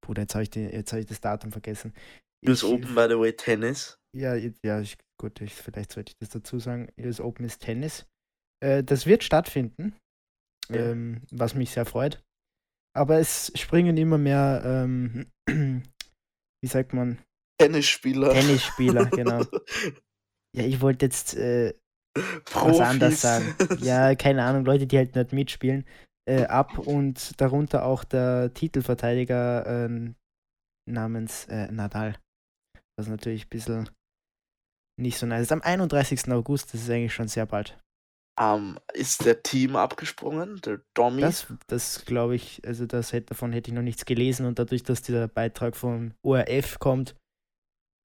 Bruder, 0.05 0.23
jetzt 0.23 0.35
habe 0.35 0.43
ich, 0.43 0.53
jetzt 0.53 0.91
hab 0.91 0.99
ich 0.99 1.05
das 1.05 1.21
Datum 1.21 1.49
vergessen. 1.51 1.93
US 2.45 2.61
Open, 2.63 2.93
by 2.93 3.05
the 3.07 3.17
way, 3.17 3.31
Tennis. 3.33 3.97
Ja, 4.17 4.35
ja, 4.35 4.81
ich, 4.81 4.97
gut, 5.19 5.39
ich, 5.41 5.53
vielleicht 5.53 5.91
sollte 5.93 6.11
ich 6.11 6.17
das 6.19 6.29
dazu 6.29 6.59
sagen. 6.59 6.89
US 6.99 7.21
Open 7.21 7.45
ist 7.45 7.61
Tennis. 7.61 8.05
Äh, 8.63 8.83
das 8.83 9.05
wird 9.05 9.23
stattfinden, 9.23 9.95
Ja. 10.69 10.91
ähm, 10.91 11.21
was 11.31 11.55
mich 11.55 11.71
sehr 11.71 11.85
freut. 11.85 12.21
Aber 12.93 13.19
es 13.19 13.51
springen 13.55 13.95
immer 13.97 14.17
mehr, 14.17 14.61
ähm, 14.65 15.31
wie 15.49 16.67
sagt 16.67 16.93
man, 16.93 17.19
Tennisspieler. 17.59 18.33
Tennisspieler, 18.33 19.05
genau. 19.11 19.43
Ja, 20.55 20.63
ich 20.65 20.81
wollte 20.81 21.05
jetzt 21.05 21.35
äh, 21.35 21.73
was 22.51 22.79
anders 22.81 23.21
sagen. 23.21 23.55
Ja, 23.79 24.13
keine 24.15 24.43
Ahnung, 24.43 24.65
Leute, 24.65 24.87
die 24.87 24.97
halt 24.97 25.15
nicht 25.15 25.31
mitspielen, 25.31 25.85
äh, 26.27 26.45
ab 26.47 26.77
und 26.79 27.39
darunter 27.39 27.85
auch 27.85 28.03
der 28.03 28.53
Titelverteidiger 28.53 29.65
ähm, 29.85 30.15
namens 30.89 31.45
äh, 31.45 31.71
Nadal. 31.71 32.19
Was 32.99 33.07
natürlich 33.07 33.45
ein 33.45 33.49
bisschen 33.49 33.89
nicht 35.01 35.17
so 35.17 35.25
nice 35.25 35.43
ist. 35.43 35.51
Am 35.51 35.61
31. 35.61 36.31
August, 36.31 36.73
das 36.73 36.81
ist 36.81 36.89
eigentlich 36.89 37.13
schon 37.13 37.27
sehr 37.27 37.45
bald. 37.45 37.77
Ähm, 38.39 38.79
ist 38.93 39.25
der 39.25 39.43
Team 39.43 39.75
abgesprungen? 39.75 40.61
Der 40.61 40.81
Domi? 40.95 41.21
Das, 41.21 41.47
das 41.67 42.05
glaube 42.05 42.35
ich, 42.35 42.65
also 42.65 42.85
das 42.85 43.11
hätte, 43.13 43.27
davon 43.27 43.51
hätte 43.51 43.69
ich 43.69 43.75
noch 43.75 43.81
nichts 43.83 44.05
gelesen 44.05 44.45
und 44.45 44.57
dadurch, 44.57 44.83
dass 44.83 45.01
dieser 45.01 45.27
Beitrag 45.27 45.75
vom 45.75 46.13
ORF 46.25 46.79
kommt, 46.79 47.15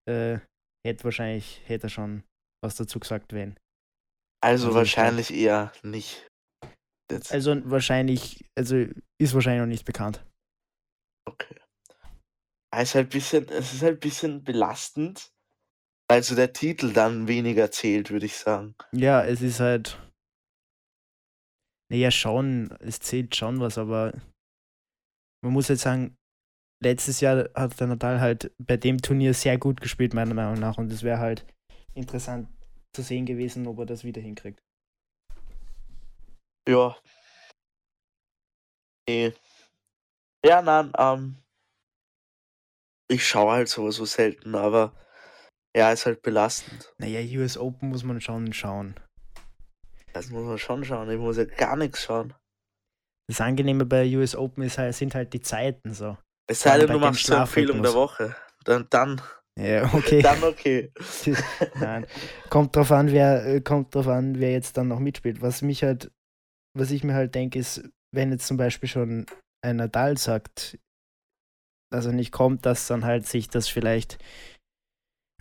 äh, 0.08 0.38
hätte 0.86 1.04
wahrscheinlich, 1.04 1.60
hätte 1.66 1.86
er 1.86 1.90
schon 1.90 2.24
was 2.64 2.76
dazu 2.76 2.98
gesagt, 2.98 3.32
wenn. 3.34 3.58
also 4.42 4.66
also 4.66 4.74
wahrscheinlich 4.78 5.32
eher 5.32 5.72
nicht. 5.82 6.26
Jetzt, 7.12 7.32
Also 7.32 7.60
wahrscheinlich, 7.70 8.44
also 8.58 8.76
ist 9.20 9.34
wahrscheinlich 9.34 9.60
noch 9.60 9.66
nicht 9.66 9.84
bekannt. 9.84 10.24
okay. 11.28 11.60
Es 12.76 12.88
ist 12.88 12.94
halt 12.96 13.06
ein 13.06 13.10
bisschen, 13.10 13.48
es 13.50 13.72
ist 13.74 13.82
halt 13.82 13.98
ein 13.98 14.00
bisschen 14.00 14.42
belastend, 14.42 15.30
weil 16.08 16.22
so 16.22 16.34
der 16.34 16.52
Titel 16.52 16.92
dann 16.92 17.28
weniger 17.28 17.70
zählt, 17.70 18.10
würde 18.10 18.26
ich 18.26 18.36
sagen. 18.36 18.74
Ja, 18.92 19.24
es 19.24 19.42
ist 19.42 19.60
halt. 19.60 19.98
Naja, 21.90 22.10
schon, 22.10 22.70
es 22.80 22.98
zählt 23.00 23.36
schon 23.36 23.60
was, 23.60 23.78
aber 23.78 24.12
man 25.42 25.52
muss 25.52 25.68
jetzt 25.68 25.82
sagen, 25.82 26.16
letztes 26.82 27.20
Jahr 27.20 27.48
hat 27.54 27.78
der 27.78 27.86
Nadal 27.86 28.20
halt 28.20 28.52
bei 28.58 28.76
dem 28.76 28.98
Turnier 28.98 29.34
sehr 29.34 29.58
gut 29.58 29.80
gespielt, 29.80 30.14
meiner 30.14 30.34
Meinung 30.34 30.58
nach. 30.58 30.78
Und 30.78 30.90
es 30.90 31.02
wäre 31.02 31.18
halt 31.18 31.46
interessant 31.94 32.48
zu 32.94 33.02
sehen 33.02 33.26
gewesen, 33.26 33.66
ob 33.66 33.78
er 33.80 33.86
das 33.86 34.04
wieder 34.04 34.20
hinkriegt. 34.20 34.60
Ja. 36.66 36.96
Nee. 39.06 39.32
Ja, 40.44 40.62
nein, 40.62 40.92
ähm. 40.98 41.36
Ich 43.08 43.26
schaue 43.26 43.52
halt 43.52 43.68
sowieso 43.68 44.06
selten, 44.06 44.54
aber 44.54 44.94
ja, 45.76 45.92
ist 45.92 46.06
halt 46.06 46.22
belastend. 46.22 46.92
Naja, 46.98 47.20
US 47.38 47.58
Open 47.58 47.88
muss 47.88 48.04
man 48.04 48.20
schon 48.20 48.52
schauen. 48.52 48.94
Das 50.12 50.30
muss 50.30 50.44
man 50.44 50.58
schon 50.58 50.84
schauen. 50.84 51.10
Ich 51.10 51.18
muss 51.18 51.36
ja 51.36 51.44
gar 51.44 51.76
nichts 51.76 52.04
schauen. 52.04 52.34
Das 53.28 53.40
Angenehme 53.40 53.84
bei 53.84 54.06
US 54.16 54.36
Open 54.36 54.62
ist 54.62 54.78
halt, 54.78 54.94
sind 54.94 55.14
halt 55.14 55.32
die 55.32 55.40
Zeiten 55.40 55.92
so. 55.92 56.16
Es 56.48 56.60
sei 56.60 56.78
denn, 56.78 56.90
du 56.90 56.98
machst 56.98 57.26
zur 57.26 57.38
Empfehlung 57.38 57.82
der. 57.82 57.94
Woche. 57.94 58.36
Dann, 58.64 58.86
dann, 58.90 59.20
Ja, 59.58 59.92
okay. 59.92 60.22
dann 60.22 60.44
okay. 60.44 60.92
Nein. 61.80 62.06
Kommt 62.50 62.76
drauf 62.76 62.92
an, 62.92 63.10
wer, 63.10 63.46
äh, 63.46 63.60
kommt 63.60 63.94
drauf 63.94 64.08
an, 64.08 64.38
wer 64.38 64.52
jetzt 64.52 64.76
dann 64.76 64.88
noch 64.88 65.00
mitspielt. 65.00 65.40
Was 65.40 65.62
mich 65.62 65.82
halt, 65.82 66.12
was 66.76 66.90
ich 66.90 67.02
mir 67.02 67.14
halt 67.14 67.34
denke, 67.34 67.58
ist, 67.58 67.82
wenn 68.14 68.30
jetzt 68.30 68.46
zum 68.46 68.56
Beispiel 68.56 68.88
schon 68.88 69.26
ein 69.64 69.76
Nadal 69.76 70.18
sagt, 70.18 70.78
dass 71.90 72.06
er 72.06 72.12
nicht 72.12 72.32
kommt, 72.32 72.66
dass 72.66 72.86
dann 72.86 73.04
halt 73.04 73.26
sich 73.26 73.48
das 73.48 73.68
vielleicht 73.68 74.18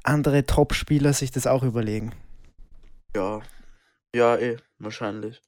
andere 0.04 0.46
Top-Spieler 0.46 1.14
sich 1.14 1.32
das 1.32 1.48
auch 1.48 1.64
überlegen. 1.64 2.14
Ja. 3.16 3.42
Ja, 4.16 4.38
eh, 4.38 4.58
wahrscheinlich. 4.78 5.42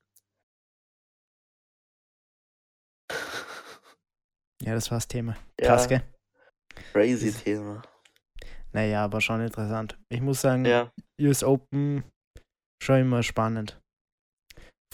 Ja, 4.61 4.73
das 4.73 4.89
war 4.89 4.97
das 4.97 5.07
Thema. 5.07 5.35
Ja, 5.59 5.67
Krass, 5.67 5.87
gell? 5.87 6.01
crazy 6.91 7.31
Das- 7.31 7.43
Thema. 7.43 7.83
Naja, 8.71 9.03
aber 9.05 9.21
schon 9.21 9.41
interessant. 9.41 9.97
Ich 10.09 10.19
muss 10.21 10.41
sagen, 10.41 10.65
Ja, 10.65 10.91
US 11.21 11.43
Open 11.43 12.03
schon 12.83 12.99
immer 13.01 13.23
spannend. 13.23 13.79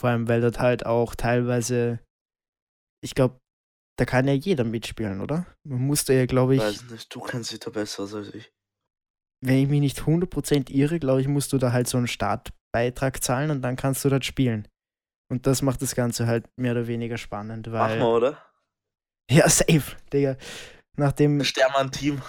Vor 0.00 0.10
allem, 0.10 0.28
weil 0.28 0.40
dort 0.40 0.60
halt 0.60 0.86
auch 0.86 1.14
teilweise, 1.14 1.98
ich 3.02 3.14
glaube, 3.14 3.38
da 3.98 4.04
kann 4.04 4.26
ja 4.28 4.34
jeder 4.34 4.64
mitspielen, 4.64 5.20
oder? 5.20 5.46
Man 5.66 5.80
musste 5.82 6.12
ja, 6.14 6.26
glaube 6.26 6.56
ich, 6.56 6.60
weiß 6.62 6.84
nicht, 6.90 7.12
du 7.14 7.20
kennst 7.20 7.52
dich 7.52 7.60
da 7.60 7.70
besser 7.70 8.02
als 8.02 8.34
ich. 8.34 8.52
Wenn 9.44 9.58
ich 9.58 9.68
mich 9.68 9.80
nicht 9.80 10.00
100% 10.00 10.70
irre, 10.70 10.98
glaube 10.98 11.20
ich, 11.20 11.28
musst 11.28 11.52
du 11.52 11.58
da 11.58 11.72
halt 11.72 11.88
so 11.88 11.98
einen 11.98 12.06
Startbeitrag 12.06 13.22
zahlen 13.22 13.50
und 13.50 13.62
dann 13.62 13.76
kannst 13.76 14.04
du 14.04 14.08
dort 14.08 14.24
spielen. 14.24 14.68
Und 15.30 15.46
das 15.46 15.62
macht 15.62 15.82
das 15.82 15.94
Ganze 15.94 16.26
halt 16.26 16.46
mehr 16.58 16.72
oder 16.72 16.86
weniger 16.86 17.16
spannend, 17.18 17.66
Mach 17.66 17.88
weil. 17.88 17.98
mal, 17.98 18.06
oder? 18.06 18.46
Ja, 19.30 19.48
safe, 19.48 19.96
Digga. 20.12 20.36
Nachdem. 20.96 21.38
Dann 21.38 21.44
sterben 21.46 21.74
wir 21.74 21.80
ein 21.80 21.90
Team. 21.90 22.22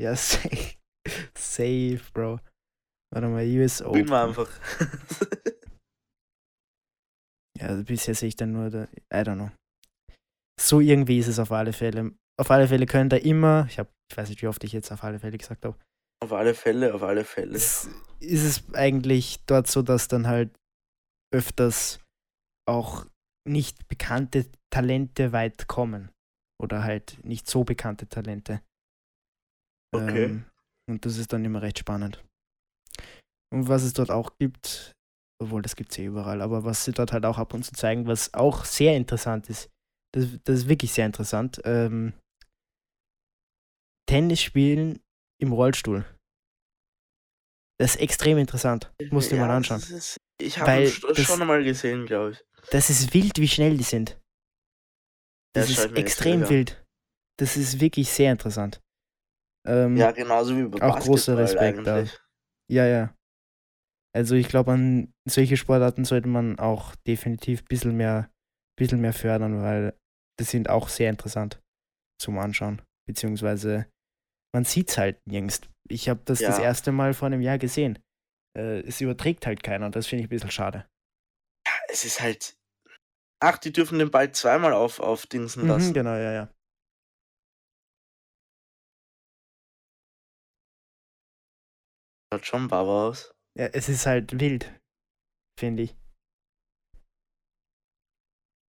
Ja, 0.00 0.14
safe. 0.16 0.74
Safe, 1.36 2.00
Bro. 2.12 2.40
Warte 3.12 3.28
mal, 3.28 3.44
US 3.46 3.82
Open. 3.82 4.08
wir 4.08 4.22
einfach. 4.22 4.48
Ja, 7.58 7.66
also 7.66 7.84
bisher 7.84 8.14
sehe 8.14 8.28
ich 8.28 8.36
dann 8.36 8.52
nur, 8.52 8.70
da, 8.70 8.84
I 9.12 9.16
don't 9.18 9.34
know. 9.34 9.50
So 10.58 10.80
irgendwie 10.80 11.18
ist 11.18 11.28
es 11.28 11.38
auf 11.38 11.52
alle 11.52 11.72
Fälle. 11.74 12.12
Auf 12.38 12.50
alle 12.50 12.66
Fälle 12.68 12.86
können 12.86 13.10
da 13.10 13.16
immer, 13.18 13.66
ich 13.68 13.78
habe, 13.78 13.90
ich 14.10 14.16
weiß 14.16 14.28
nicht, 14.28 14.42
wie 14.42 14.48
oft 14.48 14.62
ich 14.64 14.72
jetzt 14.72 14.90
auf 14.92 15.04
alle 15.04 15.18
Fälle 15.18 15.38
gesagt 15.38 15.64
habe, 15.64 15.78
auf 16.22 16.32
alle 16.32 16.54
Fälle, 16.54 16.94
auf 16.94 17.02
alle 17.02 17.24
Fälle. 17.24 17.54
es 17.54 17.88
ist 18.20 18.44
es 18.44 18.74
eigentlich 18.74 19.44
dort 19.46 19.66
so, 19.68 19.82
dass 19.82 20.08
dann 20.08 20.26
halt 20.26 20.54
öfters 21.34 22.00
auch 22.68 23.06
nicht 23.48 23.88
bekannte 23.88 24.46
Talente 24.70 25.32
weit 25.32 25.66
kommen. 25.66 26.10
Oder 26.60 26.84
halt 26.84 27.18
nicht 27.24 27.48
so 27.48 27.64
bekannte 27.64 28.06
Talente. 28.06 28.60
Okay. 29.94 30.24
Ähm, 30.24 30.44
und 30.88 31.06
das 31.06 31.16
ist 31.16 31.32
dann 31.32 31.44
immer 31.44 31.62
recht 31.62 31.78
spannend. 31.78 32.22
Und 33.52 33.68
was 33.68 33.82
es 33.82 33.94
dort 33.94 34.10
auch 34.10 34.36
gibt, 34.38 34.92
obwohl 35.42 35.62
das 35.62 35.74
gibt 35.74 35.92
es 35.92 35.96
ja 35.96 36.04
überall, 36.04 36.42
aber 36.42 36.64
was 36.64 36.84
sie 36.84 36.92
dort 36.92 37.12
halt 37.12 37.24
auch 37.24 37.38
ab 37.38 37.54
und 37.54 37.64
zu 37.64 37.72
zeigen, 37.72 38.06
was 38.06 38.34
auch 38.34 38.66
sehr 38.66 38.94
interessant 38.96 39.48
ist, 39.48 39.70
das, 40.14 40.26
das 40.44 40.58
ist 40.58 40.68
wirklich 40.68 40.92
sehr 40.92 41.06
interessant, 41.06 41.60
ähm, 41.64 42.12
Tennis 44.10 44.42
spielen 44.42 45.00
im 45.40 45.52
Rollstuhl. 45.52 46.04
Das 47.78 47.94
ist 47.94 48.00
extrem 48.00 48.38
interessant. 48.38 48.92
Musst 49.10 49.30
du 49.32 49.36
Ja, 49.36 49.42
mal 49.46 49.50
anschauen. 49.56 49.80
das 49.80 49.90
Ist, 49.90 50.16
ich 50.40 50.58
habe 50.58 50.82
das 50.82 51.00
das- 51.00 51.26
schon 51.26 51.40
einmal 51.40 51.62
gesehen, 51.64 52.06
glaube 52.06 52.32
ich. 52.32 52.44
Das 52.70 52.90
ist 52.90 53.14
wild, 53.14 53.38
wie 53.38 53.48
schnell 53.48 53.76
die 53.76 53.84
sind. 53.84 54.20
Das 55.54 55.70
ich 55.70 55.78
ist 55.78 55.96
extrem 55.96 56.48
wild. 56.48 56.84
Das 57.38 57.56
ist 57.56 57.80
wirklich 57.80 58.10
sehr 58.10 58.32
interessant. 58.32 58.80
Ähm, 59.66 59.96
Ja, 59.96 60.10
genauso 60.12 60.56
wie 60.56 60.64
bei 60.68 60.80
Auch 60.82 60.98
großer 61.00 61.36
Respekt 61.38 61.86
da. 61.86 62.04
Ja, 62.70 62.86
ja. 62.86 63.14
Also 64.14 64.34
ich 64.34 64.48
glaube, 64.48 64.72
an 64.72 65.12
solche 65.28 65.56
Sportarten 65.56 66.04
sollte 66.04 66.28
man 66.28 66.58
auch 66.58 66.94
definitiv 67.06 67.62
ein 67.62 67.66
bisschen 67.66 67.96
mehr, 67.96 68.30
bisschen 68.76 69.00
mehr 69.00 69.12
fördern, 69.12 69.62
weil 69.62 69.96
das 70.38 70.50
sind 70.50 70.68
auch 70.68 70.88
sehr 70.88 71.10
interessant 71.10 71.60
zum 72.20 72.38
Anschauen. 72.38 72.82
Beziehungsweise 73.06 73.86
man 74.52 74.64
sieht 74.64 74.90
es 74.90 74.98
halt 74.98 75.18
nirgends. 75.26 75.60
Ich 75.88 76.08
habe 76.08 76.20
das 76.24 76.40
Ja. 76.40 76.48
das 76.50 76.58
erste 76.58 76.92
Mal 76.92 77.14
vor 77.14 77.26
einem 77.26 77.40
Jahr 77.40 77.58
gesehen. 77.58 77.98
Äh, 78.56 78.80
es 78.80 79.00
überträgt 79.00 79.46
halt 79.46 79.62
keiner 79.62 79.86
und 79.86 79.96
das 79.96 80.06
finde 80.06 80.22
ich 80.22 80.26
ein 80.26 80.30
bisschen 80.30 80.50
schade. 80.50 80.88
Es 81.88 82.04
ist 82.04 82.20
halt. 82.20 82.56
Ach, 83.42 83.58
die 83.58 83.72
dürfen 83.72 83.98
den 83.98 84.10
Ball 84.10 84.32
zweimal 84.32 84.72
auf, 84.72 85.00
auf 85.00 85.26
Dingsen 85.26 85.62
Mhm, 85.62 85.68
lassen. 85.68 85.94
genau, 85.94 86.14
ja, 86.14 86.32
ja. 86.32 86.54
Schaut 92.32 92.46
schon 92.46 92.68
Baba 92.68 93.08
aus. 93.08 93.34
ja. 93.58 93.66
Es 93.66 93.88
ist 93.88 94.06
halt 94.06 94.38
wild, 94.38 94.72
finde 95.58 95.82
ich. 95.84 95.96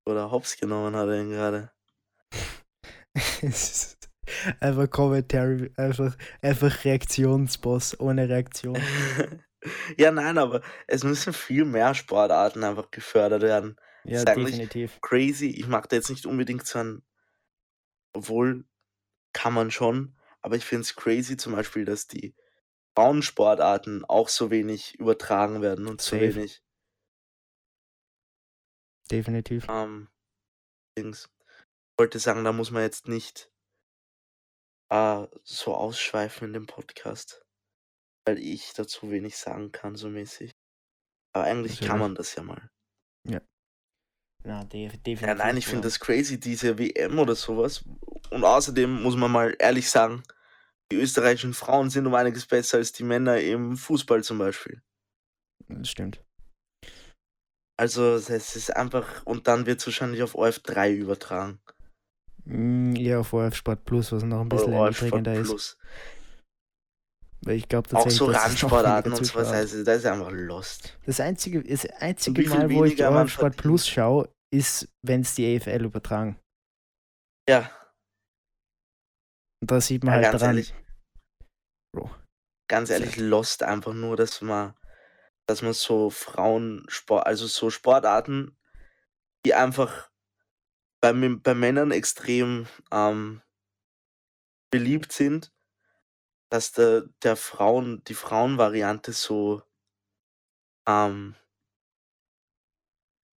Oder 0.07 0.31
Hops 0.31 0.57
genommen 0.57 0.95
hat 0.95 1.07
er 1.09 1.21
ihn 1.21 1.29
gerade. 1.29 1.71
Es 3.43 3.71
ist 3.71 4.10
einfach 4.59 4.89
Commentary, 4.89 5.71
einfach, 5.77 6.15
einfach 6.41 6.85
Reaktionsboss 6.85 7.99
ohne 7.99 8.29
Reaktion. 8.29 8.77
ja, 9.97 10.11
nein, 10.11 10.37
aber 10.37 10.61
es 10.87 11.03
müssen 11.03 11.33
viel 11.33 11.65
mehr 11.65 11.93
Sportarten 11.93 12.63
einfach 12.63 12.91
gefördert 12.91 13.41
werden. 13.41 13.75
Ja, 14.03 14.25
definitiv. 14.25 14.99
Crazy. 15.01 15.47
Ich 15.47 15.67
mag 15.67 15.89
da 15.89 15.95
jetzt 15.95 16.09
nicht 16.09 16.25
unbedingt 16.25 16.65
so 16.65 16.79
ein. 16.79 17.03
Obwohl, 18.13 18.65
kann 19.33 19.53
man 19.53 19.71
schon. 19.71 20.15
Aber 20.41 20.55
ich 20.55 20.65
finde 20.65 20.81
es 20.81 20.95
crazy 20.95 21.37
zum 21.37 21.53
Beispiel, 21.53 21.85
dass 21.85 22.07
die 22.07 22.35
Frauensportarten 22.95 24.03
auch 24.05 24.27
so 24.27 24.51
wenig 24.51 24.95
übertragen 24.99 25.61
werden 25.61 25.87
und 25.87 26.01
so 26.01 26.15
Safe. 26.15 26.35
wenig 26.35 26.63
Definitiv. 29.09 29.67
ähm, 29.69 30.09
Dings. 30.97 31.29
Ich 31.45 31.99
wollte 31.99 32.19
sagen, 32.19 32.43
da 32.43 32.51
muss 32.51 32.71
man 32.71 32.81
jetzt 32.81 33.07
nicht 33.07 33.50
äh, 34.91 35.27
so 35.43 35.73
ausschweifen 35.75 36.47
in 36.47 36.53
dem 36.53 36.67
Podcast, 36.67 37.43
weil 38.25 38.37
ich 38.37 38.73
dazu 38.73 39.09
wenig 39.09 39.37
sagen 39.37 39.71
kann, 39.71 39.95
so 39.95 40.09
mäßig. 40.09 40.51
Aber 41.33 41.45
eigentlich 41.45 41.79
kann 41.79 41.99
Natürlich. 41.99 42.01
man 42.01 42.15
das 42.15 42.35
ja 42.35 42.43
mal. 42.43 42.69
Na, 44.43 44.63
de 44.63 44.87
definitiv. 44.87 45.21
Ja, 45.21 45.35
nein, 45.35 45.57
ich 45.57 45.65
finde 45.65 45.81
ja. 45.81 45.83
das 45.83 45.99
crazy, 45.99 46.39
diese 46.39 46.77
WM 46.77 47.19
oder 47.19 47.35
sowas. 47.35 47.83
Und 48.31 48.43
außerdem 48.43 49.01
muss 49.03 49.15
man 49.15 49.31
mal 49.31 49.55
ehrlich 49.59 49.89
sagen, 49.89 50.23
die 50.91 50.95
österreichischen 50.95 51.53
Frauen 51.53 51.89
sind 51.89 52.07
um 52.07 52.15
einiges 52.15 52.45
besser 52.45 52.77
als 52.77 52.91
die 52.91 53.03
Männer 53.03 53.39
im 53.39 53.77
Fußball 53.77 54.23
zum 54.23 54.39
Beispiel. 54.39 54.81
Das 55.67 55.89
stimmt. 55.89 56.23
Also 57.77 58.15
es 58.15 58.29
ist 58.29 58.75
einfach, 58.75 59.25
und 59.25 59.47
dann 59.47 59.65
wird 59.65 59.79
es 59.79 59.87
wahrscheinlich 59.87 60.21
auf 60.23 60.35
OF3 60.35 60.91
übertragen. 60.91 61.61
Mm, 62.45 62.95
Eher 62.95 63.19
auf 63.19 63.33
ORF 63.33 63.55
Sport 63.55 63.85
Plus, 63.85 64.11
was 64.11 64.23
noch 64.23 64.41
ein 64.41 64.49
bisschen 64.49 64.73
erniedrigender 64.73 65.33
ist. 65.33 65.47
Plus. 65.47 65.77
Weil 67.43 67.55
ich 67.55 67.67
glaube 67.67 67.87
Auch 67.89 68.03
tatsächlich, 68.03 68.17
so 68.19 68.29
es 68.29 68.35
noch 68.35 68.43
Randsportarten 68.43 69.13
und 69.13 69.25
sowas, 69.25 69.47
also 69.47 69.83
das 69.83 69.97
ist 69.97 70.05
einfach 70.05 70.31
lost. 70.31 70.97
Das 71.05 71.19
einzige, 71.19 71.63
das 71.63 71.85
einzige 71.85 72.47
Mal, 72.49 72.71
wo 72.71 72.85
ich 72.85 73.03
ORF 73.03 73.31
Sport. 73.31 73.57
Plus 73.57 73.87
schaue, 73.87 74.29
ist, 74.53 74.87
wenn 75.01 75.21
es 75.21 75.33
die 75.35 75.55
EFL 75.55 75.85
übertragen. 75.85 76.39
Ja, 77.49 77.71
Und 79.61 79.71
da 79.71 79.81
sieht 79.81 80.03
man 80.03 80.13
ja 80.13 80.21
halt 80.21 80.31
ganz 80.31 80.41
dran. 80.41 80.49
ehrlich. 80.51 80.73
Bro. 81.95 82.11
Ganz 82.69 82.89
ehrlich, 82.89 83.17
lost 83.17 83.63
einfach 83.63 83.93
nur, 83.93 84.15
dass 84.15 84.41
man, 84.41 84.75
dass 85.47 85.61
man 85.61 85.73
so 85.73 86.09
Frauensport, 86.09 87.25
also 87.25 87.47
so 87.47 87.69
Sportarten, 87.69 88.57
die 89.45 89.53
einfach 89.55 90.10
bei, 91.01 91.11
bei 91.13 91.53
Männern 91.55 91.91
extrem 91.91 92.67
ähm, 92.91 93.41
beliebt 94.71 95.11
sind, 95.11 95.51
dass 96.49 96.71
der, 96.71 97.09
der 97.23 97.35
Frauen, 97.35 98.03
die 98.05 98.13
Frauenvariante 98.13 99.11
so, 99.11 99.63
ähm, 100.87 101.35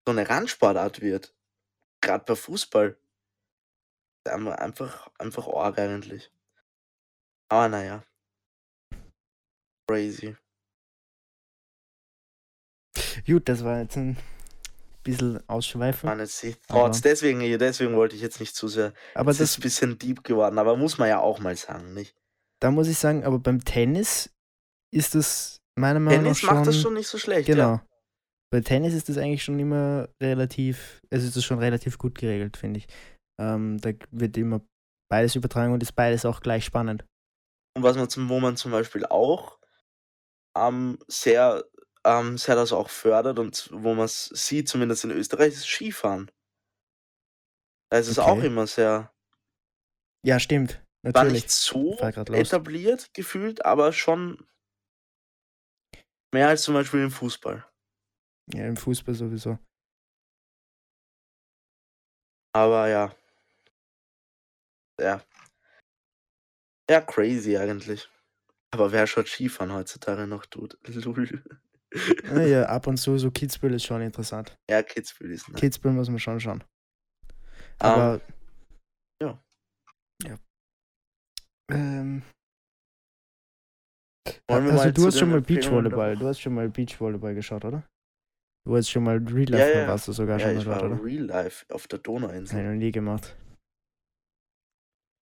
so 0.07 0.13
eine 0.13 0.29
Randsportart 0.29 1.01
wird. 1.01 1.35
Gerade 2.01 2.25
bei 2.25 2.37
Fußball. 2.37 2.99
Einfach, 4.27 5.11
einfach 5.19 5.49
arg 5.49 5.79
eigentlich. 5.79 6.33
Aber 7.49 7.69
naja. 7.69 8.05
Crazy. 9.87 10.37
Gut, 13.27 13.49
das 13.49 13.65
war 13.65 13.81
jetzt 13.81 13.97
ein 13.97 14.17
bisschen 15.05 15.49
ausschweifend. 15.49 16.11
Waren 16.11 16.19
jetzt 16.21 16.43
die 16.43 16.55
Thoughts. 16.69 16.99
Aber- 16.99 17.09
Deswegen, 17.09 17.41
deswegen 17.59 17.95
wollte 17.97 18.17
ich 18.17 18.23
jetzt 18.23 18.41
nicht 18.41 18.57
zu 18.57 18.67
sehr. 18.69 18.93
Aber 19.15 19.31
es 19.31 19.39
ist 19.41 19.53
das, 19.55 19.59
ein 19.59 19.63
bisschen 19.63 19.99
deep 19.99 20.25
geworden, 20.25 20.59
aber 20.59 20.77
muss 20.77 20.99
man 20.99 21.09
ja 21.09 21.21
auch 21.21 21.39
mal 21.39 21.57
sagen, 21.57 21.95
nicht? 21.95 22.17
da 22.61 22.71
muss 22.71 22.89
ich 22.89 22.99
sagen, 22.99 23.25
aber 23.25 23.39
beim 23.39 23.63
Tennis 23.65 24.31
ist 24.93 25.15
das 25.15 25.61
meiner 25.79 26.01
Meinung 26.01 26.23
Tennis 26.25 26.43
nach 26.43 26.49
schon. 26.49 26.57
macht 26.59 26.67
das 26.69 26.81
schon 26.81 26.95
nicht 26.95 27.09
so 27.09 27.19
schlecht. 27.19 27.47
Genau. 27.47 27.63
Ja. 27.75 27.87
Bei 28.51 28.61
Tennis 28.61 28.95
ist 28.95 29.09
das 29.09 29.19
eigentlich 29.19 29.43
schon 29.45 29.59
immer 29.59 30.09
relativ, 30.23 31.03
es 31.11 31.25
ist 31.25 31.37
das 31.37 31.45
schon 31.45 31.59
relativ 31.59 31.99
gut 31.99 32.17
geregelt, 32.17 32.57
finde 32.57 32.79
ich. 32.79 32.87
Ähm, 33.41 33.79
da 33.81 33.91
wird 34.13 34.37
immer 34.37 34.61
beides 35.11 35.35
übertragen 35.35 35.73
und 35.73 35.83
ist 35.83 35.95
beides 35.97 36.25
auch 36.25 36.41
gleich 36.41 36.65
spannend. 36.65 37.05
Und 37.77 37.83
was 37.83 37.97
man 37.97 38.09
zum, 38.09 38.29
wo 38.29 38.39
man 38.41 38.57
zum 38.57 38.71
Beispiel 38.71 39.05
auch 39.07 39.59
ähm, 40.57 40.99
sehr, 41.09 41.65
ähm, 42.05 42.39
sehr 42.39 42.55
das 42.57 42.73
auch 42.73 42.91
fördert 42.91 43.39
und 43.39 43.69
wo 43.73 43.95
man 43.95 44.05
es 44.07 44.27
sieht, 44.27 44.69
zumindest 44.69 45.05
in 45.05 45.11
Österreich, 45.11 45.55
ist 45.55 45.67
Skifahren. 45.67 46.31
Da 47.91 47.99
ist 47.99 48.09
es 48.09 48.19
Okay. 48.19 48.31
auch 48.31 48.43
immer 48.43 48.67
sehr, 48.67 49.13
Ja, 50.25 50.41
stimmt. 50.41 50.83
war 51.13 51.25
Natürlich. 51.25 51.43
nicht 51.45 51.51
so 51.51 51.97
etabliert 52.33 53.13
gefühlt, 53.15 53.65
aber 53.65 53.93
schon 53.93 54.47
mehr 56.35 56.49
als 56.49 56.63
zum 56.63 56.75
Beispiel 56.75 57.03
im 57.03 57.11
Fußball. 57.11 57.65
Ja, 58.53 58.67
im 58.67 58.77
Fußball 58.77 59.15
sowieso. 59.15 59.59
Aber 62.53 62.89
ja. 62.89 63.15
Ja. 64.99 65.21
Ja, 66.89 67.01
crazy 67.03 67.57
eigentlich. 67.59 68.09
Aber 68.73 68.93
wer 68.93 69.07
schaut 69.07 69.29
Skifahren 69.29 69.73
heutzutage 69.73 70.27
noch 70.27 70.47
tut? 70.47 70.79
Lul. 70.85 71.45
Naja, 72.33 72.67
ab 72.67 72.87
und 72.87 72.97
zu 72.97 73.17
so 73.19 73.31
Kitzbühel 73.31 73.75
ist 73.75 73.85
schon 73.85 74.03
interessant. 74.03 74.57
ja, 74.69 74.83
Kitzbühel 74.83 75.33
ist 75.33 75.49
nice. 75.49 75.61
Kitzbühel 75.61 75.93
muss 75.95 76.09
man 76.09 76.19
schon 76.19 76.41
schauen. 76.41 76.65
Aber. 77.79 78.21
ja. 79.23 79.39
Ja. 80.25 80.39
Ähm, 81.71 82.23
also 84.49 84.91
du 84.91 85.07
hast 85.07 85.19
schon 85.19 85.31
mal 85.31 85.41
Beachvolleyball. 85.41 86.17
Du 86.17 86.27
hast 86.27 86.41
schon 86.41 86.55
mal 86.55 86.69
Beachvolleyball 86.69 87.35
geschaut, 87.35 87.65
oder? 87.65 87.83
Du 88.67 88.77
hast 88.77 88.89
schon 88.91 89.05
mal 89.05 89.19
Real 89.19 89.51
Ja, 89.51 89.59
Life 89.59 89.71
ja, 89.79 89.83
mal 89.83 89.89
warst 89.89 90.09
du 90.09 90.13
sogar 90.13 90.39
Ja, 90.39 90.49
schon 90.49 90.59
ich 90.59 90.67
mal 90.67 90.73
war 90.73 90.89
dort, 90.89 90.93
oder? 90.93 91.05
real 91.05 91.25
life 91.25 91.67
auf 91.73 91.87
der 91.87 91.99
Donauinsel. 91.99 92.59
ich 92.59 92.65
noch 92.67 92.73
nie 92.75 92.93
gemacht. 92.93 93.37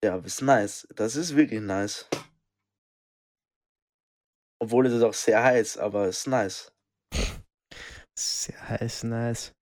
Ja, 0.05 0.17
ist 0.19 0.43
nice. 0.43 0.87
Das 0.95 1.17
ist 1.17 1.35
wirklich 1.37 1.61
nice. 1.61 2.09
Obwohl 4.63 4.87
es 4.87 4.93
ist 4.93 5.03
auch 5.03 5.13
sehr 5.13 5.43
heiß, 5.43 5.77
aber 5.79 6.07
es 6.07 6.21
ist 6.21 6.27
nice. 6.29 6.73
Sehr 8.17 8.69
heiß, 8.69 9.03
nice. 9.03 9.53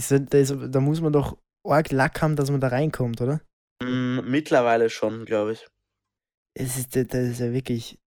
Ist 0.00 0.10
da, 0.10 0.18
da, 0.18 0.38
ist, 0.38 0.54
da 0.70 0.80
muss 0.80 1.02
man 1.02 1.12
doch 1.12 1.36
arg 1.66 1.90
Lack 1.92 2.22
haben, 2.22 2.34
dass 2.34 2.50
man 2.50 2.62
da 2.62 2.68
reinkommt, 2.68 3.20
oder? 3.20 3.42
Mm, 3.82 4.20
mittlerweile 4.30 4.88
schon, 4.88 5.26
glaube 5.26 5.52
ich. 5.52 5.68
Es 6.56 6.78
ist, 6.78 6.96
das 6.96 7.12
ist 7.12 7.40
ja 7.40 7.52
wirklich 7.52 7.98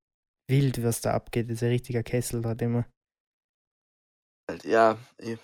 wild, 0.50 0.82
was 0.82 1.02
da 1.02 1.14
abgeht. 1.14 1.48
Das 1.48 1.58
ist 1.58 1.64
ein 1.64 1.70
richtiger 1.70 2.02
Kessel 2.02 2.42
dort 2.42 2.60
immer. 2.64 2.90
Halt, 4.50 4.64
ja. 4.64 4.98
eh. 5.20 5.38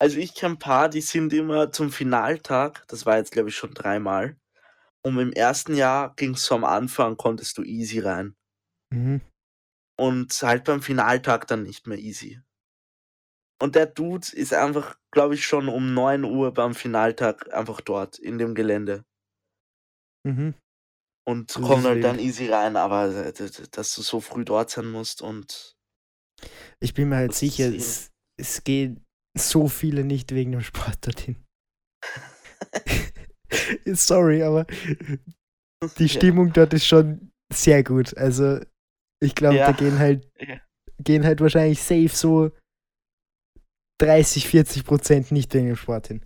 Also 0.00 0.16
ich 0.16 0.34
kenne 0.34 0.54
ein 0.54 0.58
paar, 0.58 0.88
die 0.88 1.02
sind 1.02 1.34
immer 1.34 1.72
zum 1.72 1.92
Finaltag, 1.92 2.88
das 2.88 3.04
war 3.04 3.18
jetzt 3.18 3.32
glaube 3.32 3.50
ich 3.50 3.56
schon 3.56 3.74
dreimal. 3.74 4.39
Und 5.04 5.18
im 5.18 5.32
ersten 5.32 5.74
Jahr 5.74 6.14
ging 6.16 6.34
es 6.34 6.44
so 6.44 6.54
am 6.54 6.64
Anfang, 6.64 7.16
konntest 7.16 7.56
du 7.58 7.62
easy 7.62 8.00
rein. 8.00 8.36
Mhm. 8.92 9.20
Und 9.98 10.32
halt 10.42 10.64
beim 10.64 10.82
Finaltag 10.82 11.46
dann 11.46 11.62
nicht 11.62 11.86
mehr 11.86 11.98
easy. 11.98 12.40
Und 13.62 13.74
der 13.74 13.86
Dude 13.86 14.26
ist 14.32 14.54
einfach, 14.54 14.96
glaube 15.12 15.34
ich, 15.34 15.44
schon 15.44 15.68
um 15.68 15.92
9 15.92 16.24
Uhr 16.24 16.52
beim 16.54 16.74
Finaltag 16.74 17.52
einfach 17.52 17.80
dort 17.82 18.18
in 18.18 18.38
dem 18.38 18.54
Gelände. 18.54 19.04
Mhm. 20.26 20.54
Und 21.28 21.52
kommt 21.52 21.84
halt 21.84 22.02
dann 22.02 22.18
easy 22.18 22.48
rein, 22.48 22.76
aber 22.76 23.14
äh, 23.14 23.32
dass 23.70 23.94
du 23.94 24.02
so 24.02 24.20
früh 24.20 24.44
dort 24.44 24.70
sein 24.70 24.90
musst 24.90 25.22
und 25.22 25.76
Ich 26.80 26.94
bin 26.94 27.10
mir 27.10 27.16
halt 27.16 27.34
sicher, 27.34 27.66
ist 27.66 28.10
es, 28.38 28.56
es 28.56 28.64
geht 28.64 28.98
so 29.38 29.68
viele 29.68 30.04
nicht 30.04 30.34
wegen 30.34 30.52
dem 30.52 30.62
Sport 30.62 31.06
dorthin. 31.06 31.44
Sorry, 33.86 34.42
aber 34.42 34.66
die 35.98 36.04
Ja. 36.04 36.08
Stimmung 36.08 36.52
dort 36.52 36.72
ist 36.74 36.86
schon 36.86 37.32
sehr 37.52 37.82
gut. 37.84 38.16
Also 38.16 38.60
Ich 39.22 39.34
glaube, 39.34 39.56
Ja. 39.56 39.66
da 39.66 39.72
gehen 39.72 39.98
halt, 39.98 40.26
Ja. 40.40 40.60
gehen 40.98 41.24
halt 41.24 41.40
wahrscheinlich 41.40 41.80
safe 41.82 42.08
so 42.08 42.50
30, 44.00 44.48
40 44.48 44.84
Prozent 44.84 45.30
nicht 45.30 45.52
wegen 45.52 45.66
dem 45.66 45.76
Sport 45.76 46.08
hin. 46.08 46.24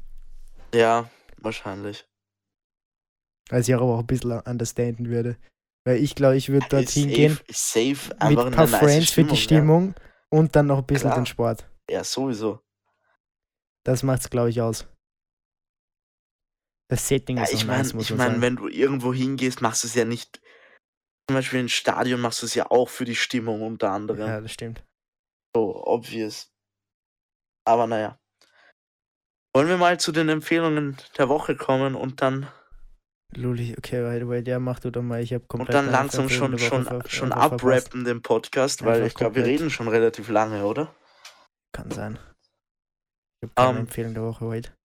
Ja, 0.73 1.11
wahrscheinlich. 1.39 2.07
Was 3.51 3.69
ich 3.69 3.75
aber 3.75 3.85
auch 3.85 3.99
ein 4.01 4.07
bisschen 4.07 4.33
understanden 4.41 5.09
würde. 5.09 5.37
Weil 5.87 5.99
ich 6.03 6.15
glaube, 6.15 6.37
ich 6.37 6.49
würde 6.49 6.67
dorthin 6.69 7.09
safe, 7.11 7.15
gehen 7.15 7.39
safe 7.51 8.15
mit 8.29 8.39
ein 8.39 8.53
paar 8.53 8.69
Friends 8.69 9.11
für 9.11 9.25
die 9.25 9.37
Stimmung 9.37 9.95
und 10.31 10.57
dann 10.57 10.67
noch 10.67 10.79
ein 10.79 10.87
bisschen 10.87 11.11
Klar. 11.11 11.21
den 11.21 11.27
Sport. 11.27 11.69
Ja. 11.91 11.97
ja, 11.99 12.05
sowieso. 12.05 12.61
Das 13.85 14.03
macht's, 14.03 14.31
glaube 14.31 14.49
ich, 14.51 14.61
aus. 14.63 14.87
Das 16.89 17.09
Setting 17.09 17.39
Ja, 17.39 17.45
ist 17.45 17.55
ich 17.55 17.67
meine, 17.67 17.83
nice, 17.83 17.95
ich 17.95 18.11
mein, 18.11 18.19
sagen. 18.19 18.43
wenn 18.43 18.57
du 18.57 18.69
irgendwo 18.69 19.13
hingehst, 19.15 19.63
machst 19.63 19.85
du 19.85 19.89
es 19.89 19.95
ja 19.95 20.05
nicht. 20.05 20.41
Zum 21.29 21.37
Beispiel 21.37 21.61
im 21.61 21.69
Stadion 21.69 22.21
machst 22.21 22.43
du 22.43 22.47
es 22.47 22.55
ja 22.55 22.71
auch 22.71 22.89
für 22.89 23.05
die 23.07 23.17
Stimmung 23.17 23.63
unter 23.63 23.91
anderem. 23.91 24.29
Ja, 24.29 24.41
das 24.41 24.53
stimmt. 24.53 24.85
So, 25.57 25.85
obvious. 25.87 26.53
Aber 27.67 27.87
naja. 27.87 28.19
Wollen 29.57 29.69
wir 29.69 29.79
mal 29.79 29.99
zu 29.99 30.13
den 30.13 30.29
Empfehlungen 30.29 30.99
der 31.17 31.29
Woche 31.29 31.57
kommen 31.57 31.95
und 31.95 32.21
dann, 32.21 32.49
Luli, 33.37 33.75
okay, 33.79 34.05
weil, 34.05 34.29
weil 34.29 34.43
der 34.45 34.61
macht 34.61 34.85
oder 34.85 35.01
mal, 35.01 35.23
ich 35.23 35.33
habe 35.33 35.43
und 35.45 35.49
komplett 35.49 35.75
dann 35.75 35.87
meine 35.87 35.97
langsam 35.97 36.29
schon, 36.29 36.59
schon, 36.59 36.85
ver- 36.85 37.09
schon 37.09 37.31
äh, 37.31 37.35
abrappen 37.35 38.05
den 38.05 38.21
Podcast, 38.21 38.85
weil 38.85 38.95
Einfach 38.97 39.07
ich 39.07 39.15
glaube, 39.15 39.37
wir 39.37 39.45
reden 39.45 39.71
schon 39.71 39.89
relativ 39.89 40.29
lange, 40.29 40.67
oder? 40.67 40.95
Kann 41.73 41.91
sein. 41.91 42.19
Ich 43.41 43.49
habe 43.49 43.55
keine 43.55 43.71
Ähm, 43.71 43.77
Empfehlung 43.87 44.15
der 44.15 44.23
Woche 44.25 44.45
heute. 44.45 44.77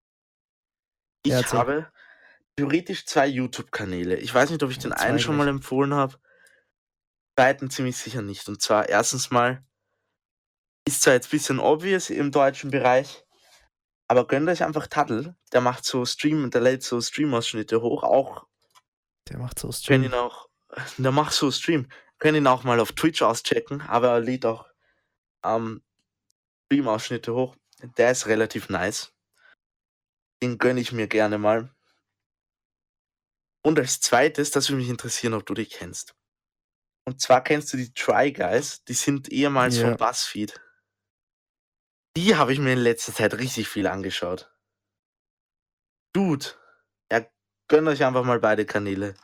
Ich 1.23 1.31
erzähl. 1.31 1.59
habe 1.59 1.91
theoretisch 2.55 3.05
zwei 3.05 3.27
YouTube-Kanäle. 3.27 4.17
Ich 4.17 4.33
weiß 4.33 4.49
nicht, 4.49 4.63
ob 4.63 4.71
ich 4.71 4.79
den 4.79 4.93
einen 4.93 5.19
schon 5.19 5.37
mal 5.37 5.47
empfohlen 5.47 5.93
habe. 5.93 6.17
Zweiten 7.37 7.69
ziemlich 7.69 7.97
sicher 7.97 8.21
nicht. 8.21 8.47
Und 8.49 8.61
zwar 8.61 8.89
erstens 8.89 9.31
mal 9.31 9.63
ist 10.85 11.01
zwar 11.03 11.13
jetzt 11.13 11.27
ein 11.27 11.31
bisschen 11.31 11.59
obvious 11.59 12.09
im 12.09 12.31
deutschen 12.31 12.71
Bereich, 12.71 13.23
aber 14.07 14.27
gönnt 14.27 14.49
euch 14.49 14.63
einfach 14.63 14.87
Taddel. 14.87 15.35
Der 15.53 15.61
macht 15.61 15.85
so 15.85 16.05
Stream, 16.05 16.49
der 16.51 16.61
lädt 16.61 16.83
so 16.83 16.99
Stream-Ausschnitte 16.99 17.81
hoch. 17.81 18.03
Auch 18.03 18.45
Der 19.29 19.37
macht 19.37 19.59
so 19.59 19.67
könnt 19.67 19.77
Stream. 19.77 20.03
ihn 20.03 20.13
auch, 20.13 20.49
der 20.97 21.11
macht 21.11 21.33
so 21.33 21.51
Stream. 21.51 21.87
Könnt 22.17 22.37
ihn 22.37 22.47
auch 22.47 22.63
mal 22.63 22.79
auf 22.79 22.91
Twitch 22.91 23.21
auschecken, 23.21 23.81
aber 23.81 24.09
er 24.09 24.19
lädt 24.19 24.45
auch 24.45 24.67
ähm, 25.45 25.81
Stream-Ausschnitte 26.65 27.33
hoch. 27.33 27.55
Der 27.97 28.11
ist 28.11 28.25
relativ 28.27 28.67
nice. 28.69 29.13
Den 30.41 30.57
gönne 30.57 30.79
ich 30.79 30.91
mir 30.91 31.07
gerne 31.07 31.37
mal. 31.37 31.73
Und 33.61 33.77
als 33.77 33.99
zweites, 33.99 34.51
das 34.51 34.69
würde 34.69 34.81
mich 34.81 34.89
interessieren, 34.89 35.33
ob 35.33 35.45
du 35.45 35.53
die 35.53 35.65
kennst. 35.65 36.15
Und 37.05 37.21
zwar 37.21 37.43
kennst 37.43 37.73
du 37.73 37.77
die 37.77 37.93
Try 37.93 38.31
Guys, 38.31 38.83
die 38.85 38.93
sind 38.93 39.29
ehemals 39.29 39.77
Ja. 39.77 39.87
von 39.87 39.97
BuzzFeed. 39.97 40.61
Die 42.15 42.35
habe 42.35 42.53
ich 42.53 42.59
mir 42.59 42.73
in 42.73 42.79
letzter 42.79 43.13
Zeit 43.13 43.33
richtig 43.35 43.67
viel 43.67 43.87
angeschaut. 43.87 44.51
Dude, 46.13 46.45
ja, 47.11 47.25
gönnt 47.67 47.87
euch 47.87 48.03
einfach 48.03 48.23
mal 48.23 48.39
beide 48.39 48.65
Kanäle. 48.65 49.15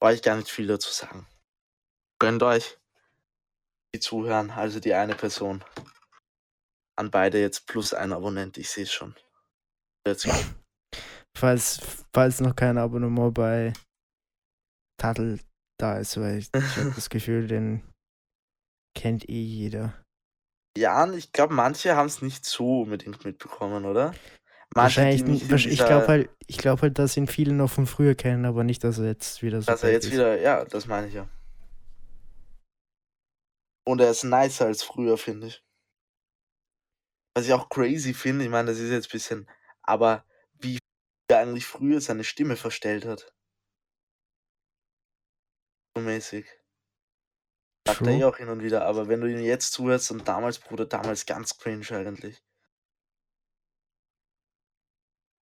Brauche 0.00 0.14
ich 0.14 0.22
gar 0.22 0.36
nicht 0.36 0.50
viel 0.50 0.66
dazu 0.66 0.90
sagen. 0.90 1.26
Gönnt 2.18 2.42
euch. 2.42 2.78
Die 3.94 4.00
zuhören, 4.00 4.50
also 4.50 4.80
die 4.80 4.94
eine 4.94 5.14
Person. 5.14 5.64
An 6.96 7.10
beide 7.10 7.40
jetzt 7.40 7.66
plus 7.66 7.94
ein 7.94 8.12
Abonnent, 8.12 8.58
ich 8.58 8.70
sehe 8.70 8.84
es 8.84 8.92
schon. 8.92 9.14
Go. 10.04 10.32
Falls, 11.36 11.80
falls 12.12 12.40
noch 12.40 12.56
kein 12.56 12.78
Abonnement 12.78 13.34
bei 13.34 13.72
Taddel 15.00 15.40
da 15.78 15.98
ist, 15.98 16.18
weil 16.18 16.38
ich, 16.38 16.48
ich 16.54 16.76
habe 16.76 16.90
das 16.94 17.10
Gefühl, 17.10 17.46
den 17.46 17.82
kennt 18.96 19.28
eh 19.28 19.42
jeder. 19.42 19.94
Ja, 20.76 21.10
ich 21.12 21.32
glaube, 21.32 21.54
manche 21.54 21.96
haben 21.96 22.06
es 22.06 22.22
nicht 22.22 22.44
so 22.44 22.82
unbedingt 22.82 23.24
mitbekommen, 23.24 23.84
oder? 23.84 24.12
Manche, 24.74 25.00
Wahrscheinlich 25.00 25.24
nicht. 25.24 25.66
Ich 25.66 25.78
glaube 25.78 26.08
halt, 26.08 26.30
ich 26.46 26.58
glaube 26.58 26.82
halt, 26.82 26.98
dass 26.98 27.16
ihn 27.16 27.26
viele 27.26 27.54
noch 27.54 27.70
von 27.70 27.86
früher 27.86 28.14
kennen, 28.14 28.44
aber 28.44 28.64
nicht, 28.64 28.84
dass 28.84 28.98
er 28.98 29.06
jetzt 29.06 29.42
wieder 29.42 29.60
so 29.62 29.66
Dass 29.66 29.82
er 29.82 29.92
jetzt 29.92 30.06
ist. 30.06 30.12
wieder, 30.12 30.40
ja, 30.40 30.64
das 30.64 30.86
meine 30.86 31.08
ich 31.08 31.14
ja. 31.14 31.28
Und 33.86 34.00
er 34.00 34.10
ist 34.10 34.24
nicer 34.24 34.66
als 34.66 34.82
früher, 34.82 35.16
finde 35.16 35.46
ich. 35.46 35.64
Was 37.34 37.46
ich 37.46 37.52
auch 37.54 37.68
crazy 37.70 38.12
finde, 38.12 38.44
ich 38.44 38.50
meine, 38.50 38.70
das 38.70 38.78
ist 38.78 38.90
jetzt 38.90 39.08
ein 39.08 39.12
bisschen, 39.12 39.50
aber 39.88 40.24
wie 40.60 40.78
er 41.30 41.40
eigentlich 41.40 41.66
früher 41.66 42.00
seine 42.00 42.24
Stimme 42.24 42.56
verstellt 42.56 43.06
hat. 43.06 43.32
So 45.96 46.02
mäßig. 46.02 46.46
Sagt 47.86 48.02
er 48.02 48.12
eh 48.12 48.24
auch 48.24 48.36
hin 48.36 48.50
und 48.50 48.62
wieder, 48.62 48.84
aber 48.84 49.08
wenn 49.08 49.22
du 49.22 49.30
ihn 49.30 49.42
jetzt 49.42 49.72
zuhörst 49.72 50.10
und 50.10 50.28
damals, 50.28 50.58
Bruder, 50.58 50.84
damals 50.84 51.24
ganz 51.24 51.56
cringe 51.56 51.86
eigentlich. 51.90 52.42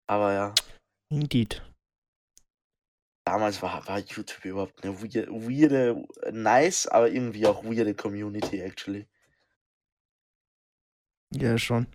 Aber 0.07 0.33
ja, 0.33 0.53
Indeed. 1.11 1.63
damals 3.25 3.63
war, 3.63 3.87
war 3.87 3.97
YouTube 3.97 4.45
überhaupt 4.45 4.83
eine 4.83 5.01
weirde, 5.01 5.31
weirde, 5.31 6.07
nice, 6.31 6.85
aber 6.85 7.09
irgendwie 7.09 7.47
auch 7.47 7.63
weirde 7.63 7.95
Community, 7.95 8.59
actually. 8.61 9.07
Ja, 11.33 11.57
schon. 11.57 11.87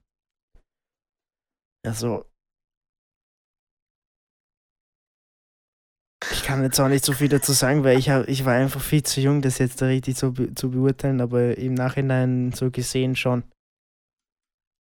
Also. 1.85 2.31
Ich 6.33 6.40
kann 6.51 6.65
jetzt 6.65 6.81
auch 6.81 6.89
nicht 6.89 7.05
so 7.05 7.13
viel 7.13 7.29
dazu 7.29 7.53
sagen, 7.53 7.85
weil 7.85 7.97
ich, 7.97 8.11
hab, 8.11 8.27
ich 8.27 8.45
war 8.45 8.55
einfach 8.55 8.81
viel 8.81 9.05
zu 9.05 9.21
jung, 9.21 9.41
das 9.41 9.59
jetzt 9.59 9.81
da 9.81 9.87
richtig 9.87 10.19
so 10.19 10.33
be 10.33 10.53
zu 10.53 10.73
beurteilen, 10.73 11.21
aber 11.21 11.57
im 11.57 11.75
Nachhinein 11.75 12.51
so 12.51 12.73
gesehen 12.73 13.15
schon. 13.15 13.45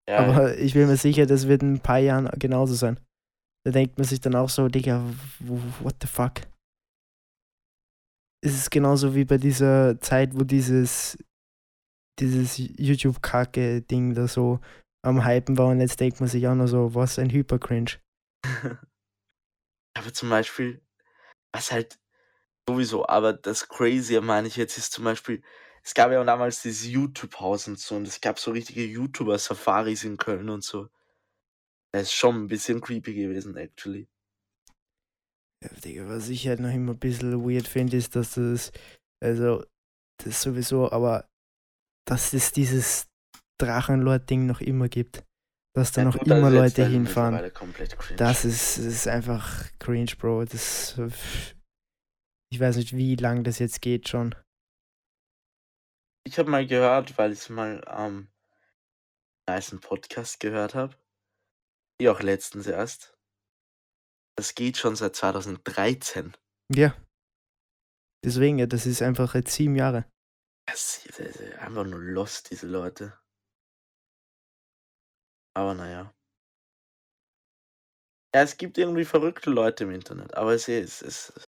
Ja, 0.09 0.21
Aber 0.21 0.57
ich 0.57 0.73
bin 0.73 0.87
mir 0.87 0.97
sicher, 0.97 1.27
das 1.27 1.47
wird 1.47 1.63
in 1.63 1.75
ein 1.75 1.81
paar 1.81 1.99
Jahren 1.99 2.27
genauso 2.39 2.75
sein. 2.75 2.99
Da 3.67 3.73
denkt 3.73 3.99
man 3.99 4.07
sich 4.07 4.19
dann 4.19 4.35
auch 4.35 4.49
so, 4.49 4.69
Digga, 4.69 5.05
what 5.41 5.97
the 6.01 6.09
fuck? 6.09 6.41
Es 8.43 8.55
ist 8.55 8.71
genauso 8.71 9.15
wie 9.15 9.27
bei 9.27 9.37
dieser 9.37 10.01
Zeit, 10.01 10.35
wo 10.35 10.45
dieses, 10.45 11.19
dieses 12.19 12.57
YouTube-Kacke-Ding 12.57 14.15
da 14.15 14.27
so 14.27 14.61
am 15.05 15.27
Hypen 15.27 15.59
war 15.59 15.67
und 15.67 15.81
jetzt 15.81 16.01
denkt 16.01 16.19
man 16.21 16.31
sich 16.31 16.49
auch 16.49 16.55
nur 16.55 16.69
so, 16.69 16.95
was 16.95 17.19
ein 17.19 17.29
Hyper-Cringe. 17.29 17.91
aber 19.99 20.15
zum 20.15 20.31
Beispiel, 20.31 20.81
was 21.53 21.73
halt 21.73 21.99
sowieso, 22.69 23.07
aber 23.07 23.33
das 23.33 23.69
Crazy, 23.69 24.21
meine 24.21 24.49
ich 24.49 24.57
jetzt, 24.57 24.79
ist 24.79 24.93
zum 24.93 25.05
Beispiel, 25.05 25.43
es 25.83 25.95
gab 25.95 26.13
ja 26.13 26.23
damals 26.23 26.63
dieses 26.63 26.87
YouTube-Haus 26.87 27.69
und 27.69 27.79
so 27.79 27.97
und 27.97 28.07
es 28.07 28.21
gab 28.21 28.39
so 28.39 28.51
richtige 28.51 28.85
YouTuber-Safaris 28.85 30.05
in 30.05 30.17
Köln 30.17 30.51
und 30.51 30.63
so. 30.63 30.89
Das 31.93 32.03
ist 32.03 32.13
schon 32.13 32.45
ein 32.45 32.49
bisschen 32.49 32.81
creepy 32.81 33.15
gewesen, 33.15 33.57
actually. 33.57 34.09
Ja, 35.65 35.71
Digga, 35.71 36.09
was 36.09 36.29
ich 36.29 36.47
halt 36.47 36.61
noch 36.61 36.73
immer 36.73 36.93
ein 36.93 36.99
bisschen 36.99 37.43
weird 37.43 37.67
finde, 37.67 37.97
ist, 37.97 38.15
dass 38.15 38.35
das, 38.35 38.71
also, 39.21 39.65
das 40.23 40.43
sowieso, 40.43 40.93
aber 40.93 41.29
dass 42.07 42.33
es 42.33 42.53
dieses 42.53 43.09
Drachenlord-Ding 43.59 44.47
noch 44.47 44.61
immer 44.61 44.89
gibt. 44.89 45.25
Dass 45.79 45.93
da 45.93 46.01
Ja, 46.01 46.07
noch 46.07 46.19
gut, 46.19 46.27
immer 46.27 46.51
Leute 46.51 46.85
hinfahren. 46.85 47.53
Das 48.17 48.45
ist, 48.45 48.79
das 48.79 48.85
ist 48.85 49.07
einfach 49.07 49.65
cringe, 49.79 50.11
Bro. 50.19 50.47
Das, 50.47 51.01
ich 52.51 52.59
weiß 52.59 52.79
nicht, 52.79 52.97
wie 52.97 53.15
lang 53.15 53.45
das 53.45 53.61
jetzt 53.61 53.81
geht 53.81 54.09
schon. 54.09 54.35
Ich 56.27 56.37
habe 56.37 56.51
mal 56.51 56.67
gehört, 56.67 57.17
weil 57.17 57.31
ich 57.31 57.49
mal 57.49 57.87
am 57.87 58.27
nice 59.49 59.77
Podcast 59.81 60.41
gehört 60.41 60.75
habe. 60.75 60.97
Wie 62.01 62.09
auch 62.09 62.23
letztens 62.23 62.67
erst. 62.67 63.17
Das 64.37 64.57
geht 64.57 64.79
schon 64.79 64.97
seit 64.97 65.15
2013. 65.15 66.37
Ja. 66.75 66.93
Deswegen, 68.25 68.59
ja, 68.59 68.67
das 68.67 68.85
ist 68.85 69.01
einfach 69.01 69.37
jetzt 69.37 69.53
sieben 69.53 69.77
Jahre. 69.77 70.11
Das 70.67 71.07
ist 71.07 71.21
das 71.21 71.37
ist 71.37 71.55
einfach 71.61 71.85
nur 71.85 72.01
lost, 72.01 72.51
diese 72.51 72.67
Leute. 72.67 73.17
Aber 75.59 75.75
naja. 75.75 76.15
Ja, 78.33 78.43
es 78.43 78.57
gibt 78.57 78.79
irgendwie 78.79 79.05
verrückte 79.05 79.51
Leute 79.51 79.83
im 79.85 79.91
Internet, 79.91 80.35
aber 80.35 80.55
es 80.55 80.69
ist, 80.69 81.03
es 81.03 81.31
ist 81.31 81.45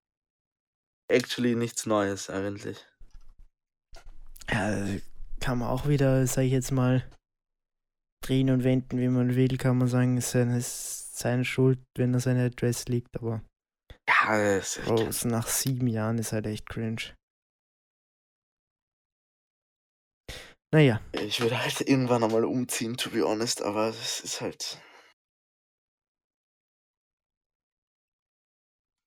actually 1.08 1.54
nichts 1.54 1.86
Neues 1.86 2.28
eigentlich. 2.28 2.84
Ja, 4.50 4.84
kann 5.38 5.58
man 5.58 5.68
auch 5.68 5.86
wieder, 5.86 6.26
sag 6.26 6.42
ich 6.42 6.50
jetzt 6.50 6.72
mal, 6.72 7.08
drehen 8.24 8.50
und 8.50 8.64
wenden, 8.64 8.98
wie 8.98 9.06
man 9.08 9.36
will, 9.36 9.56
kann 9.58 9.78
man 9.78 9.86
sagen, 9.86 10.16
es 10.16 10.24
ist 10.26 10.32
seine, 10.32 10.58
ist 10.58 11.16
seine 11.16 11.44
Schuld, 11.44 11.78
wenn 11.96 12.12
er 12.12 12.18
seine 12.20 12.46
Adresse 12.46 12.86
liegt, 12.90 13.14
aber 13.16 13.44
Ja, 14.08 14.36
es 14.56 14.76
ich 14.78 14.84
Bro, 14.86 14.96
kann- 14.96 15.06
es 15.08 15.24
nach 15.24 15.46
sieben 15.46 15.86
Jahren 15.86 16.18
ist 16.18 16.32
halt 16.32 16.46
echt 16.46 16.68
cringe. 16.68 17.14
Naja, 20.72 21.00
ich 21.12 21.40
würde 21.40 21.60
halt 21.60 21.80
irgendwann 21.80 22.22
einmal 22.22 22.44
umziehen, 22.44 22.96
to 22.96 23.10
be 23.10 23.24
honest, 23.26 23.60
aber 23.62 23.88
es 23.88 24.20
ist 24.20 24.40
halt. 24.40 24.80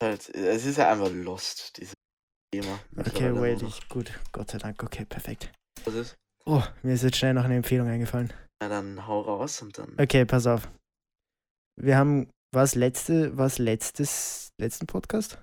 halt 0.02 0.30
es 0.36 0.66
ist 0.66 0.78
ja 0.78 0.92
einfach 0.92 1.10
lost, 1.10 1.78
diese 1.78 1.94
Thema. 2.54 2.80
Okay, 2.98 3.34
wait, 3.40 3.62
noch. 3.62 3.70
ich, 3.70 3.88
gut, 3.88 4.12
Gott 4.34 4.52
sei 4.52 4.58
Dank, 4.58 4.84
okay, 4.84 5.06
perfekt. 5.06 5.52
Was 5.86 5.94
ist? 5.94 6.16
Oh, 6.46 6.62
mir 6.82 6.94
ist 6.94 7.04
jetzt 7.04 7.18
schnell 7.18 7.34
noch 7.34 7.46
eine 7.46 7.56
Empfehlung 7.56 7.88
eingefallen. 7.88 8.34
Na 8.62 8.68
dann 8.68 9.08
hau 9.08 9.22
raus 9.22 9.62
und 9.62 9.78
dann. 9.78 9.96
Okay, 9.98 10.26
pass 10.26 10.46
auf. 10.46 10.70
Wir 11.80 11.98
haben, 11.98 12.30
was 12.54 12.76
letzte, 12.76 13.38
was 13.38 13.58
letztes, 13.58 14.50
letzten 14.60 14.86
Podcast? 14.86 15.42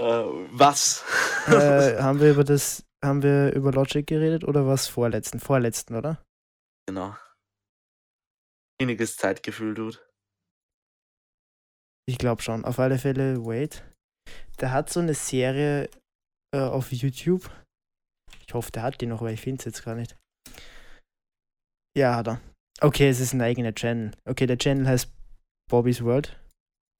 Äh, 0.00 0.04
was? 0.04 1.04
äh, 1.48 1.98
haben 2.02 2.20
wir 2.20 2.30
über 2.30 2.44
das, 2.44 2.84
haben 3.04 3.22
wir 3.22 3.52
über 3.54 3.72
Logic 3.72 4.06
geredet 4.06 4.44
oder 4.44 4.66
was 4.66 4.88
vorletzten? 4.88 5.40
Vorletzten, 5.40 5.94
oder? 5.94 6.22
genau. 6.86 7.16
Weniges 8.80 9.16
Zeitgefühl, 9.16 9.74
Dude. 9.74 9.98
Ich 12.06 12.18
glaube 12.18 12.42
schon. 12.42 12.64
Auf 12.64 12.78
alle 12.78 12.98
Fälle, 12.98 13.44
wait. 13.46 13.84
Der 14.60 14.72
hat 14.72 14.90
so 14.90 15.00
eine 15.00 15.14
Serie 15.14 15.88
äh, 16.54 16.60
auf 16.60 16.92
YouTube. 16.92 17.50
Ich 18.46 18.52
hoffe, 18.52 18.72
der 18.72 18.82
hat 18.82 19.00
die 19.00 19.06
noch, 19.06 19.22
weil 19.22 19.34
ich 19.34 19.40
finde 19.40 19.60
es 19.60 19.64
jetzt 19.64 19.84
gar 19.84 19.94
nicht. 19.94 20.16
Ja, 21.96 22.16
hat 22.16 22.28
er. 22.28 22.40
Okay, 22.80 23.08
es 23.08 23.20
ist 23.20 23.32
ein 23.32 23.40
eigener 23.40 23.74
Channel. 23.74 24.10
Okay, 24.28 24.46
der 24.46 24.58
Channel 24.58 24.86
heißt 24.86 25.10
Bobby's 25.70 26.02
World. 26.02 26.38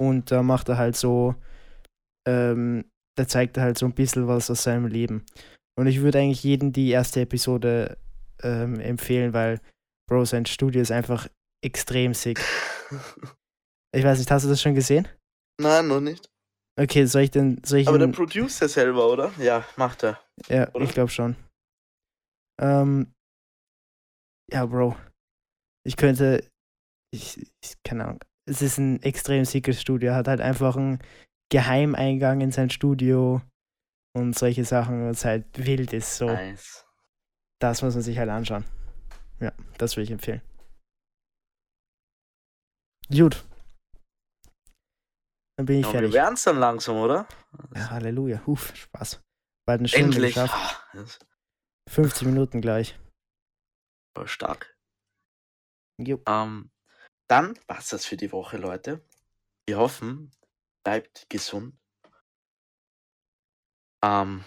Und 0.00 0.30
da 0.30 0.42
macht 0.42 0.68
er 0.68 0.78
halt 0.78 0.96
so, 0.96 1.34
ähm, 2.26 2.90
da 3.16 3.28
zeigt 3.28 3.57
er 3.57 3.64
halt 3.64 3.78
so 3.78 3.86
ein 3.86 3.94
bisschen 3.94 4.26
was 4.28 4.50
aus 4.50 4.62
seinem 4.62 4.86
Leben. 4.86 5.26
Und 5.77 5.87
ich 5.87 6.01
würde 6.01 6.18
eigentlich 6.18 6.45
jedem 6.45 6.72
die 6.72 6.91
erste 6.91 7.20
Episode 7.20 7.99
ähm, 8.43 8.79
empfehlen, 8.81 9.33
weil, 9.33 9.61
Bro, 10.09 10.25
sein 10.27 10.47
Studio 10.47 10.81
ist 10.81 10.93
einfach 10.93 11.29
extrem 11.64 12.14
sick. 12.14 12.41
Ich 13.97 14.03
weiß 14.03 14.18
nicht, 14.18 14.29
hast 14.33 14.45
du 14.45 14.49
das 14.49 14.61
schon 14.61 14.75
gesehen? 14.75 15.07
Nein, 15.61 15.87
noch 15.87 16.01
nicht. 16.01 16.29
Okay, 16.77 17.05
soll 17.07 17.22
ich 17.22 17.31
denn, 17.31 17.62
soll 17.64 17.79
ich 17.79 17.87
Aber 17.87 17.99
der 17.99 18.09
produziert 18.09 18.61
ja 18.61 18.66
selber, 18.66 19.09
oder? 19.09 19.33
Ja, 19.39 19.64
macht 19.77 20.03
er. 20.03 20.20
ja, 20.49 20.68
oder? 20.75 20.85
ich 20.85 20.93
glaube 20.93 21.11
schon. 21.11 21.37
Ähm, 22.61 23.14
ja, 24.53 24.66
Bro. 24.66 24.97
Ich 25.87 25.97
könnte, 25.97 26.45
ich, 27.12 27.39
ich 27.62 27.75
keine 27.85 28.05
Ahnung. 28.05 28.25
Es 28.49 28.62
ist 28.62 28.79
ein 28.79 29.01
extrem 29.03 29.45
sickes 29.45 29.81
Studio. 29.81 30.11
Er 30.11 30.16
hat 30.16 30.29
halt 30.29 30.41
einfach 30.41 30.77
einen 30.77 30.99
Geheimeingang 31.53 32.41
in 32.41 32.51
sein 32.51 32.70
Studio 32.70 33.43
und 34.14 34.36
solche 34.38 34.64
Sachen, 34.64 35.08
was 35.08 35.24
halt 35.24 35.46
wild 35.66 35.92
ist. 35.92 36.16
So, 36.16 36.26
Nice. 36.26 36.84
das 37.60 37.82
muss 37.82 37.94
man 37.94 38.02
sich 38.02 38.18
halt 38.18 38.30
anschauen. 38.30 38.64
Ja, 39.40 39.52
das 39.78 39.96
würde 39.96 40.04
ich 40.04 40.10
empfehlen. 40.10 40.42
Gut. 43.10 43.44
Dann 45.56 45.66
bin 45.66 45.80
ich 45.80 45.86
Ja, 45.86 45.92
wir 45.92 45.98
fertig. 46.00 46.12
werden 46.14 46.34
es 46.34 46.42
dann 46.44 46.58
langsam, 46.58 46.96
oder? 46.96 47.28
Ja, 47.74 47.90
Halleluja. 47.90 48.44
Huf, 48.46 48.74
Spaß. 48.74 49.20
Bald 49.66 49.80
eine 49.80 49.88
Stunde 49.88 50.06
Endlich. 50.06 50.34
geschafft. 50.34 50.54
Ah, 50.54 50.82
das 50.94 51.18
50 51.90 52.26
Minuten 52.26 52.60
gleich. 52.60 52.98
war 54.16 54.26
stark. 54.28 54.76
Jo. 56.00 56.20
Ähm, 56.26 56.70
dann 57.28 57.58
war's 57.68 57.88
das 57.90 58.04
für 58.06 58.16
die 58.16 58.32
Woche, 58.32 58.56
Leute. 58.58 59.04
Wir 59.68 59.78
hoffen, 59.78 60.30
bleibt 60.84 61.26
gesund. 61.30 61.76
Ähm, 64.05 64.44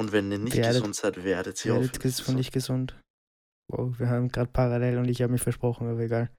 und 0.00 0.12
wenn 0.12 0.30
ihr 0.32 0.38
nicht 0.38 0.56
Werdet- 0.56 0.74
gesund 0.74 0.96
seid, 0.96 1.22
werdet 1.22 1.64
ihr 1.64 1.72
Werdet 1.74 1.90
hoffentlich 1.90 2.16
gesund. 2.16 2.38
nicht 2.38 2.52
gesund. 2.52 3.00
Wow, 3.70 3.98
wir 3.98 4.08
haben 4.08 4.28
gerade 4.28 4.50
parallel 4.50 4.98
und 4.98 5.08
ich 5.08 5.22
habe 5.22 5.32
mich 5.32 5.42
versprochen, 5.42 5.88
aber 5.88 6.00
egal. 6.00 6.30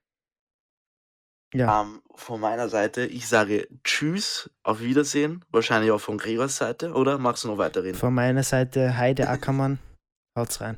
Ja, 1.53 1.81
Ähm, 1.83 2.01
von 2.15 2.41
meiner 2.41 2.67
Seite, 2.69 3.05
ich 3.05 3.27
sage 3.27 3.67
Tschüss, 3.83 4.49
auf 4.63 4.81
Wiedersehen. 4.81 5.43
Wahrscheinlich 5.51 5.91
auch 5.91 6.01
von 6.01 6.17
Gregors 6.17 6.57
Seite, 6.57 6.91
oder? 6.93 7.17
Magst 7.17 7.43
du 7.43 7.47
noch 7.47 7.57
weiterreden? 7.57 7.97
von 7.97 8.13
meiner 8.13 8.43
Seite 8.43 8.97
Heide 8.97 9.27
Ackermann. 9.29 9.79
Haut's 10.37 10.59
rein. 10.59 10.77